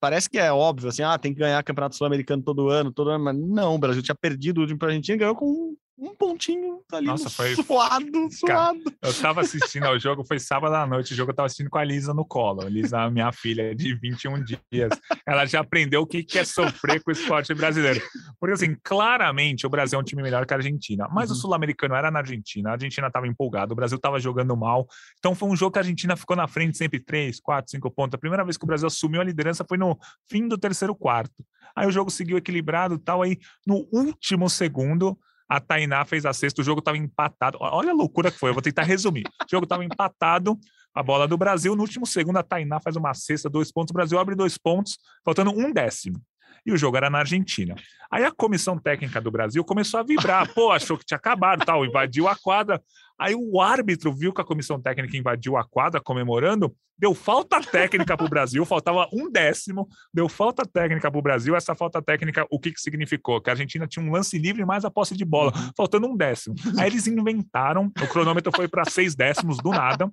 Parece 0.00 0.30
que 0.30 0.38
é 0.38 0.52
óbvio, 0.52 0.88
assim, 0.88 1.02
ah, 1.02 1.18
tem 1.18 1.34
que 1.34 1.40
ganhar 1.40 1.62
campeonato 1.64 1.96
sul-americano 1.96 2.42
todo 2.42 2.68
ano, 2.68 2.92
todo 2.92 3.10
ano, 3.10 3.24
mas 3.24 3.36
não, 3.36 3.74
o 3.74 3.78
Brasil 3.78 4.02
tinha 4.02 4.14
perdido 4.14 4.58
o 4.58 4.60
último 4.60 4.78
para 4.78 4.88
a 4.88 4.90
Argentina 4.92 5.16
e 5.16 5.18
ganhou 5.18 5.34
com 5.34 5.74
um 5.98 6.14
pontinho 6.14 6.80
ali 6.92 7.06
Nossa, 7.06 7.30
foi... 7.30 7.54
suado, 7.62 8.28
suado. 8.32 8.82
Cara, 8.84 8.96
eu 9.02 9.14
tava 9.14 9.40
assistindo 9.42 9.84
ao 9.84 9.98
jogo, 9.98 10.24
foi 10.24 10.38
sábado 10.38 10.74
à 10.74 10.86
noite, 10.86 11.12
o 11.12 11.16
jogo 11.16 11.30
eu 11.30 11.34
tava 11.34 11.46
assistindo 11.46 11.70
com 11.70 11.78
a 11.78 11.84
Lisa 11.84 12.14
no 12.14 12.24
colo. 12.24 12.66
Lisa, 12.68 13.10
minha 13.10 13.30
filha, 13.32 13.74
de 13.74 13.94
21 13.94 14.42
dias. 14.42 14.90
Ela 15.26 15.46
já 15.46 15.60
aprendeu 15.60 16.02
o 16.02 16.06
que 16.06 16.26
é 16.38 16.44
sofrer 16.44 17.02
com 17.02 17.10
o 17.10 17.12
esporte 17.12 17.54
brasileiro. 17.54 18.00
Porque, 18.40 18.54
assim, 18.54 18.76
claramente 18.82 19.66
o 19.66 19.70
Brasil 19.70 19.98
é 19.98 20.02
um 20.02 20.04
time 20.04 20.22
melhor 20.22 20.46
que 20.46 20.54
a 20.54 20.56
Argentina. 20.56 21.08
Mas 21.10 21.30
uhum. 21.30 21.36
o 21.36 21.38
sul-americano 21.38 21.94
era 21.94 22.10
na 22.10 22.20
Argentina, 22.20 22.70
a 22.70 22.72
Argentina 22.72 23.10
tava 23.10 23.26
empolgada, 23.26 23.72
o 23.72 23.76
Brasil 23.76 23.98
tava 23.98 24.18
jogando 24.18 24.56
mal. 24.56 24.86
Então 25.18 25.34
foi 25.34 25.48
um 25.48 25.56
jogo 25.56 25.72
que 25.72 25.78
a 25.78 25.82
Argentina 25.82 26.16
ficou 26.16 26.36
na 26.36 26.48
frente 26.48 26.76
sempre 26.76 26.98
3, 26.98 27.38
4, 27.40 27.70
5 27.70 27.90
pontos. 27.90 28.14
A 28.14 28.18
primeira 28.18 28.44
vez 28.44 28.56
que 28.56 28.64
o 28.64 28.66
Brasil 28.66 28.86
assumiu 28.86 29.20
a 29.20 29.24
liderança 29.24 29.64
foi 29.68 29.78
no 29.78 29.98
fim 30.28 30.48
do 30.48 30.58
terceiro 30.58 30.94
quarto. 30.94 31.44
Aí 31.74 31.86
o 31.86 31.90
jogo 31.90 32.10
seguiu 32.10 32.36
equilibrado 32.36 32.98
tal. 32.98 33.22
Aí 33.22 33.38
no 33.66 33.86
último 33.92 34.48
segundo 34.48 35.18
a 35.52 35.60
Tainá 35.60 36.02
fez 36.06 36.24
a 36.24 36.32
sexta, 36.32 36.62
o 36.62 36.64
jogo 36.64 36.78
estava 36.78 36.96
empatado. 36.96 37.58
Olha 37.60 37.90
a 37.90 37.94
loucura 37.94 38.30
que 38.30 38.38
foi, 38.38 38.48
eu 38.48 38.54
vou 38.54 38.62
tentar 38.62 38.84
resumir. 38.84 39.24
O 39.26 39.50
jogo 39.50 39.64
estava 39.64 39.84
empatado, 39.84 40.58
a 40.94 41.02
bola 41.02 41.28
do 41.28 41.36
Brasil, 41.36 41.76
no 41.76 41.82
último 41.82 42.06
segundo 42.06 42.38
a 42.38 42.42
Tainá 42.42 42.80
faz 42.80 42.96
uma 42.96 43.12
cesta, 43.12 43.50
dois 43.50 43.70
pontos, 43.70 43.90
o 43.90 43.94
Brasil 43.94 44.18
abre 44.18 44.34
dois 44.34 44.56
pontos, 44.56 44.96
faltando 45.22 45.50
um 45.50 45.70
décimo. 45.70 46.18
E 46.64 46.72
o 46.72 46.76
jogo 46.78 46.96
era 46.96 47.10
na 47.10 47.18
Argentina. 47.18 47.74
Aí 48.10 48.24
a 48.24 48.30
comissão 48.30 48.78
técnica 48.78 49.20
do 49.20 49.30
Brasil 49.30 49.62
começou 49.62 50.00
a 50.00 50.02
vibrar, 50.02 50.50
pô, 50.54 50.70
achou 50.70 50.96
que 50.96 51.04
tinha 51.04 51.18
acabado, 51.18 51.66
tal, 51.66 51.84
invadiu 51.84 52.28
a 52.28 52.36
quadra. 52.36 52.80
Aí 53.18 53.34
o 53.34 53.60
árbitro 53.60 54.12
viu 54.12 54.32
que 54.32 54.40
a 54.40 54.44
comissão 54.44 54.80
técnica 54.80 55.16
invadiu 55.16 55.56
a 55.56 55.64
quadra 55.64 56.00
comemorando, 56.00 56.74
deu 57.02 57.14
falta 57.14 57.60
técnica 57.60 58.16
para 58.16 58.24
o 58.24 58.28
Brasil, 58.28 58.64
faltava 58.64 59.08
um 59.12 59.28
décimo, 59.28 59.88
deu 60.14 60.28
falta 60.28 60.64
técnica 60.64 61.10
para 61.10 61.18
o 61.18 61.22
Brasil. 61.22 61.56
Essa 61.56 61.74
falta 61.74 62.00
técnica, 62.00 62.46
o 62.48 62.60
que, 62.60 62.70
que 62.70 62.80
significou? 62.80 63.40
Que 63.40 63.50
a 63.50 63.54
Argentina 63.54 63.88
tinha 63.88 64.04
um 64.04 64.12
lance 64.12 64.38
livre 64.38 64.64
mais 64.64 64.84
a 64.84 64.90
posse 64.90 65.16
de 65.16 65.24
bola, 65.24 65.52
uhum. 65.52 65.70
faltando 65.76 66.06
um 66.06 66.16
décimo. 66.16 66.54
Aí 66.78 66.88
eles 66.88 67.08
inventaram, 67.08 67.90
o 68.00 68.06
cronômetro 68.06 68.52
foi 68.54 68.68
para 68.68 68.84
seis 68.84 69.16
décimos 69.16 69.58
do 69.58 69.70
nada, 69.70 70.08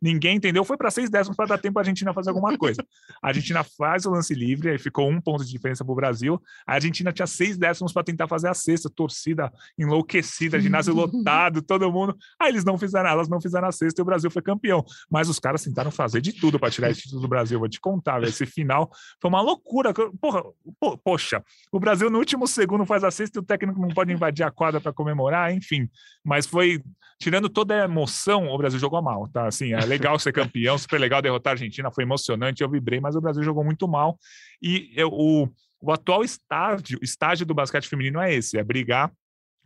ninguém 0.00 0.36
entendeu, 0.36 0.64
foi 0.64 0.76
para 0.76 0.92
seis 0.92 1.10
décimos 1.10 1.36
para 1.36 1.46
dar 1.46 1.58
tempo 1.58 1.76
a 1.78 1.82
Argentina 1.82 2.14
fazer 2.14 2.30
alguma 2.30 2.56
coisa. 2.56 2.84
A 3.20 3.28
Argentina 3.28 3.64
faz 3.64 4.06
o 4.06 4.10
lance 4.10 4.32
livre, 4.32 4.70
aí 4.70 4.78
ficou 4.78 5.10
um 5.10 5.20
ponto 5.20 5.44
de 5.44 5.50
diferença 5.50 5.84
para 5.84 5.92
o 5.92 5.96
Brasil. 5.96 6.40
A 6.64 6.74
Argentina 6.74 7.12
tinha 7.12 7.26
seis 7.26 7.58
décimos 7.58 7.92
para 7.92 8.04
tentar 8.04 8.28
fazer 8.28 8.48
a 8.48 8.54
sexta, 8.54 8.88
torcida 8.88 9.52
enlouquecida, 9.76 10.60
ginásio 10.60 10.94
lotado, 10.94 11.62
todo 11.62 11.90
mundo. 11.90 12.16
Aí 12.40 12.50
eles 12.50 12.64
não 12.64 12.78
fizeram, 12.78 13.08
elas 13.10 13.28
não 13.28 13.40
fizeram 13.40 13.66
a 13.66 13.72
sexta 13.72 14.00
e 14.00 14.02
o 14.02 14.04
Brasil 14.04 14.30
foi 14.30 14.42
campeão. 14.42 14.84
Mas 15.10 15.28
os 15.28 15.38
caras 15.38 15.62
tentaram 15.62 15.90
fazer 15.90 16.20
de 16.20 16.32
tudo 16.32 16.58
para 16.58 16.70
tirar 16.70 16.90
esse 16.90 17.02
título 17.02 17.22
do 17.22 17.28
Brasil. 17.28 17.58
Vou 17.58 17.68
te 17.68 17.80
contar, 17.80 18.22
esse 18.22 18.46
final 18.46 18.90
foi 19.20 19.28
uma 19.28 19.40
loucura. 19.40 19.92
Porra, 20.20 20.42
po, 20.78 20.96
poxa, 20.98 21.42
o 21.72 21.80
Brasil 21.80 22.08
no 22.08 22.18
último 22.18 22.46
segundo 22.46 22.86
faz 22.86 23.02
a 23.02 23.10
sexta 23.10 23.38
e 23.38 23.40
o 23.40 23.44
técnico 23.44 23.80
não 23.80 23.88
pode 23.88 24.12
invadir 24.12 24.44
a 24.44 24.50
quadra 24.50 24.80
para 24.80 24.92
comemorar, 24.92 25.52
enfim. 25.52 25.88
Mas 26.24 26.46
foi, 26.46 26.82
tirando 27.18 27.48
toda 27.48 27.74
a 27.74 27.84
emoção, 27.84 28.48
o 28.48 28.58
Brasil 28.58 28.78
jogou 28.78 29.02
mal, 29.02 29.28
tá? 29.28 29.48
Assim, 29.48 29.72
é 29.72 29.80
legal 29.84 30.18
ser 30.18 30.32
campeão, 30.32 30.78
super 30.78 31.00
legal 31.00 31.20
derrotar 31.20 31.52
a 31.52 31.54
Argentina, 31.54 31.90
foi 31.90 32.04
emocionante, 32.04 32.62
eu 32.62 32.70
vibrei, 32.70 33.00
mas 33.00 33.16
o 33.16 33.20
Brasil 33.20 33.42
jogou 33.42 33.64
muito 33.64 33.88
mal. 33.88 34.16
E 34.62 34.92
eu, 34.94 35.08
o, 35.08 35.48
o 35.80 35.92
atual 35.92 36.22
estágio, 36.22 36.98
estágio 37.02 37.44
do 37.44 37.54
basquete 37.54 37.88
feminino 37.88 38.20
é 38.20 38.32
esse, 38.32 38.58
é 38.58 38.62
brigar 38.62 39.12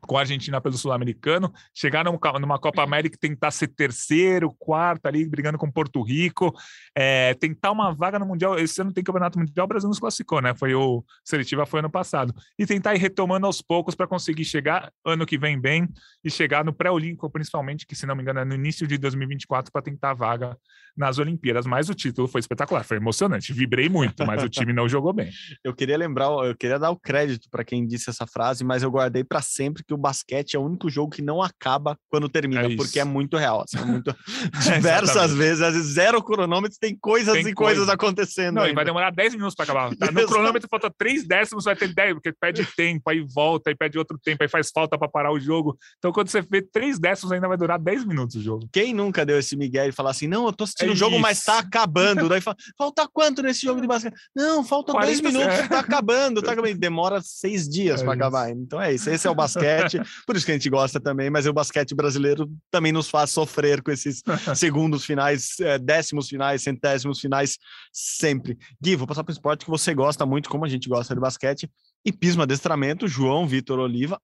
com 0.06 0.16
a 0.16 0.20
Argentina 0.20 0.60
pelo 0.60 0.76
Sul-Americano, 0.76 1.52
chegar 1.74 2.04
numa 2.04 2.58
Copa 2.58 2.82
América 2.82 3.16
e 3.16 3.18
tentar 3.18 3.50
ser 3.50 3.68
terceiro, 3.68 4.52
quarto 4.58 5.06
ali, 5.06 5.28
brigando 5.28 5.58
com 5.58 5.70
Porto 5.70 6.02
Rico, 6.02 6.52
é, 6.96 7.34
tentar 7.34 7.70
uma 7.70 7.94
vaga 7.94 8.18
no 8.18 8.26
Mundial. 8.26 8.58
Esse 8.58 8.80
ano 8.80 8.92
tem 8.92 9.04
Campeonato 9.04 9.38
Mundial, 9.38 9.64
o 9.64 9.68
Brasil 9.68 9.88
nos 9.88 9.98
classificou, 9.98 10.40
né? 10.40 10.54
Foi 10.54 10.74
o 10.74 11.04
Seletiva 11.24 11.64
foi 11.66 11.80
ano 11.80 11.90
passado. 11.90 12.34
E 12.58 12.66
tentar 12.66 12.94
ir 12.94 12.98
retomando 12.98 13.46
aos 13.46 13.62
poucos 13.62 13.94
para 13.94 14.06
conseguir 14.06 14.44
chegar 14.44 14.92
ano 15.04 15.24
que 15.24 15.38
vem 15.38 15.60
bem 15.60 15.88
e 16.24 16.30
chegar 16.30 16.64
no 16.64 16.72
pré-olímpico, 16.72 17.30
principalmente, 17.30 17.86
que 17.86 17.94
se 17.94 18.06
não 18.06 18.16
me 18.16 18.22
engano 18.22 18.40
é 18.40 18.44
no 18.44 18.54
início 18.54 18.86
de 18.86 18.98
2024 18.98 19.70
para 19.72 19.82
tentar 19.82 20.10
a 20.10 20.14
vaga 20.14 20.56
nas 20.96 21.18
Olimpíadas. 21.18 21.66
Mas 21.66 21.88
o 21.88 21.94
título 21.94 22.28
foi 22.28 22.40
espetacular, 22.40 22.84
foi 22.84 22.96
emocionante. 22.96 23.52
Vibrei 23.52 23.88
muito, 23.88 24.26
mas 24.26 24.42
o 24.42 24.48
time 24.48 24.72
não 24.72 24.88
jogou 24.88 25.12
bem. 25.12 25.30
Eu 25.64 25.74
queria 25.74 25.96
lembrar, 25.96 26.26
eu 26.26 26.56
queria 26.56 26.78
dar 26.78 26.90
o 26.90 26.96
crédito 26.96 27.48
para 27.50 27.64
quem 27.64 27.86
disse 27.86 28.10
essa 28.10 28.26
frase, 28.26 28.64
mas 28.64 28.82
eu 28.82 28.90
guardei 28.90 29.22
para 29.22 29.40
sempre 29.40 29.84
que 29.84 29.91
o 29.92 29.96
basquete 29.96 30.54
é 30.54 30.58
o 30.58 30.62
único 30.62 30.88
jogo 30.90 31.10
que 31.10 31.22
não 31.22 31.42
acaba 31.42 31.98
quando 32.08 32.28
termina, 32.28 32.62
é 32.62 32.76
porque 32.76 33.00
é 33.00 33.04
muito 33.04 33.36
real. 33.36 33.62
Assim, 33.62 33.78
é 33.78 33.84
muito... 33.84 34.14
Diversas 34.62 35.32
vezes, 35.32 35.62
às 35.62 35.74
vezes 35.74 35.94
zero 35.94 36.22
cronômetro, 36.22 36.78
tem 36.80 36.96
coisas 36.96 37.34
tem 37.34 37.48
e 37.48 37.54
coisa. 37.54 37.76
coisas 37.76 37.88
acontecendo. 37.88 38.56
Não, 38.56 38.62
ainda. 38.62 38.72
e 38.72 38.74
vai 38.74 38.84
demorar 38.84 39.10
10 39.10 39.34
minutos 39.34 39.54
para 39.54 39.64
acabar. 39.64 39.96
Tá? 39.96 40.10
No 40.10 40.26
cronômetro 40.26 40.68
falta 40.68 40.90
3 40.96 41.26
décimos, 41.26 41.64
vai 41.64 41.76
ter 41.76 41.92
10, 41.92 42.14
porque 42.14 42.32
perde 42.32 42.66
tempo, 42.76 43.08
aí 43.10 43.20
volta, 43.20 43.70
aí 43.70 43.76
perde 43.76 43.98
outro 43.98 44.18
tempo, 44.22 44.42
aí 44.42 44.48
faz 44.48 44.70
falta 44.72 44.98
para 44.98 45.08
parar 45.08 45.32
o 45.32 45.40
jogo. 45.40 45.76
Então, 45.98 46.12
quando 46.12 46.28
você 46.28 46.40
vê 46.40 46.62
3 46.62 46.98
décimos, 46.98 47.32
ainda 47.32 47.48
vai 47.48 47.56
durar 47.56 47.78
10 47.78 48.04
minutos 48.04 48.36
o 48.36 48.42
jogo. 48.42 48.68
Quem 48.72 48.92
nunca 48.94 49.24
deu 49.24 49.38
esse 49.38 49.56
Miguel 49.56 49.88
e 49.88 49.92
falar 49.92 50.10
assim: 50.10 50.26
não, 50.26 50.46
eu 50.46 50.52
tô 50.52 50.64
assistindo 50.64 50.88
o 50.88 50.92
é 50.92 50.94
um 50.94 50.96
jogo, 50.96 51.18
mas 51.18 51.42
tá 51.42 51.58
acabando. 51.58 52.28
Daí 52.28 52.40
fala, 52.40 52.56
falta 52.76 53.08
quanto 53.12 53.42
nesse 53.42 53.62
jogo 53.62 53.80
de 53.80 53.86
basquete? 53.86 54.14
Não, 54.34 54.64
falta 54.64 54.92
10 54.92 55.20
minutos, 55.20 55.48
é. 55.48 55.68
tá 55.68 55.80
acabando, 55.80 56.42
tá 56.42 56.52
acabando. 56.52 56.78
Demora 56.78 57.20
seis 57.22 57.68
dias 57.68 58.00
é 58.00 58.04
para 58.04 58.14
acabar. 58.14 58.50
Então 58.50 58.80
é 58.80 58.94
isso, 58.94 59.10
esse 59.10 59.26
é 59.26 59.30
o 59.30 59.34
basquete. 59.34 59.81
Por 60.26 60.36
isso 60.36 60.44
que 60.44 60.52
a 60.52 60.54
gente 60.54 60.70
gosta 60.70 61.00
também, 61.00 61.30
mas 61.30 61.46
o 61.46 61.52
basquete 61.52 61.94
brasileiro 61.94 62.50
também 62.70 62.92
nos 62.92 63.08
faz 63.08 63.30
sofrer 63.30 63.82
com 63.82 63.90
esses 63.90 64.22
segundos 64.54 65.04
finais, 65.04 65.58
é, 65.60 65.78
décimos 65.78 66.28
finais, 66.28 66.62
centésimos 66.62 67.20
finais, 67.20 67.58
sempre. 67.92 68.58
Gui, 68.80 68.96
vou 68.96 69.06
passar 69.06 69.24
para 69.24 69.32
o 69.32 69.34
esporte 69.34 69.64
que 69.64 69.70
você 69.70 69.94
gosta 69.94 70.26
muito, 70.26 70.48
como 70.48 70.64
a 70.64 70.68
gente 70.68 70.88
gosta 70.88 71.14
de 71.14 71.20
basquete. 71.20 71.70
E 72.04 72.12
pismo 72.12 72.42
adestramento, 72.42 73.06
João 73.06 73.46
Vitor 73.46 73.78
Oliva, 73.78 74.20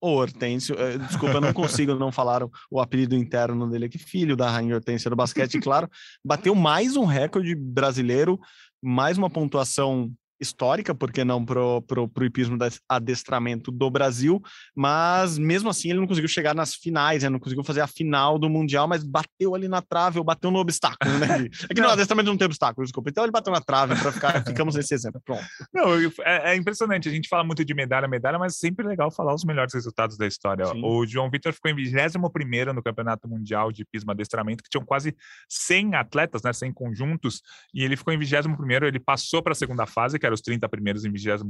ou 0.00 0.16
Hortêncio, 0.16 0.74
é, 0.78 0.96
desculpa, 0.96 1.34
eu 1.34 1.40
não 1.42 1.52
consigo 1.52 1.94
não 1.94 2.10
falar 2.10 2.42
o, 2.42 2.50
o, 2.70 2.80
apelido 2.80 3.14
interno 3.14 3.68
dele 3.68 3.84
aqui, 3.84 3.98
filho 3.98 4.34
da 4.34 4.50
Rainha 4.50 4.74
Hortência 4.74 5.10
do 5.10 5.16
basquete, 5.16 5.60
claro, 5.60 5.90
bateu 6.24 6.54
mais 6.54 6.96
um 6.96 7.04
recorde 7.04 7.54
brasileiro, 7.54 8.40
mais 8.82 9.18
uma 9.18 9.28
pontuação 9.28 10.10
histórica, 10.40 10.94
porque 10.94 11.24
não 11.24 11.44
pro, 11.44 11.82
pro, 11.82 12.08
pro 12.08 12.24
hipismo 12.24 12.56
de 12.56 12.68
adestramento 12.88 13.70
do 13.70 13.90
Brasil, 13.90 14.40
mas 14.74 15.38
mesmo 15.38 15.68
assim 15.68 15.90
ele 15.90 16.00
não 16.00 16.06
conseguiu 16.06 16.28
chegar 16.28 16.54
nas 16.54 16.74
finais, 16.74 17.22
né? 17.22 17.28
não 17.28 17.38
conseguiu 17.38 17.62
fazer 17.64 17.80
a 17.80 17.86
final 17.86 18.38
do 18.38 18.48
Mundial, 18.48 18.88
mas 18.88 19.04
bateu 19.04 19.54
ali 19.54 19.68
na 19.68 19.82
trave 19.82 20.18
ou 20.18 20.24
bateu 20.24 20.50
no 20.50 20.58
obstáculo, 20.58 21.18
né? 21.18 21.46
É 21.68 21.74
que 21.74 21.80
no 21.80 21.88
adestramento 21.88 22.30
não 22.30 22.36
tem 22.36 22.46
obstáculo, 22.46 22.84
desculpa. 22.84 23.10
Então 23.10 23.24
ele 23.24 23.32
bateu 23.32 23.52
na 23.52 23.60
trave 23.60 23.94
para 23.96 24.12
ficar, 24.12 24.44
ficamos 24.46 24.74
nesse 24.74 24.94
exemplo. 24.94 25.20
Pronto. 25.24 25.44
Não, 25.72 25.94
é, 26.24 26.52
é, 26.52 26.56
impressionante, 26.56 27.08
a 27.08 27.12
gente 27.12 27.28
fala 27.28 27.44
muito 27.44 27.64
de 27.64 27.74
medalha, 27.74 28.08
medalha, 28.08 28.38
mas 28.38 28.56
sempre 28.56 28.86
é 28.86 28.88
legal 28.88 29.10
falar 29.10 29.34
os 29.34 29.44
melhores 29.44 29.74
resultados 29.74 30.16
da 30.16 30.26
história. 30.26 30.66
Sim. 30.66 30.82
O 30.84 31.06
João 31.06 31.30
Vitor 31.30 31.52
ficou 31.52 31.70
em 31.70 31.74
21 31.74 32.72
no 32.72 32.82
Campeonato 32.82 33.28
Mundial 33.28 33.70
de 33.70 33.82
Hipismo 33.82 34.10
Adestramento, 34.10 34.62
que 34.62 34.70
tinham 34.70 34.84
quase 34.84 35.14
100 35.48 35.94
atletas, 35.96 36.42
né, 36.42 36.52
100 36.52 36.72
conjuntos, 36.72 37.42
e 37.74 37.84
ele 37.84 37.96
ficou 37.96 38.12
em 38.12 38.18
21 38.18 38.40
ele 38.86 39.00
passou 39.00 39.42
para 39.42 39.52
a 39.52 39.54
segunda 39.54 39.86
fase, 39.86 40.18
que 40.18 40.26
era 40.30 40.34
os 40.34 40.40
30 40.40 40.68
primeiros 40.68 41.04
em 41.04 41.10
26 41.10 41.40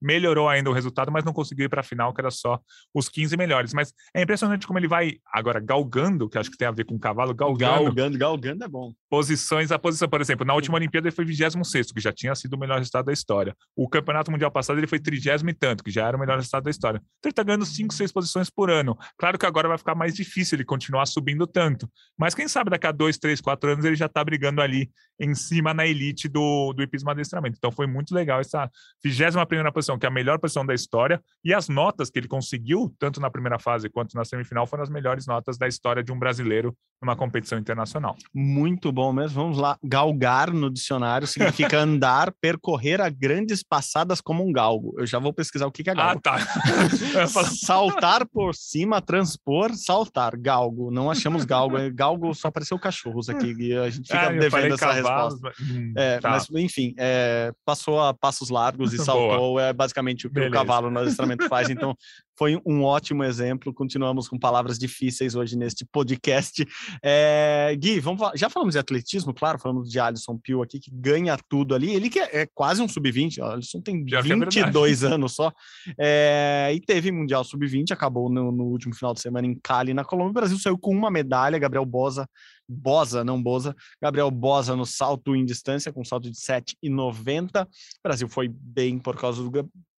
melhorou 0.00 0.48
ainda 0.48 0.70
o 0.70 0.72
resultado, 0.72 1.10
mas 1.10 1.24
não 1.24 1.32
conseguiu 1.32 1.66
ir 1.66 1.68
para 1.68 1.80
a 1.80 1.84
final, 1.84 2.12
que 2.12 2.20
era 2.20 2.30
só 2.30 2.60
os 2.94 3.08
15 3.08 3.36
melhores. 3.36 3.72
Mas 3.72 3.92
é 4.14 4.22
impressionante 4.22 4.66
como 4.66 4.78
ele 4.78 4.88
vai 4.88 5.16
agora 5.32 5.60
galgando, 5.60 6.28
que 6.28 6.38
acho 6.38 6.50
que 6.50 6.56
tem 6.56 6.68
a 6.68 6.70
ver 6.70 6.84
com 6.84 6.94
o 6.94 6.98
cavalo, 6.98 7.34
galgando. 7.34 7.84
Galgando, 7.84 8.18
galgando 8.18 8.64
é 8.64 8.68
bom. 8.68 8.92
Posições 9.08 9.70
a 9.72 9.78
posição, 9.78 10.08
por 10.08 10.20
exemplo, 10.20 10.44
na 10.44 10.54
última 10.54 10.76
Olimpíada 10.76 11.08
ele 11.08 11.14
foi 11.14 11.24
26 11.24 11.92
que 11.92 12.00
já 12.00 12.12
tinha 12.12 12.34
sido 12.34 12.54
o 12.54 12.58
melhor 12.58 12.78
resultado 12.78 13.06
da 13.06 13.12
história. 13.12 13.56
O 13.76 13.88
Campeonato 13.88 14.30
Mundial 14.30 14.50
passado 14.50 14.78
ele 14.78 14.86
foi 14.86 15.00
30 15.00 15.48
e 15.48 15.54
tanto, 15.54 15.84
que 15.84 15.90
já 15.90 16.06
era 16.06 16.16
o 16.16 16.20
melhor 16.20 16.36
resultado 16.36 16.64
da 16.64 16.70
história. 16.70 16.98
Então 16.98 17.28
ele 17.28 17.32
está 17.32 17.42
ganhando 17.42 17.64
5, 17.64 17.94
6 17.94 18.12
posições 18.12 18.50
por 18.50 18.70
ano. 18.70 18.96
Claro 19.18 19.38
que 19.38 19.46
agora 19.46 19.68
vai 19.68 19.78
ficar 19.78 19.94
mais 19.94 20.14
difícil 20.14 20.56
ele 20.56 20.64
continuar 20.64 21.06
subindo 21.06 21.46
tanto. 21.46 21.88
Mas 22.18 22.34
quem 22.34 22.48
sabe 22.48 22.70
daqui 22.70 22.86
a 22.86 22.92
2, 22.92 23.18
3, 23.18 23.40
4 23.40 23.70
anos 23.70 23.84
ele 23.84 23.96
já 23.96 24.06
está 24.06 24.22
brigando 24.24 24.60
ali 24.60 24.90
em 25.20 25.34
cima 25.34 25.72
na 25.72 25.86
elite 25.86 26.28
do, 26.28 26.72
do 26.72 26.82
hipismo 26.82 27.10
adestramento. 27.10 27.56
Então 27.58 27.70
foi 27.70 27.86
muito 27.86 28.14
legal 28.14 28.40
essa 28.40 28.70
21 29.04 29.44
primeira 29.46 29.72
posição, 29.72 29.98
que 29.98 30.06
é 30.06 30.08
a 30.08 30.12
melhor 30.12 30.38
posição 30.38 30.64
da 30.64 30.74
história, 30.74 31.22
e 31.44 31.52
as 31.52 31.68
notas 31.68 32.10
que 32.10 32.18
ele 32.18 32.28
conseguiu, 32.28 32.94
tanto 32.98 33.20
na 33.20 33.30
primeira 33.30 33.58
fase 33.58 33.88
quanto 33.88 34.14
na 34.14 34.24
semifinal, 34.24 34.66
foram 34.66 34.82
as 34.82 34.90
melhores 34.90 35.26
notas 35.26 35.56
da 35.56 35.68
história 35.68 36.02
de 36.02 36.12
um 36.12 36.18
brasileiro 36.18 36.76
numa 37.00 37.14
competição 37.14 37.58
internacional. 37.58 38.16
Muito 38.32 38.90
bom 38.90 39.12
mesmo. 39.12 39.42
Vamos 39.42 39.58
lá. 39.58 39.78
Galgar 39.82 40.52
no 40.52 40.70
dicionário 40.70 41.26
significa 41.26 41.78
andar, 41.78 42.32
percorrer 42.40 43.00
a 43.00 43.08
grandes 43.08 43.62
passadas 43.62 44.20
como 44.20 44.46
um 44.46 44.52
galgo. 44.52 44.94
Eu 44.98 45.06
já 45.06 45.18
vou 45.18 45.32
pesquisar 45.32 45.66
o 45.66 45.72
que 45.72 45.88
é 45.88 45.92
ah, 45.92 45.94
galgo. 45.94 46.20
Ah, 46.26 46.38
tá. 46.38 47.26
saltar 47.26 48.26
por 48.26 48.54
cima, 48.54 49.00
transpor, 49.00 49.74
saltar. 49.74 50.36
Galgo. 50.36 50.90
Não 50.90 51.10
achamos 51.10 51.44
galgo. 51.44 51.76
Galgo 51.92 52.34
só 52.34 52.48
apareceu 52.48 52.78
cachorros 52.78 53.28
aqui 53.28 53.54
e 53.58 53.76
a 53.76 53.90
gente 53.90 54.06
fica 54.06 54.28
ah, 54.28 54.32
devendo 54.32 54.74
essa 54.74 54.92
resposta. 55.12 55.40
Mas... 55.42 55.54
Hum, 55.60 55.92
é, 55.96 56.18
tá. 56.20 56.30
Mas, 56.30 56.48
enfim, 56.50 56.94
é, 56.98 57.52
passou 57.64 58.00
a 58.00 58.14
passos 58.14 58.50
largos 58.50 58.92
e 58.92 58.98
saltou. 59.04 59.36
Boa. 59.38 59.62
É 59.62 59.72
basicamente 59.72 60.26
o 60.26 60.30
que 60.30 60.34
Beleza. 60.34 60.50
o 60.50 60.54
cavalo 60.54 60.90
no 60.90 61.00
adestramento 61.00 61.48
faz. 61.48 61.68
Então, 61.74 61.96
foi 62.36 62.60
um 62.66 62.82
ótimo 62.82 63.22
exemplo. 63.22 63.72
Continuamos 63.72 64.28
com 64.28 64.38
palavras 64.38 64.78
difíceis 64.78 65.34
hoje 65.34 65.56
neste 65.56 65.84
podcast. 65.84 66.66
É, 67.02 67.74
Gui, 67.78 68.00
vamos 68.00 68.20
falar, 68.20 68.36
já 68.36 68.50
falamos 68.50 68.74
de 68.74 68.78
atletismo, 68.78 69.32
claro, 69.32 69.58
falamos 69.58 69.90
de 69.90 69.98
Alisson 69.98 70.38
Pio 70.38 70.62
aqui, 70.62 70.78
que 70.78 70.90
ganha 70.92 71.36
tudo 71.48 71.74
ali. 71.74 71.94
Ele 71.94 72.10
que 72.10 72.18
é, 72.18 72.42
é 72.42 72.46
quase 72.46 72.82
um 72.82 72.88
sub-20, 72.88 73.40
Alisson 73.40 73.80
tem 73.80 74.04
já 74.06 74.20
22 74.20 75.02
é 75.02 75.06
anos 75.06 75.34
só. 75.34 75.52
É, 75.98 76.72
e 76.74 76.80
teve 76.80 77.12
Mundial 77.12 77.44
Sub-20, 77.44 77.92
acabou 77.92 78.28
no, 78.28 78.50
no, 78.50 78.64
último 78.64 78.94
final 78.94 79.14
de 79.14 79.20
semana 79.20 79.46
em 79.46 79.54
Cali, 79.54 79.94
na 79.94 80.04
Colômbia. 80.04 80.30
O 80.30 80.34
Brasil 80.34 80.58
saiu 80.58 80.78
com 80.78 80.94
uma 80.94 81.10
medalha, 81.10 81.58
Gabriel 81.58 81.86
Bosa, 81.86 82.28
Bosa, 82.68 83.22
não 83.22 83.42
Bosa, 83.42 83.74
Gabriel 84.00 84.30
Bosa 84.30 84.74
no 84.74 84.86
salto 84.86 85.36
em 85.36 85.44
distância, 85.44 85.92
com 85.92 86.04
salto 86.04 86.30
de 86.30 86.36
7,90. 86.36 87.64
O 87.64 87.68
Brasil 88.02 88.28
foi 88.28 88.48
bem 88.48 88.98
por 88.98 89.16
causa 89.16 89.42
do 89.42 89.50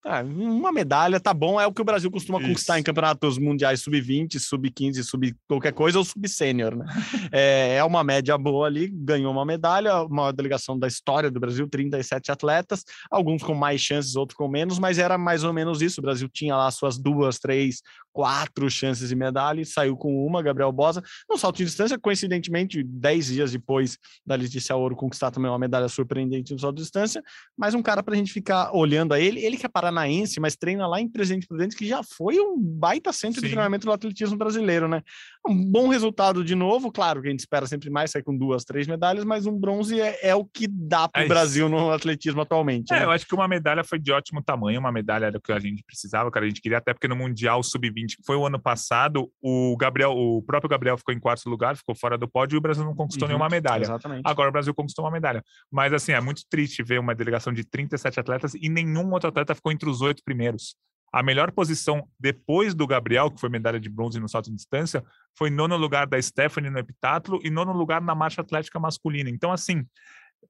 ah, 0.08 0.22
uma 0.22 0.72
medalha 0.72 1.20
tá 1.20 1.34
bom, 1.34 1.60
é 1.60 1.66
o 1.66 1.74
que 1.74 1.82
o 1.82 1.86
Brasil 1.86 2.12
costuma 2.12 2.38
Isso. 2.38 2.47
conquistar 2.47 2.80
em 2.80 2.84
campeonatos 2.84 3.39
mundiais 3.39 3.82
sub-20, 3.82 4.38
sub-15, 4.38 5.01
sub 5.01 5.36
qualquer 5.47 5.74
coisa 5.74 5.97
ou 5.97 6.06
sub-sênior, 6.06 6.76
né? 6.76 6.86
é, 7.34 7.78
é, 7.78 7.84
uma 7.84 8.03
média 8.03 8.38
boa 8.38 8.68
ali, 8.68 8.88
ganhou 8.88 9.32
uma 9.32 9.43
medalha, 9.43 10.03
uma 10.03 10.32
delegação 10.32 10.78
da 10.78 10.88
história 10.88 11.32
do 11.32 11.39
Brasil, 11.39 11.68
37 11.68 12.32
atletas, 12.32 12.84
alguns 13.10 13.41
com 13.41 13.56
mais 13.56 13.82
chances, 13.82 14.16
outros 14.16 14.38
com 14.38 14.47
menos, 14.47 14.78
mas 14.78 14.99
era 14.99 15.18
mais 15.18 15.43
ou 15.43 15.51
menos 15.51 15.82
isso. 15.82 15.99
O 15.99 16.03
Brasil 16.03 16.30
tinha 16.30 16.56
lá 16.56 16.70
suas 16.70 16.99
duas, 16.99 17.39
três, 17.39 17.82
quatro 18.16 18.70
chances 18.70 19.09
de 19.09 19.16
medalha 19.16 19.59
e 19.59 19.66
saiu 19.66 19.97
com 19.97 20.26
uma, 20.26 20.41
Gabriel 20.41 20.72
Bosa, 20.72 21.03
no 21.30 21.38
salto 21.38 21.57
de 21.57 21.66
distância, 21.66 21.99
coincidentemente, 21.99 22.82
dez 22.82 23.26
dias 23.26 23.51
depois 23.51 23.97
da 24.26 24.36
Letícia 24.36 24.74
Ouro 24.74 24.95
conquistar 24.95 25.32
também 25.32 25.51
uma 25.51 25.59
medalha 25.59 25.89
surpreendente 25.89 26.53
no 26.53 26.59
salto 26.59 26.78
de 26.78 26.84
distância, 26.84 27.22
mas 27.57 27.74
um 27.74 27.84
cara 27.84 28.01
para 28.01 28.13
a 28.13 28.18
gente 28.18 28.32
ficar 28.32 28.74
olhando 28.74 29.13
a 29.13 29.20
ele, 29.20 29.43
ele 29.43 29.57
que 29.57 29.66
é 29.66 29.70
paranaense, 29.70 30.39
mas 30.39 30.55
treina 30.55 30.88
lá 30.88 31.01
em 31.01 31.09
Presidente 31.09 31.45
Prudente, 31.45 31.76
que 31.76 31.86
já 31.86 32.01
foi 32.03 32.39
um 32.39 32.57
baita 32.57 33.11
centro 33.11 33.41
Sim. 33.41 33.47
de 33.47 33.51
treinamento 33.51 33.86
do 33.86 33.91
atletismo 33.91 34.38
brasileiro, 34.38 34.88
né? 34.88 35.01
Um 35.48 35.64
bom 35.64 35.89
resultado 35.89 36.43
de 36.43 36.56
novo, 36.56 36.91
claro 36.91 37.22
que 37.22 37.28
a 37.28 37.32
gente 37.32 37.41
espera 37.41 37.68
sempre 37.68 37.89
mais, 37.89 38.12
sair 38.12 38.24
com 38.24 38.36
duas, 38.36 38.64
três 38.64 38.88
medalhas, 38.88 39.24
mas 39.24 39.46
um 39.46 39.58
bronze 39.58 40.00
é, 40.02 40.30
é 40.30 40.36
o 40.36 40.43
que 40.43 40.68
dá 40.68 41.08
para 41.08 41.22
o 41.22 41.26
é 41.26 41.28
Brasil 41.28 41.70
no 41.70 41.91
atletismo 41.91 42.41
atualmente. 42.41 42.91
É, 42.91 43.00
né? 43.00 43.06
eu 43.06 43.12
acho 43.12 43.28
que 43.28 43.36
uma 43.36 43.48
medalha 43.48 43.84
foi 43.84 44.00
de 44.00 44.12
ótimo 44.12 44.41
tamanho, 44.41 44.80
uma 44.80 44.91
medalha 44.91 45.26
era 45.26 45.38
o 45.38 45.41
que 45.41 45.52
a 45.52 45.60
gente 45.60 45.84
precisava, 45.84 46.32
cara, 46.32 46.46
a 46.46 46.48
gente 46.50 46.62
queria, 46.62 46.80
até 46.80 46.93
porque 46.93 47.08
no 47.08 47.16
Mundial 47.16 47.62
Sub-20, 47.62 48.18
que 48.18 48.26
foi 48.26 48.36
o 48.36 48.46
ano 48.46 48.60
passado, 48.60 49.32
o 49.41 49.78
Gabriel, 49.78 50.12
o 50.12 50.41
próprio 50.41 50.70
Gabriel 50.70 50.98
ficou 50.98 51.14
em 51.14 51.20
quarto 51.20 51.50
lugar, 51.50 51.78
ficou 51.78 51.93
fora 51.96 52.18
do 52.18 52.28
pódio 52.28 52.56
e 52.56 52.60
o 52.60 52.62
Brasil 52.62 52.84
não 52.84 52.96
conquistou 52.96 53.28
uhum, 53.28 53.34
nenhuma 53.34 53.50
medalha. 53.50 53.84
Exatamente. 53.84 54.24
Agora 54.26 54.50
o 54.50 54.52
Brasil 54.52 54.74
conquistou 54.74 55.06
uma 55.06 55.12
medalha. 55.12 55.43
Mas 55.72 55.93
assim, 55.93 56.12
é 56.12 56.22
muito 56.22 56.41
triste 56.50 56.82
ver 56.82 57.00
uma 57.00 57.14
delegação 57.14 57.54
de 57.54 57.64
37 57.64 58.20
atletas 58.20 58.54
e 58.56 58.68
nenhum 58.70 59.12
outro 59.12 59.30
atleta 59.30 59.54
ficou 59.54 59.72
entre 59.72 59.89
os 59.89 60.02
oito 60.02 60.24
primeiros. 60.24 60.76
A 61.16 61.24
melhor 61.24 61.49
posição 61.49 62.05
depois 62.20 62.76
do 62.76 62.86
Gabriel, 62.86 63.32
que 63.32 63.39
foi 63.39 63.47
medalha 63.47 63.80
de 63.80 63.88
bronze 63.88 64.20
no 64.20 64.28
salto 64.28 64.49
de 64.49 64.55
distância, 64.57 65.01
foi 65.34 65.49
nono 65.49 65.78
lugar 65.78 66.05
da 66.05 66.22
Stephanie 66.22 66.70
no 66.70 66.78
heptatlo 66.78 67.39
e 67.41 67.49
nono 67.49 67.72
lugar 67.72 68.01
na 68.01 68.13
marcha 68.13 68.41
atlética 68.41 68.78
masculina. 68.82 69.30
Então, 69.30 69.49
assim, 69.49 69.86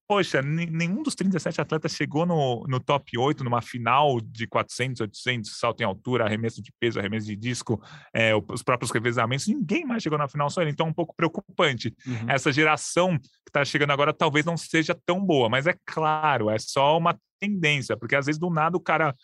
poxa, 0.07 0.41
nenhum 0.41 1.03
dos 1.03 1.13
37 1.13 1.61
atletas 1.61 1.91
chegou 1.91 2.25
no, 2.25 2.65
no 2.67 2.79
top 2.79 3.15
8 3.15 3.43
numa 3.43 3.61
final 3.61 4.19
de 4.19 4.47
400, 4.47 5.01
800, 5.01 5.51
salto 5.55 5.81
em 5.81 5.83
altura, 5.83 6.25
arremesso 6.25 6.63
de 6.63 6.71
peso, 6.79 6.97
arremesso 6.97 7.27
de 7.27 7.35
disco, 7.35 7.79
é, 8.11 8.33
os 8.35 8.63
próprios 8.63 8.89
revezamentos, 8.89 9.45
ninguém 9.45 9.85
mais 9.85 10.01
chegou 10.01 10.17
na 10.17 10.27
final 10.27 10.49
só 10.49 10.63
ele. 10.63 10.71
Então 10.71 10.87
é 10.87 10.89
um 10.89 10.93
pouco 10.93 11.13
preocupante. 11.15 11.93
Uhum. 12.07 12.27
Essa 12.27 12.51
geração 12.51 13.19
que 13.19 13.49
está 13.49 13.63
chegando 13.63 13.91
agora 13.91 14.11
talvez 14.11 14.43
não 14.43 14.57
seja 14.57 14.97
tão 15.05 15.23
boa, 15.23 15.47
mas 15.47 15.67
é 15.67 15.75
claro, 15.85 16.49
é 16.49 16.57
só 16.57 16.97
uma 16.97 17.15
tendência, 17.39 17.95
porque 17.95 18.15
às 18.15 18.25
vezes 18.25 18.39
do 18.39 18.49
nada 18.49 18.75
o 18.75 18.79
cara 18.79 19.15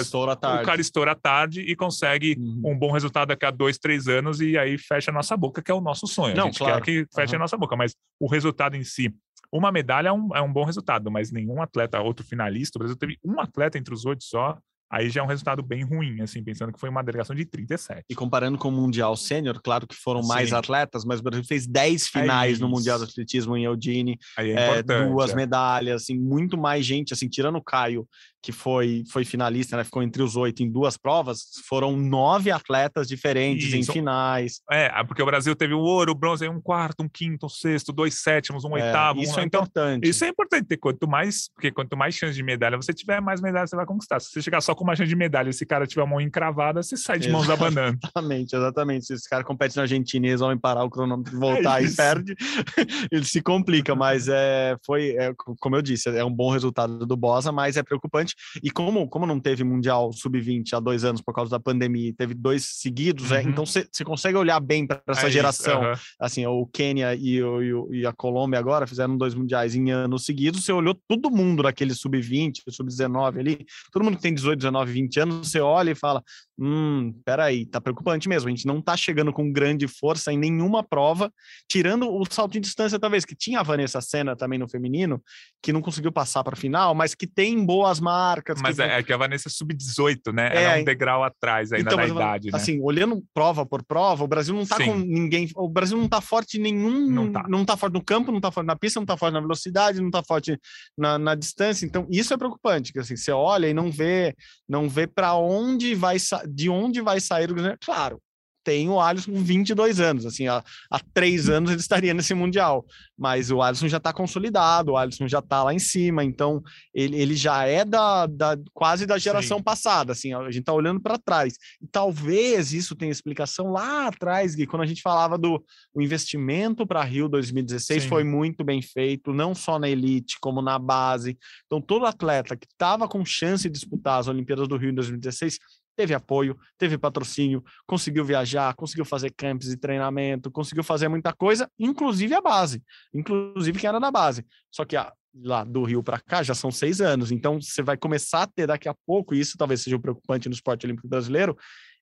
Estoura 0.00 0.36
tarde. 0.36 0.62
O 0.62 0.66
cara 0.66 0.80
estoura 0.80 1.14
tarde 1.14 1.60
e 1.60 1.74
consegue 1.74 2.36
uhum. 2.38 2.72
um 2.72 2.78
bom 2.78 2.92
resultado 2.92 3.28
daqui 3.28 3.46
a 3.46 3.50
dois, 3.50 3.78
três 3.78 4.08
anos 4.08 4.40
e 4.40 4.56
aí 4.56 4.78
fecha 4.78 5.10
a 5.10 5.14
nossa 5.14 5.36
boca, 5.36 5.62
que 5.62 5.70
é 5.70 5.74
o 5.74 5.80
nosso 5.80 6.06
sonho. 6.06 6.36
Não, 6.36 6.44
a 6.44 6.46
gente 6.46 6.58
claro. 6.58 6.82
quer 6.82 6.84
que 6.84 7.14
feche 7.14 7.32
uhum. 7.32 7.36
a 7.36 7.40
nossa 7.40 7.56
boca, 7.56 7.76
mas 7.76 7.94
o 8.20 8.28
resultado 8.28 8.76
em 8.76 8.84
si. 8.84 9.14
Uma 9.52 9.70
medalha 9.70 10.08
é 10.08 10.12
um, 10.12 10.34
é 10.34 10.42
um 10.42 10.52
bom 10.52 10.64
resultado, 10.64 11.10
mas 11.10 11.30
nenhum 11.30 11.62
atleta, 11.62 12.00
outro 12.00 12.26
finalista, 12.26 12.78
o 12.78 12.80
Brasil 12.80 12.96
teve 12.96 13.18
um 13.24 13.40
atleta 13.40 13.78
entre 13.78 13.94
os 13.94 14.04
oito 14.04 14.24
só, 14.24 14.58
Aí 14.88 15.10
já 15.10 15.20
é 15.20 15.24
um 15.24 15.26
resultado 15.26 15.62
bem 15.62 15.82
ruim, 15.82 16.20
assim, 16.20 16.44
pensando 16.44 16.72
que 16.72 16.78
foi 16.78 16.88
uma 16.88 17.02
delegação 17.02 17.34
de 17.34 17.44
37. 17.44 18.04
E 18.08 18.14
comparando 18.14 18.56
com 18.56 18.68
o 18.68 18.72
Mundial 18.72 19.16
Sênior, 19.16 19.60
claro 19.60 19.84
que 19.84 19.96
foram 19.96 20.22
Sim. 20.22 20.28
mais 20.28 20.52
atletas, 20.52 21.04
mas 21.04 21.18
o 21.18 21.24
Brasil 21.24 21.44
fez 21.44 21.66
10 21.66 22.06
finais 22.06 22.58
é 22.58 22.62
no 22.62 22.68
Mundial 22.68 22.98
de 22.98 23.04
Atletismo 23.04 23.56
em 23.56 23.64
Eudine, 23.64 24.16
é 24.38 24.78
é, 24.78 24.82
duas 24.82 25.32
é. 25.32 25.34
medalhas, 25.34 26.02
assim, 26.02 26.16
muito 26.16 26.56
mais 26.56 26.86
gente, 26.86 27.12
assim, 27.12 27.28
tirando 27.28 27.56
o 27.56 27.62
Caio, 27.62 28.06
que 28.46 28.52
foi, 28.52 29.02
foi 29.10 29.24
finalista, 29.24 29.76
né? 29.76 29.82
Ficou 29.82 30.04
entre 30.04 30.22
os 30.22 30.36
oito 30.36 30.62
em 30.62 30.70
duas 30.70 30.96
provas, 30.96 31.46
foram 31.68 31.96
nove 31.96 32.48
atletas 32.48 33.08
diferentes 33.08 33.74
Isso. 33.74 33.90
em 33.90 33.94
finais. 33.94 34.60
É, 34.70 34.88
porque 35.02 35.20
o 35.20 35.26
Brasil 35.26 35.56
teve 35.56 35.74
o 35.74 35.80
ouro, 35.80 36.12
o 36.12 36.14
bronze, 36.14 36.48
um 36.48 36.60
quarto, 36.60 37.02
um 37.02 37.08
quinto, 37.08 37.46
um 37.46 37.48
sexto, 37.48 37.92
dois 37.92 38.22
sétimos, 38.22 38.64
um 38.64 38.76
é, 38.76 38.84
oitavo. 38.84 39.20
Isso 39.20 39.36
um... 39.36 39.42
é 39.42 39.46
então, 39.46 39.62
importante. 39.62 40.08
Isso 40.08 40.24
é 40.24 40.28
importante 40.28 40.64
ter 40.68 40.76
quanto 40.76 41.08
mais, 41.08 41.48
porque 41.56 41.72
quanto 41.72 41.96
mais 41.96 42.14
chance 42.14 42.36
de 42.36 42.42
medalha 42.44 42.76
você 42.76 42.94
tiver, 42.94 43.20
mais 43.20 43.40
medalha 43.40 43.66
você 43.66 43.74
vai 43.74 43.84
conquistar. 43.84 44.20
Se 44.20 44.30
você 44.30 44.40
chegar 44.40 44.60
só 44.60 44.76
com 44.76 44.84
uma 44.84 44.94
chance 44.94 45.08
de 45.08 45.16
medalha, 45.16 45.50
esse 45.50 45.66
cara 45.66 45.84
tiver 45.84 46.02
a 46.02 46.06
mão 46.06 46.20
encravada, 46.20 46.80
você 46.84 46.96
sai 46.96 47.18
de 47.18 47.28
mãos 47.28 47.50
abanando. 47.50 47.98
Exatamente, 48.06 48.54
exatamente. 48.54 49.06
Se 49.06 49.14
esse 49.14 49.28
cara 49.28 49.42
compete 49.42 49.74
na 49.74 49.82
Argentina 49.82 50.24
e 50.24 50.30
eles 50.30 50.40
vão 50.40 50.56
parar 50.56 50.84
o 50.84 50.90
cronômetro 50.90 51.34
e 51.34 51.38
voltar 51.40 51.82
é 51.82 51.86
e 51.86 51.96
perde, 51.96 52.36
ele 53.10 53.24
se 53.24 53.42
complica, 53.42 53.92
mas 53.96 54.28
é, 54.28 54.76
foi, 54.86 55.16
é, 55.16 55.34
como 55.58 55.74
eu 55.74 55.82
disse, 55.82 56.08
é 56.08 56.24
um 56.24 56.32
bom 56.32 56.52
resultado 56.52 57.04
do 57.04 57.16
Bosa, 57.16 57.50
mas 57.50 57.76
é 57.76 57.82
preocupante. 57.82 58.35
E 58.62 58.70
como, 58.70 59.08
como 59.08 59.26
não 59.26 59.38
teve 59.40 59.64
Mundial 59.64 60.12
Sub-20 60.12 60.72
há 60.74 60.80
dois 60.80 61.04
anos 61.04 61.20
por 61.20 61.34
causa 61.34 61.50
da 61.50 61.60
pandemia, 61.60 62.12
teve 62.16 62.34
dois 62.34 62.64
seguidos, 62.64 63.32
é, 63.32 63.40
Uhum. 63.42 63.50
então 63.50 63.66
você 63.66 63.86
consegue 64.04 64.36
olhar 64.36 64.60
bem 64.60 64.86
para 64.86 65.02
essa 65.08 65.26
É 65.26 65.30
geração. 65.30 65.82
aham. 65.82 65.98
Assim, 66.20 66.46
o 66.46 66.66
Quênia 66.66 67.14
e, 67.14 67.42
o- 67.42 67.92
e 67.94 68.06
a 68.06 68.12
Colômbia 68.12 68.58
agora 68.58 68.86
fizeram 68.86 69.16
dois 69.16 69.34
mundiais 69.34 69.74
em 69.74 69.90
anos 69.90 70.24
seguidos. 70.24 70.64
Você 70.64 70.72
olhou 70.72 70.94
todo 71.08 71.30
mundo 71.30 71.62
naquele 71.62 71.94
Sub-20, 71.94 72.62
Sub-19 72.68 73.38
ali, 73.40 73.66
todo 73.92 74.04
mundo 74.04 74.16
que 74.16 74.22
tem 74.22 74.34
18, 74.34 74.58
19, 74.58 74.92
20 74.92 75.20
anos, 75.20 75.48
você 75.48 75.60
olha 75.60 75.90
e 75.90 75.94
fala: 75.94 76.22
hum, 76.58 77.12
peraí, 77.24 77.66
tá 77.66 77.80
preocupante 77.80 78.28
mesmo. 78.28 78.48
A 78.48 78.50
gente 78.50 78.66
não 78.66 78.80
tá 78.80 78.96
chegando 78.96 79.32
com 79.32 79.52
grande 79.52 79.86
força 79.86 80.32
em 80.32 80.38
nenhuma 80.38 80.82
prova, 80.82 81.30
tirando 81.70 82.08
o 82.10 82.24
salto 82.30 82.56
em 82.56 82.60
distância, 82.60 82.98
talvez, 82.98 83.24
que 83.24 83.34
tinha 83.34 83.60
a 83.60 83.62
Vanessa 83.62 84.00
Senna 84.00 84.34
também 84.36 84.58
no 84.58 84.68
feminino, 84.68 85.22
que 85.62 85.72
não 85.72 85.80
conseguiu 85.82 86.10
passar 86.12 86.42
para 86.44 86.56
final, 86.56 86.94
mas 86.94 87.14
que 87.14 87.26
tem 87.26 87.64
boas 87.64 88.00
marcas. 88.00 88.15
Mas 88.62 88.76
que 88.76 88.82
é, 88.82 88.98
é 88.98 89.02
que 89.02 89.12
a 89.12 89.16
Vanessa 89.16 89.48
é 89.48 89.50
sub-18, 89.50 90.32
né? 90.32 90.50
É, 90.52 90.62
é 90.62 90.80
um 90.80 90.84
degrau 90.84 91.22
atrás 91.22 91.72
ainda 91.72 91.90
Então, 91.92 91.98
na 91.98 92.06
idade, 92.06 92.50
né? 92.50 92.56
Assim, 92.56 92.80
olhando 92.80 93.22
prova 93.34 93.64
por 93.66 93.84
prova, 93.84 94.24
o 94.24 94.28
Brasil 94.28 94.54
não 94.54 94.66
tá 94.66 94.76
Sim. 94.76 94.86
com 94.86 94.98
ninguém. 94.98 95.48
O 95.54 95.68
Brasil 95.68 95.96
não 95.96 96.08
tá 96.08 96.20
forte 96.20 96.58
em 96.58 96.60
nenhum. 96.60 97.10
Não 97.10 97.32
tá. 97.32 97.44
não 97.48 97.64
tá 97.64 97.76
forte 97.76 97.94
no 97.94 98.04
campo, 98.04 98.32
não 98.32 98.40
tá 98.40 98.50
forte 98.50 98.66
na 98.66 98.76
pista, 98.76 99.00
não 99.00 99.06
tá 99.06 99.16
forte 99.16 99.34
na 99.34 99.40
velocidade, 99.40 100.00
não 100.00 100.10
tá 100.10 100.22
forte 100.22 100.58
na, 100.96 101.18
na 101.18 101.34
distância. 101.34 101.84
Então, 101.84 102.06
isso 102.10 102.32
é 102.32 102.36
preocupante. 102.36 102.92
Que 102.92 102.98
assim, 102.98 103.16
você 103.16 103.32
olha 103.32 103.68
e 103.68 103.74
não 103.74 103.90
vê, 103.90 104.34
não 104.68 104.88
vê 104.88 105.06
para 105.06 105.34
onde 105.34 105.94
vai 105.94 106.16
de 106.48 106.68
onde 106.68 107.00
vai 107.00 107.20
sair 107.20 107.50
o. 107.50 107.76
Claro. 107.84 108.20
Tem 108.66 108.88
o 108.88 109.00
Alisson 109.00 109.30
com 109.30 109.44
22 109.44 110.00
anos, 110.00 110.26
assim, 110.26 110.48
há, 110.48 110.60
há 110.90 110.98
três 111.14 111.48
anos 111.48 111.70
ele 111.70 111.78
estaria 111.78 112.12
nesse 112.12 112.34
Mundial, 112.34 112.84
mas 113.16 113.48
o 113.48 113.62
Alisson 113.62 113.86
já 113.86 113.98
está 113.98 114.12
consolidado, 114.12 114.90
o 114.90 114.96
Alisson 114.96 115.28
já 115.28 115.38
está 115.38 115.62
lá 115.62 115.72
em 115.72 115.78
cima, 115.78 116.24
então 116.24 116.60
ele, 116.92 117.16
ele 117.16 117.36
já 117.36 117.64
é 117.64 117.84
da, 117.84 118.26
da 118.26 118.58
quase 118.74 119.06
da 119.06 119.18
geração 119.18 119.58
Sim. 119.58 119.62
passada, 119.62 120.10
assim, 120.10 120.34
a 120.34 120.42
gente 120.46 120.62
está 120.62 120.72
olhando 120.72 121.00
para 121.00 121.16
trás. 121.16 121.54
E 121.80 121.86
talvez 121.86 122.72
isso 122.72 122.96
tenha 122.96 123.12
explicação 123.12 123.70
lá 123.70 124.08
atrás, 124.08 124.56
Gui, 124.56 124.66
quando 124.66 124.82
a 124.82 124.86
gente 124.86 125.00
falava 125.00 125.38
do 125.38 125.64
o 125.94 126.02
investimento 126.02 126.84
para 126.84 127.04
Rio 127.04 127.28
2016 127.28 128.02
Sim. 128.02 128.08
foi 128.08 128.24
muito 128.24 128.64
bem 128.64 128.82
feito, 128.82 129.32
não 129.32 129.54
só 129.54 129.78
na 129.78 129.88
elite, 129.88 130.38
como 130.40 130.60
na 130.60 130.76
base. 130.76 131.38
Então, 131.66 131.80
todo 131.80 132.04
atleta 132.04 132.56
que 132.56 132.66
estava 132.66 133.06
com 133.06 133.24
chance 133.24 133.62
de 133.68 133.78
disputar 133.78 134.18
as 134.18 134.26
Olimpíadas 134.26 134.66
do 134.66 134.76
Rio 134.76 134.90
em 134.90 134.94
2016 134.94 135.60
teve 135.96 136.14
apoio, 136.14 136.56
teve 136.78 136.98
patrocínio, 136.98 137.64
conseguiu 137.86 138.24
viajar, 138.24 138.74
conseguiu 138.74 139.04
fazer 139.04 139.30
camps 139.30 139.68
de 139.68 139.76
treinamento, 139.76 140.50
conseguiu 140.50 140.84
fazer 140.84 141.08
muita 141.08 141.32
coisa, 141.32 141.70
inclusive 141.78 142.34
a 142.34 142.40
base, 142.40 142.82
inclusive 143.14 143.78
quem 143.78 143.88
era 143.88 143.98
da 143.98 144.10
base. 144.10 144.44
Só 144.70 144.84
que 144.84 144.96
a, 144.96 145.12
lá 145.42 145.64
do 145.64 145.82
Rio 145.84 146.02
para 146.02 146.20
cá 146.20 146.42
já 146.42 146.54
são 146.54 146.70
seis 146.70 147.00
anos, 147.00 147.32
então 147.32 147.60
você 147.60 147.82
vai 147.82 147.96
começar 147.96 148.42
a 148.42 148.46
ter 148.46 148.66
daqui 148.66 148.88
a 148.88 148.94
pouco, 149.06 149.34
e 149.34 149.40
isso 149.40 149.56
talvez 149.56 149.80
seja 149.80 149.96
o 149.96 150.00
preocupante 150.00 150.48
no 150.48 150.54
esporte 150.54 150.86
olímpico 150.86 151.08
brasileiro, 151.08 151.56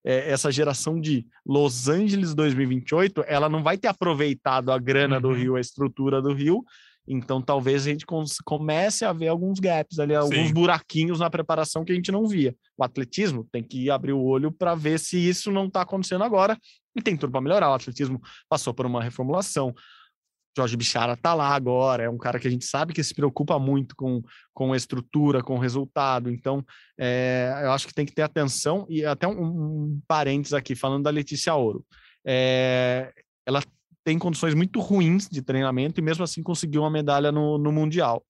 é, 0.05 0.31
essa 0.31 0.53
geração 0.53 1.01
de 1.01 1.27
Los 1.47 1.89
Angeles 1.89 2.35
2028, 2.35 3.25
ela 3.27 3.49
não 3.49 3.63
vai 3.63 3.79
ter 3.79 3.89
aproveitado 3.89 4.71
a 4.71 4.79
grana 4.79 5.19
do 5.19 5.29
Uhum. 5.29 5.35
Rio, 5.35 5.57
a 5.57 5.61
estrutura 5.61 6.21
do 6.21 6.35
Rio, 6.35 6.63
então 7.07 7.41
talvez 7.41 7.87
a 7.87 7.91
gente 7.91 8.07
comece 8.45 9.05
a 9.05 9.13
ver 9.13 9.29
alguns 9.29 9.61
gaps 9.61 9.99
ali, 9.99 10.15
alguns 10.15 10.49
Sim. 10.49 10.55
buraquinhos 10.55 11.21
na 11.21 11.29
preparação 11.29 11.85
que 11.85 11.93
a 11.93 11.95
gente 11.95 12.11
não 12.11 12.27
via. 12.27 12.55
O 12.77 12.85
atletismo 12.85 13.47
tem 13.53 13.63
que 13.63 13.91
abrir 13.91 14.13
o 14.13 14.23
olho 14.23 14.51
para 14.51 14.75
ver 14.75 14.99
se 14.99 15.19
isso 15.19 15.51
não 15.51 15.67
está 15.67 15.83
acontecendo 15.83 16.25
agora 16.25 16.59
e 16.97 17.03
tem 17.03 17.17
tudo 17.17 17.31
para 17.31 17.41
melhorar. 17.41 17.71
O 17.71 17.75
atletismo 17.75 18.21
passou 18.49 18.73
por 18.73 18.87
uma 18.87 19.03
reformulação. 19.03 19.75
Jorge 20.57 20.77
Bichara 20.77 21.17
tá 21.17 21.35
lá 21.35 21.49
agora, 21.49 22.05
é 22.05 22.09
um 22.09 22.17
cara 22.17 22.39
que 22.39 22.47
a 22.47 22.51
gente 22.51 22.65
sabe 22.65 22.93
que 22.93 23.03
se 23.03 23.13
preocupa 23.13 23.59
muito 23.59 23.97
com, 23.97 24.23
com 24.53 24.73
a 24.73 24.77
estrutura, 24.77 25.43
com 25.43 25.57
o 25.57 25.59
resultado. 25.59 26.31
Então, 26.31 26.65
é, 26.97 27.53
eu 27.65 27.73
acho 27.73 27.89
que 27.89 27.95
tem 27.95 28.07
que 28.07 28.15
ter 28.15 28.23
atenção. 28.23 28.87
E 28.89 29.05
até 29.05 29.27
um, 29.27 29.43
um 29.43 30.01
parênteses 30.07 30.53
aqui, 30.53 30.77
falando 30.77 31.03
da 31.03 31.11
Letícia 31.11 31.55
Ouro. 31.55 31.85
É, 32.25 33.13
ela 33.45 33.61
tem 34.05 34.19
condições 34.19 34.55
muito 34.55 34.81
ruins 34.81 35.29
de 35.29 35.41
treinamento 35.43 35.99
e 36.01 36.03
mesmo 36.03 36.23
assim 36.25 36.43
conseguiu 36.43 36.83
uma 36.83 36.91
medalha 36.91 37.33
no, 37.33 37.57
no 37.59 37.73
Mundial. 37.73 38.23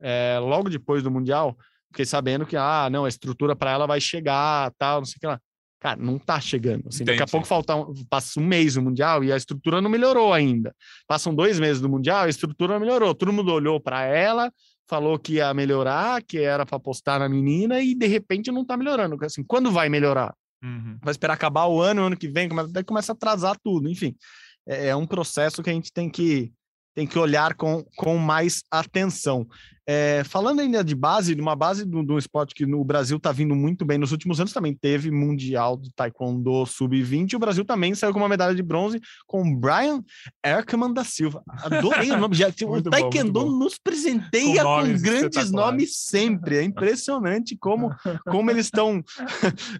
É, 0.00 0.38
logo 0.40 0.68
depois 0.68 1.02
do 1.02 1.10
Mundial, 1.10 1.56
fiquei 1.90 2.04
sabendo 2.04 2.44
que, 2.44 2.56
ah, 2.56 2.88
não, 2.90 3.04
a 3.04 3.08
estrutura 3.08 3.56
para 3.56 3.70
ela 3.70 3.86
vai 3.86 4.00
chegar, 4.00 4.70
tal, 4.78 4.98
não 5.00 5.04
sei 5.06 5.14
o 5.16 5.20
que 5.20 5.26
lá. 5.26 5.40
Cara, 5.80 5.96
não 6.00 6.16
tá 6.16 6.38
chegando. 6.40 6.86
Assim, 6.88 7.04
daqui 7.04 7.22
a 7.22 7.26
pouco 7.26 7.46
falta 7.46 7.74
um, 7.74 7.92
passa 8.08 8.38
um 8.38 8.44
mês 8.46 8.76
no 8.76 8.82
Mundial 8.82 9.24
e 9.24 9.32
a 9.32 9.36
estrutura 9.36 9.80
não 9.80 9.90
melhorou 9.90 10.32
ainda. 10.32 10.72
Passam 11.08 11.34
dois 11.34 11.58
meses 11.58 11.80
do 11.80 11.88
Mundial, 11.88 12.24
a 12.24 12.28
estrutura 12.28 12.74
não 12.74 12.80
melhorou. 12.80 13.14
Todo 13.14 13.32
mundo 13.32 13.52
olhou 13.52 13.80
para 13.80 14.04
ela, 14.04 14.52
falou 14.88 15.18
que 15.18 15.34
ia 15.34 15.52
melhorar, 15.52 16.22
que 16.22 16.38
era 16.38 16.64
para 16.64 16.76
apostar 16.76 17.18
na 17.18 17.28
menina 17.28 17.80
e 17.80 17.94
de 17.96 18.06
repente 18.06 18.52
não 18.52 18.64
tá 18.64 18.76
melhorando. 18.76 19.16
Assim, 19.24 19.42
quando 19.42 19.72
vai 19.72 19.88
melhorar? 19.88 20.32
Uhum. 20.64 20.96
vai 21.02 21.10
esperar 21.10 21.34
acabar 21.34 21.66
o 21.66 21.80
ano, 21.80 22.02
ano 22.04 22.16
que 22.16 22.28
vem, 22.28 22.48
come- 22.48 22.70
daí 22.70 22.84
começa 22.84 23.10
a 23.10 23.14
atrasar 23.16 23.56
tudo, 23.64 23.88
enfim. 23.90 24.14
É, 24.66 24.88
é 24.88 24.96
um 24.96 25.06
processo 25.06 25.62
que 25.62 25.70
a 25.70 25.72
gente 25.72 25.92
tem 25.92 26.08
que, 26.08 26.52
tem 26.94 27.06
que 27.06 27.18
olhar 27.18 27.54
com, 27.54 27.84
com 27.96 28.16
mais 28.16 28.62
atenção. 28.70 29.46
É, 29.86 30.22
falando 30.24 30.60
ainda 30.60 30.84
de 30.84 30.94
base, 30.94 31.34
de 31.34 31.40
uma 31.40 31.56
base 31.56 31.84
do, 31.84 32.02
do 32.02 32.16
esporte 32.16 32.54
que 32.54 32.64
no 32.64 32.84
Brasil 32.84 33.16
está 33.16 33.32
vindo 33.32 33.54
muito 33.54 33.84
bem 33.84 33.98
nos 33.98 34.12
últimos 34.12 34.38
anos, 34.38 34.52
também 34.52 34.74
teve 34.74 35.10
Mundial 35.10 35.76
de 35.76 35.92
Taekwondo 35.92 36.64
Sub-20, 36.64 37.32
e 37.32 37.36
o 37.36 37.38
Brasil 37.38 37.64
também 37.64 37.94
saiu 37.94 38.12
com 38.12 38.18
uma 38.20 38.28
medalha 38.28 38.54
de 38.54 38.62
bronze 38.62 39.00
com 39.26 39.42
o 39.42 39.56
Brian 39.56 40.02
Erkman 40.44 40.92
da 40.92 41.04
Silva. 41.04 41.42
Adorei 41.48 42.12
o 42.12 42.16
nome, 42.16 42.36
já, 42.36 42.48
o 42.62 42.82
Taekwondo 42.82 43.32
bom. 43.32 43.58
nos 43.58 43.78
presenteia 43.78 44.62
Com 44.62 44.82
com, 44.82 45.02
grandes 45.02 45.50
nomes 45.50 45.96
sempre. 45.96 46.58
É 46.58 46.62
impressionante 46.62 47.56
como, 47.56 47.94
como 48.26 48.50
eles 48.50 48.66
estão. 48.66 49.02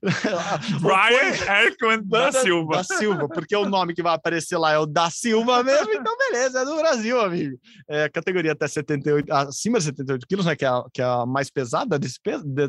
Brian 0.81 1.63
Erkman 1.65 2.03
da 2.05 2.33
Silva. 2.33 2.77
Da 2.77 2.85
Silva, 2.85 3.29
porque 3.29 3.55
o 3.55 3.69
nome 3.69 3.95
que 3.95 4.03
vai 4.03 4.15
aparecer 4.15 4.57
lá 4.59 4.73
é 4.73 4.79
o 4.79 4.87
da 4.87 5.11
Silva 5.11 5.63
mesmo, 5.63 5.93
então 5.93 6.17
beleza, 6.17 6.61
é 6.61 6.65
do 6.65 6.77
Brasil, 6.77 7.21
amigo. 7.21 7.57
É, 7.89 8.09
categoria 8.09 8.53
até 8.53 8.67
78, 8.67 9.33
acima 9.33 9.79
de 9.79 9.85
78 9.85 10.02
quilos, 10.29 10.47
né? 10.47 10.55
Que 10.57 10.65
é 10.65 10.69
a, 10.69 10.85
que 10.93 11.03
é 11.03 11.05
a 11.05 11.25
mais 11.27 11.51
pesada 11.51 11.99
desse, 11.99 12.19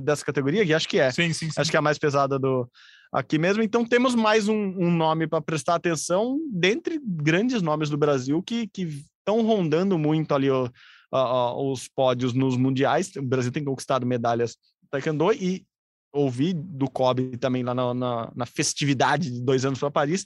dessa 0.01 0.25
categoria, 0.25 0.65
que 0.65 0.73
acho 0.73 0.87
que 0.87 0.99
é. 0.99 1.11
Sim, 1.11 1.33
sim, 1.33 1.49
sim. 1.49 1.59
Acho 1.61 1.69
que 1.71 1.77
é 1.77 1.79
a 1.79 1.81
mais 1.83 1.97
pesada 1.97 2.37
do 2.39 2.69
aqui 3.11 3.37
mesmo. 3.37 3.61
Então 3.61 3.85
temos 3.85 4.15
mais 4.15 4.47
um, 4.47 4.55
um 4.55 4.91
nome 4.91 5.27
para 5.27 5.41
prestar 5.41 5.75
atenção 5.75 6.39
dentre 6.51 6.99
grandes 7.03 7.61
nomes 7.61 7.89
do 7.89 7.97
Brasil 7.97 8.41
que 8.41 8.69
estão 8.75 9.41
rondando 9.45 9.97
muito 9.97 10.33
ali 10.33 10.49
o- 10.49 10.69
a- 11.11 11.55
os 11.55 11.87
pódios 11.87 12.33
nos 12.33 12.57
mundiais. 12.57 13.11
O 13.15 13.21
Brasil 13.21 13.51
tem 13.51 13.63
conquistado 13.63 14.05
medalhas 14.05 14.57
Taekwondo 14.89 15.31
e 15.31 15.63
ouvi 16.11 16.53
do 16.53 16.89
Kobe 16.89 17.37
também 17.37 17.63
lá 17.63 17.73
na, 17.73 17.93
na, 17.93 18.31
na 18.35 18.45
festividade 18.45 19.31
de 19.31 19.41
dois 19.41 19.65
anos 19.65 19.79
para 19.79 19.89
Paris 19.89 20.25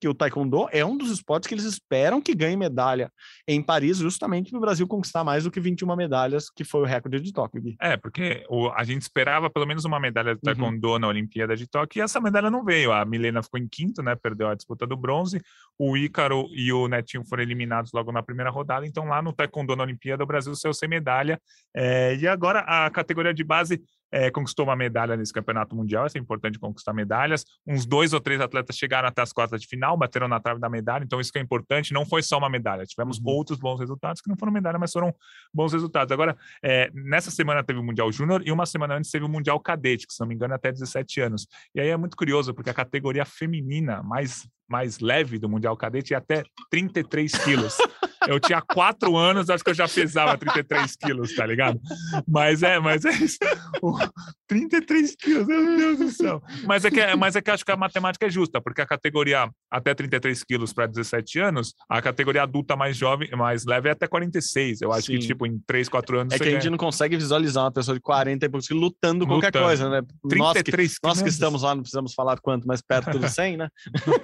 que 0.00 0.08
o 0.08 0.14
Taekwondo 0.14 0.68
é 0.70 0.84
um 0.84 0.96
dos 0.96 1.10
esportes 1.10 1.46
que 1.48 1.54
eles 1.54 1.64
esperam 1.64 2.20
que 2.20 2.34
ganhe 2.34 2.56
medalha 2.56 3.10
em 3.46 3.62
Paris, 3.62 3.98
justamente 3.98 4.50
para 4.50 4.58
o 4.58 4.60
Brasil 4.60 4.86
conquistar 4.86 5.24
mais 5.24 5.44
do 5.44 5.50
que 5.50 5.60
21 5.60 5.94
medalhas, 5.96 6.48
que 6.50 6.64
foi 6.64 6.82
o 6.82 6.84
recorde 6.84 7.20
de 7.20 7.32
Tóquio. 7.32 7.60
Gui. 7.60 7.76
É, 7.80 7.96
porque 7.96 8.44
o- 8.48 8.68
a 8.70 8.84
gente 8.84 9.02
esperava 9.02 9.50
pelo 9.50 9.66
menos 9.66 9.84
uma 9.84 9.98
medalha 9.98 10.30
Uhum. 10.30 10.34
de 10.36 10.40
taekwondo 10.42 10.98
na 10.98 11.08
Olimpíada 11.08 11.56
de 11.56 11.66
Tóquio 11.66 12.00
e 12.00 12.02
essa 12.02 12.20
medalha 12.20 12.50
não 12.50 12.64
veio. 12.64 12.92
A 12.92 13.04
Milena 13.04 13.42
ficou 13.42 13.58
em 13.58 13.66
quinto, 13.68 14.02
né? 14.02 14.14
Perdeu 14.14 14.48
a 14.48 14.54
disputa 14.54 14.86
do 14.86 14.96
bronze. 14.96 15.40
O 15.78 15.96
Ícaro 15.96 16.46
e 16.52 16.72
o 16.72 16.86
Netinho 16.88 17.24
foram 17.24 17.42
eliminados 17.42 17.92
logo 17.92 18.12
na 18.12 18.22
primeira 18.22 18.50
rodada. 18.50 18.86
Então, 18.86 19.06
lá 19.06 19.20
no 19.22 19.32
taekwondo 19.32 19.74
na 19.74 19.82
Olimpíada, 19.82 20.22
o 20.22 20.26
Brasil 20.26 20.54
saiu 20.54 20.74
sem 20.74 20.88
medalha. 20.88 21.40
É, 21.74 22.16
e 22.16 22.26
agora 22.26 22.60
a 22.60 22.90
categoria 22.90 23.32
de 23.34 23.42
base 23.44 23.80
é, 24.12 24.30
conquistou 24.30 24.64
uma 24.64 24.76
medalha 24.76 25.16
nesse 25.16 25.32
campeonato 25.32 25.74
mundial. 25.74 26.06
Isso 26.06 26.18
é 26.18 26.20
importante 26.20 26.58
conquistar 26.58 26.92
medalhas. 26.92 27.44
Uns 27.66 27.86
dois 27.86 28.12
ou 28.12 28.20
três 28.20 28.40
atletas 28.40 28.76
chegaram 28.76 29.08
até 29.08 29.22
as 29.22 29.32
quartas 29.32 29.60
de 29.60 29.66
final, 29.66 29.96
bateram 29.96 30.28
na 30.28 30.40
trave 30.40 30.60
da 30.60 30.68
medalha. 30.68 31.04
Então, 31.04 31.20
isso 31.20 31.32
que 31.32 31.38
é 31.38 31.42
importante. 31.42 31.92
Não 31.92 32.04
foi 32.06 32.22
só 32.22 32.38
uma 32.38 32.48
medalha. 32.48 32.84
Tivemos 32.84 33.18
Uhum. 33.18 33.32
outros 33.32 33.58
bons 33.58 33.78
resultados 33.78 34.20
que 34.20 34.28
não 34.28 34.36
foram 34.36 34.52
medalha, 34.52 34.78
mas 34.78 34.92
foram 34.92 35.14
bons 35.52 35.72
resultados. 35.72 36.12
Agora, 36.12 36.36
é, 36.62 36.90
nessa 36.92 37.30
semana 37.30 37.62
teve 37.62 37.78
o 37.78 37.82
Mundial 37.82 38.10
Júnior 38.10 38.42
e 38.44 38.52
uma 38.52 38.66
semana 38.66 38.96
antes 38.96 39.10
teve 39.10 39.24
o 39.24 39.28
Mundial 39.28 39.60
Cadete, 39.60 40.06
que 40.06 40.12
se 40.12 40.20
não 40.20 40.26
me 40.26 40.34
engano 40.34 40.54
é 40.54 40.56
até 40.56 40.72
17 40.72 41.20
anos. 41.20 41.46
E 41.74 41.80
aí 41.80 41.88
é 41.88 41.96
muito 41.96 42.16
curioso, 42.16 42.54
porque 42.54 42.70
a 42.70 42.74
categoria 42.74 43.24
feminina 43.24 44.02
mais, 44.02 44.48
mais 44.68 44.98
leve 45.00 45.38
do 45.38 45.48
Mundial 45.48 45.76
Cadete 45.76 46.14
é 46.14 46.16
até 46.16 46.42
33 46.70 47.32
quilos. 47.44 47.76
Eu 48.28 48.38
tinha 48.38 48.60
quatro 48.60 49.16
anos, 49.16 49.50
acho 49.50 49.64
que 49.64 49.70
eu 49.70 49.74
já 49.74 49.88
pesava 49.88 50.36
33 50.36 50.96
quilos, 50.96 51.34
tá 51.34 51.46
ligado? 51.46 51.80
Mas 52.26 52.62
é, 52.62 52.78
mas 52.78 53.04
é 53.04 53.10
isso. 53.10 53.38
O 53.82 53.98
33 54.46 55.16
quilos, 55.16 55.46
meu 55.46 55.76
Deus 55.76 55.98
do 55.98 56.10
céu. 56.10 56.42
Mas 56.64 56.84
é, 56.84 56.90
que, 56.90 57.16
mas 57.16 57.36
é 57.36 57.40
que 57.40 57.50
acho 57.50 57.64
que 57.64 57.72
a 57.72 57.76
matemática 57.76 58.26
é 58.26 58.30
justa, 58.30 58.60
porque 58.60 58.80
a 58.80 58.86
categoria 58.86 59.48
até 59.70 59.94
33 59.94 60.44
quilos 60.44 60.72
para 60.72 60.86
17 60.86 61.38
anos, 61.40 61.74
a 61.88 62.00
categoria 62.00 62.42
adulta 62.42 62.76
mais 62.76 62.96
jovem, 62.96 63.30
mais 63.32 63.64
leve 63.64 63.88
é 63.88 63.92
até 63.92 64.06
46. 64.06 64.82
Eu 64.82 64.92
acho 64.92 65.06
que, 65.08 65.20
Sim. 65.20 65.28
tipo, 65.28 65.46
em 65.46 65.58
3, 65.66 65.88
4 65.88 66.20
anos. 66.20 66.34
É 66.34 66.38
que 66.38 66.48
a 66.48 66.50
gente 66.50 66.70
não 66.70 66.78
consegue 66.78 67.16
visualizar 67.16 67.64
uma 67.64 67.72
pessoa 67.72 67.94
de 67.94 68.00
40 68.00 68.44
e 68.44 68.48
poucos 68.48 68.68
quilos 68.68 68.82
lutando 68.82 69.26
qualquer 69.26 69.46
Lutando. 69.46 69.64
coisa, 69.64 69.88
né? 69.88 70.02
Nós 70.36 70.56
que, 70.56 70.64
33 70.64 70.96
nós 71.02 71.22
que 71.22 71.28
estamos 71.28 71.62
lá, 71.62 71.74
não 71.74 71.82
precisamos 71.82 72.14
falar 72.14 72.38
quanto, 72.40 72.66
mas 72.66 72.80
perto 72.80 73.18
do 73.18 73.28
100, 73.28 73.56
né? 73.56 73.68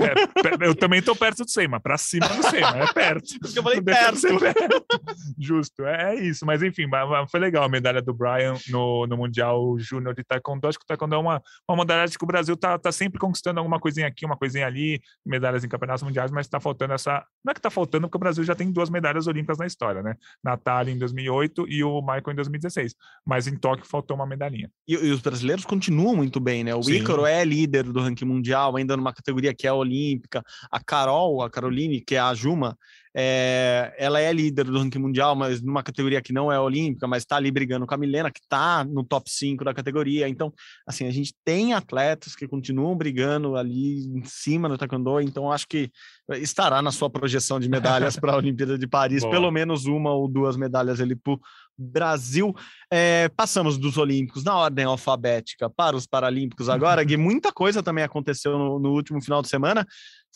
É, 0.00 0.66
eu 0.66 0.74
também 0.74 1.00
tô 1.02 1.14
perto 1.14 1.44
do 1.44 1.50
100, 1.50 1.68
mas 1.68 1.82
pra 1.82 1.98
cima 1.98 2.28
do 2.28 2.42
100, 2.42 2.60
mas 2.60 2.90
é 2.90 2.92
perto. 2.92 3.38
Por 3.38 3.44
isso 3.44 3.52
que 3.52 3.58
eu 3.58 3.62
falei 3.62 3.80
Perto. 3.94 4.28
Justo, 5.38 5.84
é, 5.84 6.14
é 6.14 6.20
isso. 6.20 6.44
Mas 6.44 6.62
enfim, 6.62 6.84
foi 7.30 7.40
legal 7.40 7.64
a 7.64 7.68
medalha 7.68 8.02
do 8.02 8.12
Brian 8.12 8.54
no, 8.68 9.06
no 9.06 9.16
Mundial 9.16 9.78
Júnior 9.78 10.14
de 10.14 10.24
Taekwondo. 10.24 10.66
Acho 10.66 10.78
que 10.78 10.84
o 10.84 10.86
Taekwondo 10.86 11.14
é 11.14 11.18
uma, 11.18 11.42
uma 11.68 11.76
modalidade 11.76 12.16
que 12.18 12.24
o 12.24 12.26
Brasil 12.26 12.56
tá, 12.56 12.78
tá 12.78 12.92
sempre 12.92 13.18
conquistando 13.18 13.60
alguma 13.60 13.78
coisinha 13.78 14.06
aqui, 14.06 14.24
uma 14.24 14.36
coisinha 14.36 14.66
ali, 14.66 15.00
medalhas 15.24 15.64
em 15.64 15.68
campeonatos 15.68 16.02
mundiais, 16.02 16.30
mas 16.30 16.48
tá 16.48 16.60
faltando 16.60 16.94
essa. 16.94 17.24
Não 17.44 17.50
é 17.50 17.54
que 17.54 17.60
tá 17.60 17.70
faltando, 17.70 18.06
porque 18.08 18.16
o 18.16 18.20
Brasil 18.20 18.44
já 18.44 18.54
tem 18.54 18.70
duas 18.70 18.90
medalhas 18.90 19.26
olímpicas 19.26 19.58
na 19.58 19.66
história, 19.66 20.02
né? 20.02 20.14
Natália 20.42 20.92
em 20.92 20.98
2008 20.98 21.66
e 21.68 21.84
o 21.84 22.00
Michael 22.00 22.32
em 22.32 22.34
2016. 22.36 22.94
Mas 23.24 23.46
em 23.46 23.56
Tóquio 23.56 23.86
faltou 23.86 24.16
uma 24.16 24.26
medalhinha. 24.26 24.70
E, 24.86 24.94
e 24.94 25.10
os 25.10 25.20
brasileiros 25.20 25.64
continuam 25.64 26.16
muito 26.16 26.40
bem, 26.40 26.64
né? 26.64 26.74
O 26.74 26.82
Sim. 26.82 26.94
Ícaro 26.94 27.26
é 27.26 27.44
líder 27.44 27.84
do 27.84 28.00
ranking 28.00 28.24
mundial, 28.24 28.76
ainda 28.76 28.96
numa 28.96 29.12
categoria 29.12 29.54
que 29.54 29.66
é 29.66 29.72
olímpica. 29.72 30.42
A 30.70 30.82
Carol, 30.82 31.42
a 31.42 31.50
Caroline, 31.50 32.00
que 32.00 32.14
é 32.14 32.20
a 32.20 32.34
Juma, 32.34 32.76
é, 33.16 33.94
ela 33.96 34.20
é 34.20 34.32
líder 34.32 34.64
do 34.64 34.78
ranking 34.78 34.98
mundial, 34.98 35.36
mas 35.36 35.62
numa 35.62 35.82
categoria 35.82 36.20
que 36.20 36.32
não 36.32 36.50
é 36.50 36.58
olímpica, 36.58 37.06
mas 37.06 37.22
está 37.22 37.36
ali 37.36 37.50
brigando 37.50 37.86
com 37.86 37.94
a 37.94 37.96
Milena, 37.96 38.30
que 38.30 38.40
está 38.40 38.84
no 38.84 39.04
top 39.04 39.30
5 39.30 39.64
da 39.64 39.72
categoria. 39.72 40.28
Então, 40.28 40.52
assim, 40.86 41.06
a 41.06 41.10
gente 41.10 41.32
tem 41.44 41.74
atletas 41.74 42.34
que 42.34 42.48
continuam 42.48 42.96
brigando 42.96 43.56
ali 43.56 44.06
em 44.06 44.24
cima 44.24 44.68
no 44.68 44.76
taekwondo, 44.76 45.20
então 45.20 45.52
acho 45.52 45.68
que 45.68 45.90
estará 46.32 46.82
na 46.82 46.90
sua 46.90 47.08
projeção 47.08 47.60
de 47.60 47.68
medalhas 47.68 48.16
para 48.18 48.32
a 48.32 48.36
Olimpíada 48.38 48.76
de 48.76 48.86
Paris, 48.86 49.22
Boa. 49.22 49.32
pelo 49.32 49.50
menos 49.50 49.86
uma 49.86 50.12
ou 50.12 50.26
duas 50.26 50.56
medalhas 50.56 51.00
ali 51.00 51.14
para 51.14 51.38
Brasil. 51.76 52.54
É, 52.90 53.28
passamos 53.30 53.78
dos 53.78 53.96
Olímpicos 53.96 54.44
na 54.44 54.56
ordem 54.56 54.84
alfabética 54.84 55.68
para 55.68 55.96
os 55.96 56.06
Paralímpicos 56.06 56.68
agora, 56.68 57.04
que 57.06 57.16
muita 57.16 57.52
coisa 57.52 57.82
também 57.82 58.04
aconteceu 58.04 58.58
no, 58.58 58.78
no 58.78 58.92
último 58.92 59.22
final 59.22 59.42
de 59.42 59.48
semana 59.48 59.86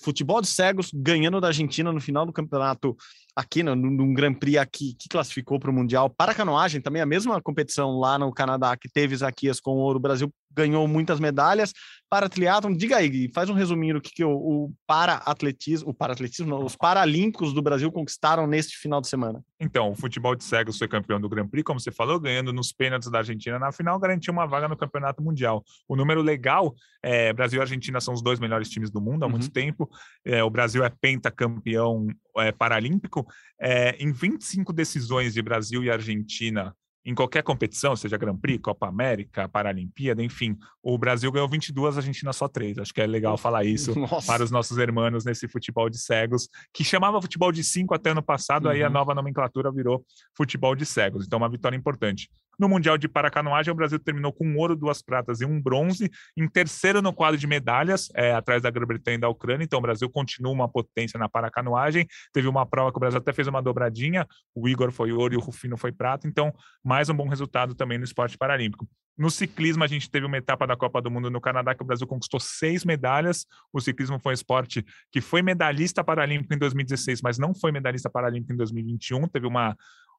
futebol 0.03 0.41
de 0.41 0.47
cegos 0.47 0.91
ganhando 0.95 1.41
da 1.41 1.49
Argentina 1.49 1.93
no 1.93 2.01
final 2.01 2.25
do 2.25 2.33
campeonato 2.33 2.97
aqui, 3.35 3.63
no, 3.63 3.75
num 3.75 4.13
Grand 4.13 4.35
Prix 4.35 4.59
aqui 4.59 4.95
que 4.95 5.09
classificou 5.09 5.59
para 5.59 5.71
o 5.71 5.75
Mundial. 5.75 6.11
Para 6.11 6.35
canoagem, 6.35 6.81
também 6.81 7.01
a 7.01 7.07
mesma 7.07 7.41
competição 7.41 7.99
lá 7.99 8.19
no 8.19 8.33
Canadá 8.33 8.77
que 8.77 8.89
teve 8.89 9.15
Isaquias 9.15 9.61
com 9.61 9.73
ouro. 9.73 9.99
O 9.99 10.03
Brasil 10.03 10.33
ganhou 10.59 10.87
muitas 10.89 11.21
medalhas. 11.21 11.73
Para 12.11 12.29
triatlon, 12.29 12.75
diga 12.75 12.97
aí, 12.97 13.31
faz 13.35 13.51
um 13.51 13.53
resuminho 13.53 13.95
do 13.95 14.01
que, 14.01 14.11
que 14.11 14.25
o, 14.25 14.31
o 14.31 14.75
para-atletismo, 14.87 15.91
o 15.91 15.95
para-atletismo, 15.95 16.65
os 16.65 16.75
paralímpicos 16.75 17.53
do 17.53 17.61
Brasil 17.61 17.93
conquistaram 17.93 18.47
neste 18.47 18.79
final 18.79 19.01
de 19.01 19.09
semana. 19.09 19.45
Então, 19.61 19.91
o 19.91 19.95
futebol 19.95 20.35
de 20.35 20.43
cegos 20.43 20.79
foi 20.79 20.89
campeão 20.89 21.21
do 21.21 21.29
Grand 21.29 21.47
Prix, 21.47 21.65
como 21.65 21.79
você 21.79 21.93
falou, 21.93 22.19
ganhando 22.19 22.51
nos 22.51 22.73
pênaltis 22.73 23.11
da 23.11 23.19
Argentina 23.19 23.59
na 23.59 23.71
final, 23.71 23.99
garantiu 23.99 24.33
uma 24.33 24.47
vaga 24.47 24.67
no 24.69 24.77
Campeonato 24.77 25.23
Mundial. 25.23 25.63
O 25.87 25.95
número 25.95 26.23
legal, 26.23 26.75
é, 27.03 27.31
Brasil 27.35 27.59
e 27.59 27.61
Argentina 27.61 28.01
são 28.01 28.15
os 28.15 28.23
dois 28.23 28.41
melhores 28.41 28.71
times 28.71 28.91
do 28.91 29.03
mundo 29.03 29.25
há 29.25 29.27
uhum. 29.27 29.33
muito 29.33 29.51
tempo. 29.51 29.89
É, 30.25 30.43
o 30.43 30.49
Brasil 30.49 30.83
é 30.83 30.89
pentacampeão 30.89 32.07
é, 32.41 32.53
paralímpico. 32.53 33.27
É, 33.61 33.97
em 34.03 34.13
25 34.13 34.73
decisões 34.73 35.35
de 35.35 35.43
Brasil 35.43 35.83
e 35.83 35.91
Argentina 35.91 36.75
em 37.09 37.15
qualquer 37.15 37.43
competição, 37.43 37.97
seja 37.97 38.19
Grand 38.19 38.37
Prix, 38.37 38.61
Copa 38.61 38.87
América, 38.87 39.49
Paralimpíada, 39.49 40.23
enfim, 40.23 40.59
o 40.83 40.99
Brasil 40.99 41.33
ganhou 41.33 41.49
22, 41.49 41.97
a 41.97 42.01
Argentina 42.01 42.35
só 42.35 42.47
3. 42.47 42.79
Acho 42.79 42.93
que 42.93 43.01
é 43.01 43.07
legal 43.07 43.39
falar 43.39 43.65
isso 43.65 43.95
Nossa. 43.99 44.27
para 44.27 44.45
os 44.45 44.51
nossos 44.51 44.77
irmãos 44.77 45.25
nesse 45.25 45.49
futebol 45.49 45.89
de 45.89 45.99
cegos, 45.99 46.51
que 46.71 46.85
chamava 46.85 47.23
futebol 47.23 47.51
de 47.51 47.65
5 47.65 47.95
até 47.95 48.11
ano 48.11 48.23
passado, 48.23 48.67
uhum. 48.67 48.73
aí 48.73 48.83
a 48.83 48.89
uhum. 48.89 48.93
nova 48.93 49.15
nomenclatura 49.15 49.73
virou 49.73 50.05
futebol 50.37 50.75
de 50.75 50.85
cegos. 50.85 51.25
Então, 51.25 51.39
uma 51.39 51.49
vitória 51.49 51.77
importante. 51.77 52.29
No 52.59 52.69
Mundial 52.69 52.99
de 52.99 53.09
Paracanoagem, 53.09 53.71
o 53.73 53.75
Brasil 53.75 53.99
terminou 53.99 54.33
com 54.33 54.45
um 54.45 54.57
ouro, 54.57 54.75
duas 54.75 55.01
pratas 55.01 55.41
e 55.41 55.45
um 55.45 55.61
bronze, 55.61 56.11
em 56.37 56.49
terceiro 56.49 57.01
no 57.01 57.13
quadro 57.13 57.39
de 57.39 57.47
medalhas, 57.47 58.09
é, 58.15 58.33
atrás 58.33 58.63
da 58.63 58.71
Grã-Bretanha 58.71 59.17
e 59.17 59.21
da 59.21 59.29
Ucrânia. 59.29 59.65
Então, 59.65 59.79
o 59.79 59.83
Brasil 59.83 60.11
continua 60.11 60.53
uma 60.53 60.69
potência 60.69 61.19
na 61.19 61.29
paracanoagem. 61.29 62.07
Teve 62.33 62.49
uma 62.49 62.67
prova 62.67 62.91
que 62.91 62.97
o 62.97 63.01
Brasil 63.01 63.19
até 63.19 63.33
fez 63.33 63.47
uma 63.47 63.63
dobradinha, 63.63 64.27
o 64.55 64.69
Igor 64.69 64.91
foi 64.91 65.13
ouro 65.13 65.35
e 65.35 65.37
o 65.37 65.41
Rufino 65.41 65.77
foi 65.77 65.93
prata. 65.93 66.27
Então, 66.27 66.53
mais 66.83 67.09
um 67.09 67.15
bom 67.15 67.29
resultado 67.29 67.75
também 67.75 67.99
no 67.99 68.05
esporte 68.05 68.37
paralímpico. 68.37 68.89
No 69.19 69.33
ciclismo, 69.33 69.83
a 69.83 69.87
gente 69.89 70.09
teve 70.09 70.25
uma 70.27 70.37
etapa 70.37 70.65
da 70.65 70.77
Copa 70.77 71.03
do 71.03 71.11
Mundo 71.11 71.29
no 71.29 71.41
Canadá 71.41 71.75
que 71.75 71.83
o 71.83 71.85
Brasil 71.85 72.07
conquistou 72.07 72.39
seis 72.39 72.85
medalhas. 72.85 73.47
O 73.73 73.81
ciclismo 73.81 74.17
foi 74.21 74.31
um 74.31 74.35
esporte 74.35 74.87
que 75.11 75.21
foi 75.21 75.43
medalhista 75.43 76.05
paralímpico 76.05 76.55
em 76.55 76.59
2016, 76.59 77.21
mas 77.21 77.37
não 77.37 77.53
foi 77.53 77.73
medalhista 77.73 78.09
paralímpico 78.09 78.53
em 78.53 78.57
2021. 78.57 79.27
Teve 79.27 79.49
uma, 79.49 79.77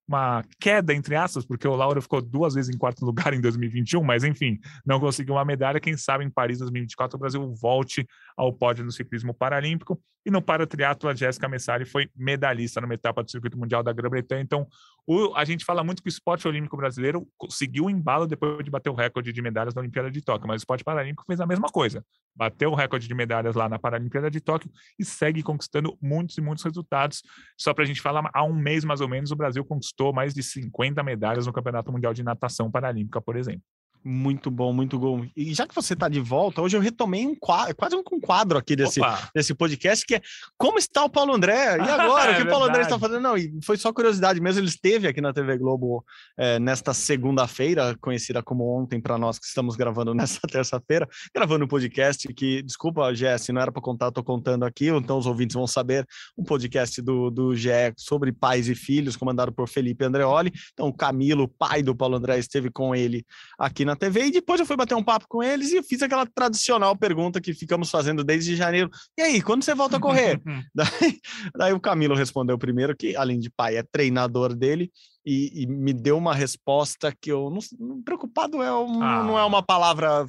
uma 0.10 0.44
queda, 0.60 0.92
entre 0.92 1.16
aspas, 1.16 1.46
porque 1.46 1.68
o 1.68 1.76
Laura 1.76 2.02
ficou 2.02 2.20
duas 2.20 2.56
vezes 2.56 2.74
em 2.74 2.78
quarto 2.78 3.06
lugar 3.06 3.32
em 3.32 3.40
2021, 3.40 4.04
mas 4.04 4.24
enfim, 4.24 4.58
não 4.84 5.00
conseguiu 5.00 5.36
uma 5.36 5.46
medalha. 5.46 5.80
Quem 5.80 5.96
sabe 5.96 6.26
em 6.26 6.32
Paris 6.32 6.58
2024 6.58 7.16
o 7.16 7.20
Brasil 7.20 7.54
volte 7.54 8.08
ao 8.36 8.52
pódio 8.52 8.84
no 8.84 8.92
ciclismo 8.92 9.34
paralímpico. 9.36 10.02
E 10.26 10.32
no 10.32 10.42
paratriatlo, 10.42 11.10
a 11.10 11.16
Jéssica 11.16 11.48
Messari 11.48 11.86
foi 11.86 12.10
medalhista 12.16 12.82
numa 12.82 12.94
etapa 12.94 13.24
do 13.24 13.32
circuito 13.32 13.58
mundial 13.58 13.82
da 13.82 13.94
Grã-Bretanha. 13.94 14.42
Então, 14.42 14.68
o, 15.08 15.34
a 15.36 15.46
gente 15.46 15.64
fala 15.64 15.84
muito 15.84 16.04
que 16.04 16.08
o 16.08 16.12
esporte 16.12 16.48
olímpico 16.48 16.76
brasileiro 16.76 17.28
conseguiu 17.38 17.86
o 17.86 17.90
embalo 17.90 18.28
depois 18.28 18.64
de 18.64 18.70
bater 18.70 18.90
o 18.90 18.94
recorde 18.94 19.32
de 19.32 19.42
medalhas 19.42 19.74
na 19.74 19.82
Olimpíada 19.82 20.12
de 20.12 20.22
Tóquio, 20.22 20.48
mas 20.48 20.56
o 20.56 20.64
esporte 20.64 20.84
paralímpico 20.84 21.24
fez 21.26 21.40
a 21.40 21.48
mesma 21.48 21.70
coisa. 21.70 22.06
Bateu 22.36 22.72
o 22.72 22.76
recorde 22.76 23.08
de 23.08 23.14
medalhas 23.14 23.56
lá 23.56 23.70
na 23.70 23.80
Paralimpíada 23.80 24.30
de 24.30 24.42
Tóquio 24.42 24.70
e 25.00 25.06
segue 25.06 25.42
conquistando 25.42 25.98
muitos 26.02 26.38
e 26.38 26.42
muitos 26.42 26.64
resultados. 26.64 27.24
Só 27.58 27.74
para 27.74 27.86
a 27.86 27.88
gente 27.88 28.02
falar, 28.02 28.30
há 28.34 28.44
um 28.44 28.54
mês 28.54 28.84
mais 28.84 29.02
ou 29.02 29.08
menos, 29.08 29.32
o 29.32 29.36
Brasil 29.36 29.64
conquistou 29.64 30.14
mais 30.14 30.34
de 30.34 30.44
50 30.44 31.02
medalhas 31.02 31.48
no 31.48 31.54
Campeonato 31.54 31.92
Mundial 31.92 32.14
de 32.14 32.24
Natação 32.24 32.70
Paralímpica, 32.70 33.22
por 33.22 33.36
exemplo. 33.36 33.64
Muito 34.04 34.50
bom, 34.50 34.72
muito 34.72 34.98
bom. 34.98 35.26
E 35.36 35.54
já 35.54 35.68
que 35.68 35.76
você 35.76 35.94
está 35.94 36.08
de 36.08 36.22
volta, 36.22 36.62
hoje 36.62 36.78
eu 36.78 36.82
retomei 36.82 37.28
um 37.28 37.36
quadro, 37.36 37.76
quase 37.76 37.96
um 37.96 38.04
quadro 38.22 38.58
aqui 38.58 38.74
desse, 38.74 39.02
desse 39.36 39.54
podcast, 39.54 40.06
que 40.06 40.16
é 40.16 40.22
como 40.58 40.80
está 40.80 41.04
o 41.04 41.10
Paulo 41.10 41.34
André? 41.34 41.78
E 41.78 41.82
agora? 41.90 42.32
é 42.32 42.34
o 42.34 42.38
que 42.38 42.44
o 42.44 42.50
Paulo 42.50 42.66
André 42.66 42.84
está 42.84 42.98
fazendo? 42.98 43.20
Não, 43.20 43.38
e 43.38 43.52
foi 43.62 43.76
só 43.76 43.92
curiosidade 43.92 44.40
mesmo, 44.40 44.62
ele 44.62 44.70
esteve 44.70 45.08
aqui 45.08 45.20
na 45.20 45.34
TV 45.34 45.58
Globo 45.58 46.06
é, 46.38 46.58
nesta 46.60 46.94
segunda-feira, 46.94 47.94
conhecida 48.00 48.42
como 48.42 48.80
ontem 48.80 49.02
para 49.02 49.18
nós 49.18 49.38
que 49.38 49.46
estamos 49.46 49.76
gravando 49.76 50.14
nesta 50.16 50.48
terça-feira, 50.48 51.08
gravando 51.36 51.66
um 51.66 51.68
podcast 51.68 52.26
que, 52.34 52.62
desculpa, 52.64 53.14
Jesse, 53.14 53.52
não 53.52 53.62
era 53.62 53.72
para 53.72 53.82
contar, 53.82 54.08
estou 54.08 54.24
contando 54.24 54.64
aqui, 54.64 54.88
então 54.88 55.18
os 55.18 55.26
ouvintes 55.26 55.56
vão 55.56 55.68
saber, 55.68 56.08
um 56.38 56.44
podcast 56.44 57.02
do, 57.02 57.30
do 57.30 57.54
GE 57.54 57.70
sobre 57.98 58.32
pais 58.32 58.70
e 58.70 58.76
filhos, 58.76 59.18
comandado 59.18 59.52
por 59.52 59.68
Felipe 59.68 60.06
Andreoli. 60.06 60.54
Então, 60.72 60.88
o 60.88 60.94
Camilo, 60.94 61.50
pai 61.50 61.84
do 61.84 61.94
Paulo 61.94 62.16
André, 62.16 62.40
esteve 62.40 62.72
com 62.72 62.96
ele 62.96 63.26
aqui 63.58 63.89
na 63.90 63.96
TV 63.96 64.28
e 64.28 64.32
depois 64.32 64.60
eu 64.60 64.66
fui 64.66 64.78
bater 64.78 64.96
um 64.96 65.04
papo 65.04 65.26
com 65.28 65.42
eles 65.42 65.72
e 65.72 65.78
eu 65.78 65.84
fiz 65.84 66.02
aquela 66.02 66.26
tradicional 66.26 66.96
pergunta 66.96 67.42
que 67.42 67.54
ficamos 67.54 67.90
fazendo 67.90 68.24
desde 68.24 68.56
janeiro. 68.56 68.90
E 69.18 69.22
aí, 69.22 69.42
quando 69.42 69.64
você 69.64 69.74
volta 69.74 69.98
a 69.98 70.00
correr? 70.00 70.40
daí, 70.74 71.20
daí 71.56 71.74
o 71.74 71.80
Camilo 71.80 72.16
respondeu 72.16 72.58
primeiro 72.58 72.96
que, 72.96 73.16
além 73.16 73.40
de 73.40 73.50
pai, 73.50 73.78
é 73.78 73.84
treinador 73.84 74.56
dele 74.56 74.92
e, 75.26 75.64
e, 75.64 75.68
me 75.68 75.94
deu 75.94 76.18
uma 76.18 76.34
resposta 76.34 77.14
que 77.20 77.32
eu 77.32 77.50
não, 77.50 78.02
preocupado 78.02 78.62
é 78.64 78.72
um, 78.76 79.02
ah. 79.02 79.24
não 79.24 79.38
é 79.38 79.44
uma 79.44 79.62
palavra 79.62 80.26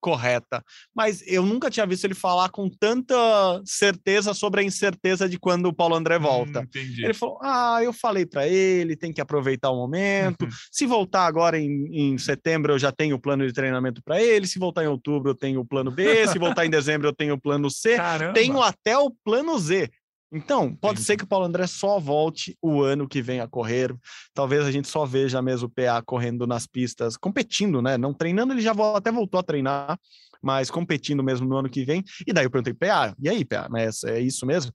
correta, 0.00 0.62
mas 0.94 1.22
eu 1.26 1.44
nunca 1.44 1.70
tinha 1.70 1.86
visto 1.86 2.04
ele 2.04 2.14
falar 2.14 2.48
com 2.48 2.68
tanta 2.68 3.14
certeza 3.64 4.34
sobre 4.34 4.60
a 4.60 4.64
incerteza 4.64 5.28
de 5.28 5.38
quando 5.38 5.66
o 5.66 5.72
Paulo 5.72 5.94
André 5.94 6.18
volta. 6.18 6.60
Hum, 6.60 6.68
ele 6.98 7.14
falou: 7.14 7.38
"Ah, 7.42 7.80
eu 7.82 7.92
falei 7.92 8.26
para 8.26 8.46
ele, 8.46 8.96
tem 8.96 9.12
que 9.12 9.20
aproveitar 9.20 9.70
o 9.70 9.76
momento. 9.76 10.42
Uhum. 10.42 10.50
Se 10.70 10.86
voltar 10.86 11.26
agora 11.26 11.58
em, 11.58 11.88
em 11.92 12.18
setembro, 12.18 12.72
eu 12.72 12.78
já 12.78 12.92
tenho 12.92 13.16
o 13.16 13.20
plano 13.20 13.46
de 13.46 13.52
treinamento 13.52 14.02
para 14.02 14.20
ele. 14.20 14.46
Se 14.46 14.58
voltar 14.58 14.84
em 14.84 14.88
outubro, 14.88 15.30
eu 15.30 15.34
tenho 15.34 15.60
o 15.60 15.66
plano 15.66 15.90
B. 15.90 16.26
Se 16.28 16.38
voltar 16.38 16.66
em 16.66 16.70
dezembro, 16.70 17.08
eu 17.08 17.14
tenho 17.14 17.34
o 17.34 17.40
plano 17.40 17.70
C. 17.70 17.96
Caramba. 17.96 18.34
Tenho 18.34 18.60
até 18.60 18.98
o 18.98 19.10
plano 19.24 19.58
Z. 19.58 19.90
Então, 20.32 20.74
pode 20.74 21.00
ser 21.00 21.16
que 21.16 21.24
o 21.24 21.26
Paulo 21.26 21.46
André 21.46 21.66
só 21.66 22.00
volte 22.00 22.56
o 22.60 22.82
ano 22.82 23.08
que 23.08 23.22
vem 23.22 23.40
a 23.40 23.46
correr. 23.46 23.94
Talvez 24.34 24.64
a 24.64 24.72
gente 24.72 24.88
só 24.88 25.06
veja 25.06 25.40
mesmo 25.40 25.68
o 25.68 25.70
PA 25.70 26.02
correndo 26.04 26.46
nas 26.46 26.66
pistas, 26.66 27.16
competindo, 27.16 27.80
né? 27.80 27.96
Não 27.96 28.12
treinando, 28.12 28.52
ele 28.52 28.60
já 28.60 28.72
até 28.94 29.12
voltou 29.12 29.38
a 29.38 29.42
treinar, 29.42 29.98
mas 30.42 30.70
competindo 30.70 31.22
mesmo 31.22 31.46
no 31.46 31.56
ano 31.56 31.70
que 31.70 31.84
vem. 31.84 32.02
E 32.26 32.32
daí 32.32 32.44
eu 32.44 32.50
perguntei, 32.50 32.74
PA, 32.74 33.14
e 33.20 33.28
aí, 33.28 33.44
PA, 33.44 33.68
mas 33.70 34.02
é 34.02 34.20
isso 34.20 34.44
mesmo? 34.44 34.72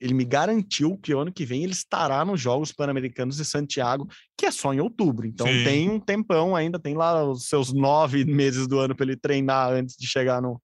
Ele 0.00 0.14
me 0.14 0.24
garantiu 0.24 0.96
que 0.96 1.14
o 1.14 1.18
ano 1.18 1.30
que 1.30 1.44
vem 1.44 1.62
ele 1.62 1.72
estará 1.72 2.24
nos 2.24 2.40
Jogos 2.40 2.72
Pan-Americanos 2.72 3.36
de 3.36 3.44
Santiago, 3.44 4.08
que 4.36 4.46
é 4.46 4.50
só 4.50 4.72
em 4.72 4.80
outubro. 4.80 5.26
Então 5.26 5.46
Sim. 5.46 5.64
tem 5.64 5.90
um 5.90 6.00
tempão 6.00 6.56
ainda, 6.56 6.78
tem 6.78 6.94
lá 6.94 7.22
os 7.22 7.46
seus 7.46 7.70
nove 7.70 8.24
meses 8.24 8.66
do 8.66 8.78
ano 8.78 8.96
para 8.96 9.04
ele 9.04 9.16
treinar 9.16 9.70
antes 9.72 9.94
de 9.98 10.06
chegar 10.06 10.40
no, 10.40 10.58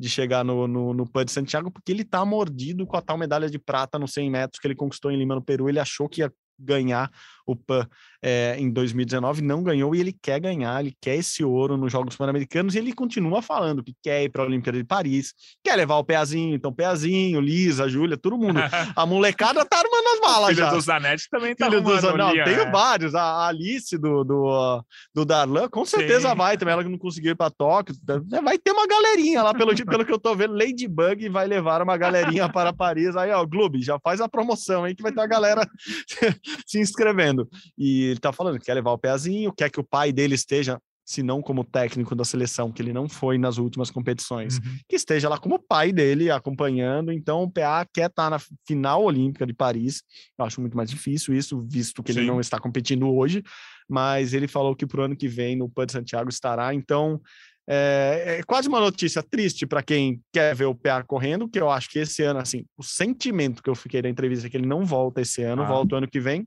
de 0.00 0.08
chegar 0.08 0.42
no, 0.42 0.66
no, 0.66 0.94
no 0.94 1.06
PAN 1.06 1.26
de 1.26 1.30
Santiago, 1.30 1.70
porque 1.70 1.92
ele 1.92 2.04
tá 2.04 2.24
mordido 2.24 2.86
com 2.86 2.96
a 2.96 3.02
tal 3.02 3.18
medalha 3.18 3.50
de 3.50 3.58
prata 3.58 3.98
nos 3.98 4.14
100 4.14 4.30
metros 4.30 4.58
que 4.58 4.66
ele 4.66 4.74
conquistou 4.74 5.10
em 5.10 5.18
Lima, 5.18 5.34
no 5.34 5.42
Peru. 5.42 5.68
Ele 5.68 5.78
achou 5.78 6.08
que 6.08 6.22
ia 6.22 6.32
ganhar 6.58 7.10
o 7.46 7.54
PAN 7.54 7.86
é, 8.22 8.56
em 8.58 8.70
2019, 8.70 9.42
não 9.42 9.62
ganhou 9.62 9.94
e 9.94 10.00
ele 10.00 10.12
quer 10.12 10.40
ganhar, 10.40 10.80
ele 10.80 10.94
quer 11.00 11.16
esse 11.16 11.42
ouro 11.42 11.76
nos 11.76 11.90
Jogos 11.90 12.16
Pan-Americanos 12.16 12.74
e 12.74 12.78
ele 12.78 12.92
continua 12.92 13.40
falando 13.40 13.82
que 13.82 13.94
quer 14.02 14.24
ir 14.24 14.28
para 14.28 14.42
a 14.42 14.46
Olimpíada 14.46 14.78
de 14.78 14.84
Paris, 14.84 15.32
quer 15.64 15.76
levar 15.76 15.96
o 15.96 16.04
Peazinho, 16.04 16.54
então 16.54 16.72
Peazinho, 16.72 17.40
Lisa, 17.40 17.88
Júlia, 17.88 18.16
todo 18.16 18.36
mundo. 18.36 18.60
A 18.96 19.06
molecada 19.06 19.64
tá 19.64 19.78
armando 19.78 20.08
as 20.14 20.20
malas 20.20 20.48
Filho 20.50 20.60
já. 20.60 20.70
do 20.70 20.80
Zanetti 20.80 21.28
também 21.30 21.54
tá 21.54 21.66
Filho 21.66 21.78
arrumando 21.78 22.16
Não, 22.16 22.32
linha, 22.32 22.44
tenho 22.44 22.64
né? 22.64 22.70
vários. 22.70 23.14
A 23.14 23.48
Alice 23.48 23.96
do, 23.96 24.24
do, 24.24 24.84
do 25.14 25.24
Darlan, 25.24 25.68
com 25.68 25.84
certeza 25.84 26.30
Sim. 26.30 26.36
vai 26.36 26.56
também. 26.56 26.72
Ela 26.72 26.84
que 26.84 26.90
não 26.90 26.98
conseguiu 26.98 27.32
ir 27.32 27.36
para 27.36 27.50
Tóquio. 27.50 27.94
Vai 28.42 28.58
ter 28.58 28.72
uma 28.72 28.86
galerinha 28.86 29.42
lá, 29.42 29.54
pelo, 29.54 29.74
pelo 29.74 30.04
que 30.04 30.12
eu 30.12 30.18
tô 30.18 30.34
vendo. 30.34 30.54
Ladybug 30.54 31.28
vai 31.28 31.46
levar 31.46 31.82
uma 31.82 31.96
galerinha 31.96 32.48
para 32.52 32.72
Paris. 32.72 33.16
Aí, 33.16 33.30
ó, 33.30 33.44
Gloob, 33.44 33.80
já 33.82 33.98
faz 33.98 34.20
a 34.20 34.28
promoção 34.28 34.84
aí 34.84 34.94
que 34.94 35.02
vai 35.02 35.12
ter 35.12 35.20
a 35.20 35.26
galera 35.26 35.68
se 36.66 36.78
inscrevendo. 36.78 37.48
E 37.78 38.09
ele 38.10 38.20
tá 38.20 38.32
falando 38.32 38.58
que 38.58 38.66
quer 38.66 38.74
levar 38.74 38.92
o 38.92 38.98
pezinho, 38.98 39.52
quer 39.52 39.70
que 39.70 39.80
o 39.80 39.84
pai 39.84 40.12
dele 40.12 40.34
esteja. 40.34 40.78
Se 41.02 41.24
não 41.24 41.42
como 41.42 41.64
técnico 41.64 42.14
da 42.14 42.24
seleção, 42.24 42.70
que 42.70 42.80
ele 42.80 42.92
não 42.92 43.08
foi 43.08 43.36
nas 43.36 43.58
últimas 43.58 43.90
competições, 43.90 44.58
Uhum. 44.58 44.78
que 44.88 44.94
esteja 44.94 45.28
lá 45.28 45.38
como 45.38 45.58
pai 45.58 45.90
dele 45.90 46.30
acompanhando. 46.30 47.10
Então, 47.10 47.42
o 47.42 47.50
PA 47.50 47.84
quer 47.92 48.08
estar 48.10 48.30
na 48.30 48.38
final 48.64 49.02
olímpica 49.02 49.44
de 49.44 49.52
Paris. 49.52 50.02
Eu 50.38 50.44
acho 50.44 50.60
muito 50.60 50.76
mais 50.76 50.88
difícil 50.88 51.34
isso, 51.34 51.60
visto 51.68 52.00
que 52.00 52.12
ele 52.12 52.20
Sim. 52.20 52.26
não 52.26 52.38
está 52.40 52.60
competindo 52.60 53.12
hoje. 53.12 53.42
Mas 53.88 54.32
ele 54.34 54.46
falou 54.46 54.76
que 54.76 54.86
para 54.86 55.00
o 55.00 55.04
ano 55.04 55.16
que 55.16 55.26
vem 55.26 55.56
no 55.56 55.68
PAN 55.68 55.86
de 55.86 55.92
Santiago 55.92 56.28
estará. 56.30 56.72
Então, 56.72 57.20
é, 57.68 58.36
é 58.38 58.42
quase 58.44 58.68
uma 58.68 58.78
notícia 58.78 59.20
triste 59.22 59.66
para 59.66 59.82
quem 59.82 60.20
quer 60.32 60.54
ver 60.54 60.66
o 60.66 60.74
PA 60.76 61.02
correndo, 61.02 61.48
que 61.48 61.58
eu 61.60 61.70
acho 61.70 61.88
que 61.90 61.98
esse 61.98 62.22
ano, 62.22 62.38
assim, 62.38 62.64
o 62.76 62.84
sentimento 62.84 63.62
que 63.64 63.70
eu 63.70 63.74
fiquei 63.74 64.00
da 64.00 64.08
entrevista 64.08 64.46
é 64.46 64.50
que 64.50 64.56
ele 64.56 64.66
não 64.66 64.84
volta 64.84 65.20
esse 65.20 65.42
ano, 65.42 65.62
Ah. 65.62 65.66
volta 65.66 65.94
o 65.94 65.98
ano 65.98 66.08
que 66.08 66.20
vem. 66.20 66.46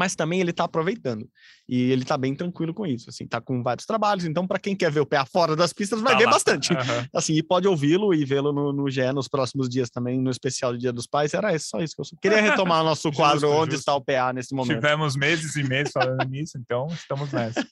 Mas 0.00 0.14
também 0.16 0.40
ele 0.40 0.50
está 0.50 0.64
aproveitando. 0.64 1.28
E 1.68 1.90
ele 1.92 2.02
está 2.04 2.16
bem 2.16 2.34
tranquilo 2.34 2.72
com 2.72 2.86
isso. 2.86 3.10
Assim, 3.10 3.26
tá 3.26 3.38
com 3.38 3.62
vários 3.62 3.84
trabalhos. 3.84 4.24
Então, 4.24 4.46
para 4.46 4.58
quem 4.58 4.74
quer 4.74 4.90
ver 4.90 5.00
o 5.00 5.06
PA 5.06 5.26
fora 5.26 5.54
das 5.54 5.74
pistas, 5.74 6.00
vai 6.00 6.14
Tá 6.14 6.18
ver 6.18 6.24
lá. 6.24 6.30
bastante 6.32 6.72
Aham. 6.72 7.06
assim, 7.14 7.34
e 7.34 7.42
pode 7.42 7.68
ouvi-lo 7.68 8.14
e 8.14 8.24
vê-lo 8.24 8.50
no, 8.50 8.72
no 8.72 8.88
GE 8.90 9.12
nos 9.12 9.28
próximos 9.28 9.68
dias 9.68 9.90
também, 9.90 10.18
no 10.18 10.30
especial 10.30 10.72
de 10.72 10.78
Dia 10.78 10.92
dos 10.92 11.06
Pais. 11.06 11.34
Era 11.34 11.54
isso, 11.54 11.68
só 11.68 11.80
isso 11.82 11.94
que 11.94 12.00
eu 12.00 12.18
queria 12.22 12.40
retomar 12.40 12.82
nosso 12.82 13.08
Justo, 13.12 13.16
quadro 13.22 13.50
Onde 13.50 13.72
justo. 13.72 13.80
está 13.80 13.94
o 13.94 14.00
PA 14.00 14.32
nesse 14.32 14.54
momento. 14.54 14.76
Tivemos 14.80 15.14
meses 15.16 15.54
e 15.56 15.62
meses 15.62 15.92
falando 15.92 16.24
nisso, 16.30 16.56
então 16.56 16.86
estamos 16.86 17.30
nessa. 17.30 17.66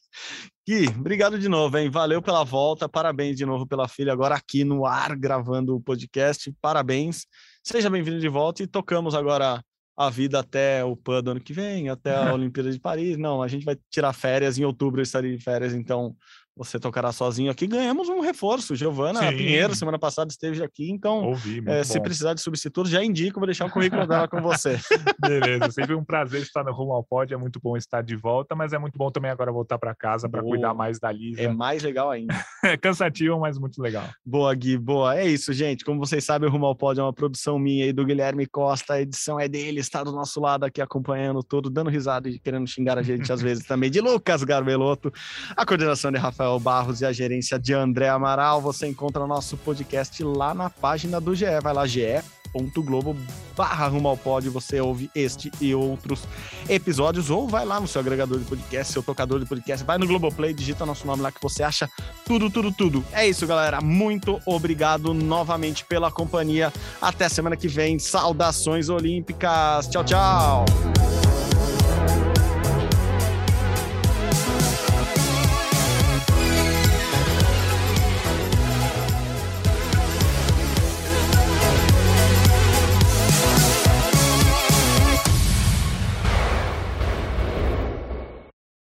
Gui, 0.68 0.86
obrigado 0.88 1.38
de 1.38 1.48
novo, 1.48 1.78
hein? 1.78 1.88
Valeu 1.88 2.20
pela 2.20 2.44
volta, 2.44 2.86
parabéns 2.88 3.36
de 3.38 3.46
novo 3.46 3.66
pela 3.66 3.88
filha, 3.88 4.12
agora 4.12 4.34
aqui 4.34 4.64
no 4.64 4.84
ar, 4.84 5.16
gravando 5.16 5.74
o 5.74 5.80
podcast. 5.80 6.52
Parabéns. 6.60 7.24
Seja 7.64 7.88
bem-vindo 7.88 8.20
de 8.20 8.28
volta 8.28 8.62
e 8.62 8.66
tocamos 8.66 9.14
agora 9.14 9.62
a 9.98 10.08
vida 10.08 10.38
até 10.38 10.84
o 10.84 10.96
PAN 10.96 11.22
do 11.24 11.32
ano 11.32 11.40
que 11.40 11.52
vem, 11.52 11.88
até 11.88 12.14
a 12.14 12.32
Olimpíada 12.32 12.70
de 12.70 12.78
Paris. 12.78 13.18
Não, 13.18 13.42
a 13.42 13.48
gente 13.48 13.64
vai 13.64 13.76
tirar 13.90 14.12
férias, 14.12 14.56
em 14.56 14.64
outubro 14.64 15.00
eu 15.00 15.02
estarei 15.02 15.36
de 15.36 15.42
férias, 15.42 15.74
então 15.74 16.16
você 16.58 16.78
tocará 16.78 17.12
sozinho 17.12 17.52
aqui. 17.52 17.68
Ganhamos 17.68 18.08
um 18.08 18.20
reforço, 18.20 18.74
Giovana 18.74 19.20
Sim. 19.20 19.36
Pinheiro, 19.36 19.76
semana 19.76 19.98
passada 19.98 20.28
esteve 20.28 20.60
aqui, 20.62 20.90
então 20.90 21.26
Ouvi, 21.26 21.62
É, 21.66 21.84
se 21.84 22.00
precisar 22.00 22.34
de 22.34 22.40
substituto, 22.40 22.88
já 22.88 23.02
indico, 23.02 23.38
vou 23.38 23.46
deixar 23.46 23.66
o 23.66 23.70
currículo 23.70 24.06
dela 24.06 24.26
com 24.26 24.42
você. 24.42 24.76
Beleza, 25.20 25.70
sempre 25.70 25.94
um 25.94 26.04
prazer 26.04 26.42
estar 26.42 26.64
no 26.64 26.72
Rumo 26.72 26.92
ao 26.92 27.04
Pod, 27.04 27.32
é 27.32 27.36
muito 27.36 27.60
bom 27.62 27.76
estar 27.76 28.02
de 28.02 28.16
volta, 28.16 28.56
mas 28.56 28.72
é 28.72 28.78
muito 28.78 28.98
bom 28.98 29.08
também 29.08 29.30
agora 29.30 29.52
voltar 29.52 29.78
para 29.78 29.94
casa 29.94 30.28
para 30.28 30.42
cuidar 30.42 30.74
mais 30.74 30.98
da 30.98 31.12
Lisa. 31.12 31.40
É 31.42 31.48
mais 31.48 31.82
legal 31.82 32.10
ainda. 32.10 32.34
É 32.64 32.76
cansativo, 32.76 33.38
mas 33.38 33.56
muito 33.56 33.80
legal. 33.80 34.04
Boa, 34.26 34.52
Gui, 34.52 34.76
boa. 34.76 35.16
É 35.16 35.24
isso, 35.24 35.52
gente. 35.52 35.84
Como 35.84 36.00
vocês 36.00 36.24
sabem, 36.24 36.48
o 36.48 36.52
Rumo 36.52 36.66
ao 36.66 36.74
Pod 36.74 36.98
é 36.98 37.02
uma 37.02 37.12
produção 37.12 37.56
minha 37.56 37.86
e 37.86 37.92
do 37.92 38.04
Guilherme 38.04 38.46
Costa. 38.46 38.94
A 38.94 39.00
edição 39.00 39.38
é 39.38 39.46
dele, 39.46 39.78
está 39.78 40.02
do 40.02 40.10
nosso 40.10 40.40
lado 40.40 40.64
aqui 40.64 40.82
acompanhando 40.82 41.40
tudo, 41.42 41.70
dando 41.70 41.88
risada 41.88 42.28
e 42.28 42.36
querendo 42.36 42.66
xingar 42.66 42.98
a 42.98 43.02
gente 43.02 43.32
às 43.32 43.40
vezes 43.40 43.64
também, 43.64 43.90
de 43.90 44.00
Lucas 44.00 44.42
Garbelotto. 44.42 45.12
A 45.56 45.64
coordenação 45.64 46.10
de 46.10 46.18
Rafael 46.18 46.47
Barros 46.56 47.00
e 47.00 47.04
a 47.04 47.12
gerência 47.12 47.58
de 47.58 47.74
André 47.74 48.08
Amaral. 48.08 48.60
Você 48.60 48.86
encontra 48.86 49.26
nosso 49.26 49.56
podcast 49.56 50.22
lá 50.22 50.54
na 50.54 50.70
página 50.70 51.20
do 51.20 51.34
GE. 51.34 51.46
Vai 51.60 51.74
lá, 51.74 51.84
ge.globo 51.84 53.16
barra 53.56 53.88
Rumo 53.88 54.06
ao 54.06 54.16
Pod. 54.16 54.48
Você 54.50 54.80
ouve 54.80 55.10
este 55.16 55.50
e 55.60 55.74
outros 55.74 56.22
episódios 56.68 57.28
ou 57.28 57.48
vai 57.48 57.64
lá 57.64 57.80
no 57.80 57.88
seu 57.88 58.00
agregador 58.00 58.38
de 58.38 58.44
podcast, 58.44 58.92
seu 58.92 59.02
tocador 59.02 59.40
de 59.40 59.46
podcast, 59.46 59.84
vai 59.84 59.98
no 59.98 60.06
Globoplay, 60.06 60.54
digita 60.54 60.86
nosso 60.86 61.04
nome 61.04 61.22
lá 61.22 61.32
que 61.32 61.42
você 61.42 61.64
acha 61.64 61.90
tudo, 62.24 62.48
tudo, 62.48 62.70
tudo. 62.70 63.04
É 63.12 63.26
isso, 63.26 63.44
galera. 63.46 63.80
Muito 63.80 64.40
obrigado 64.46 65.12
novamente 65.12 65.84
pela 65.84 66.10
companhia. 66.12 66.72
Até 67.02 67.28
semana 67.28 67.56
que 67.56 67.66
vem. 67.66 67.98
Saudações 67.98 68.88
olímpicas. 68.88 69.88
Tchau, 69.88 70.04
tchau. 70.04 70.64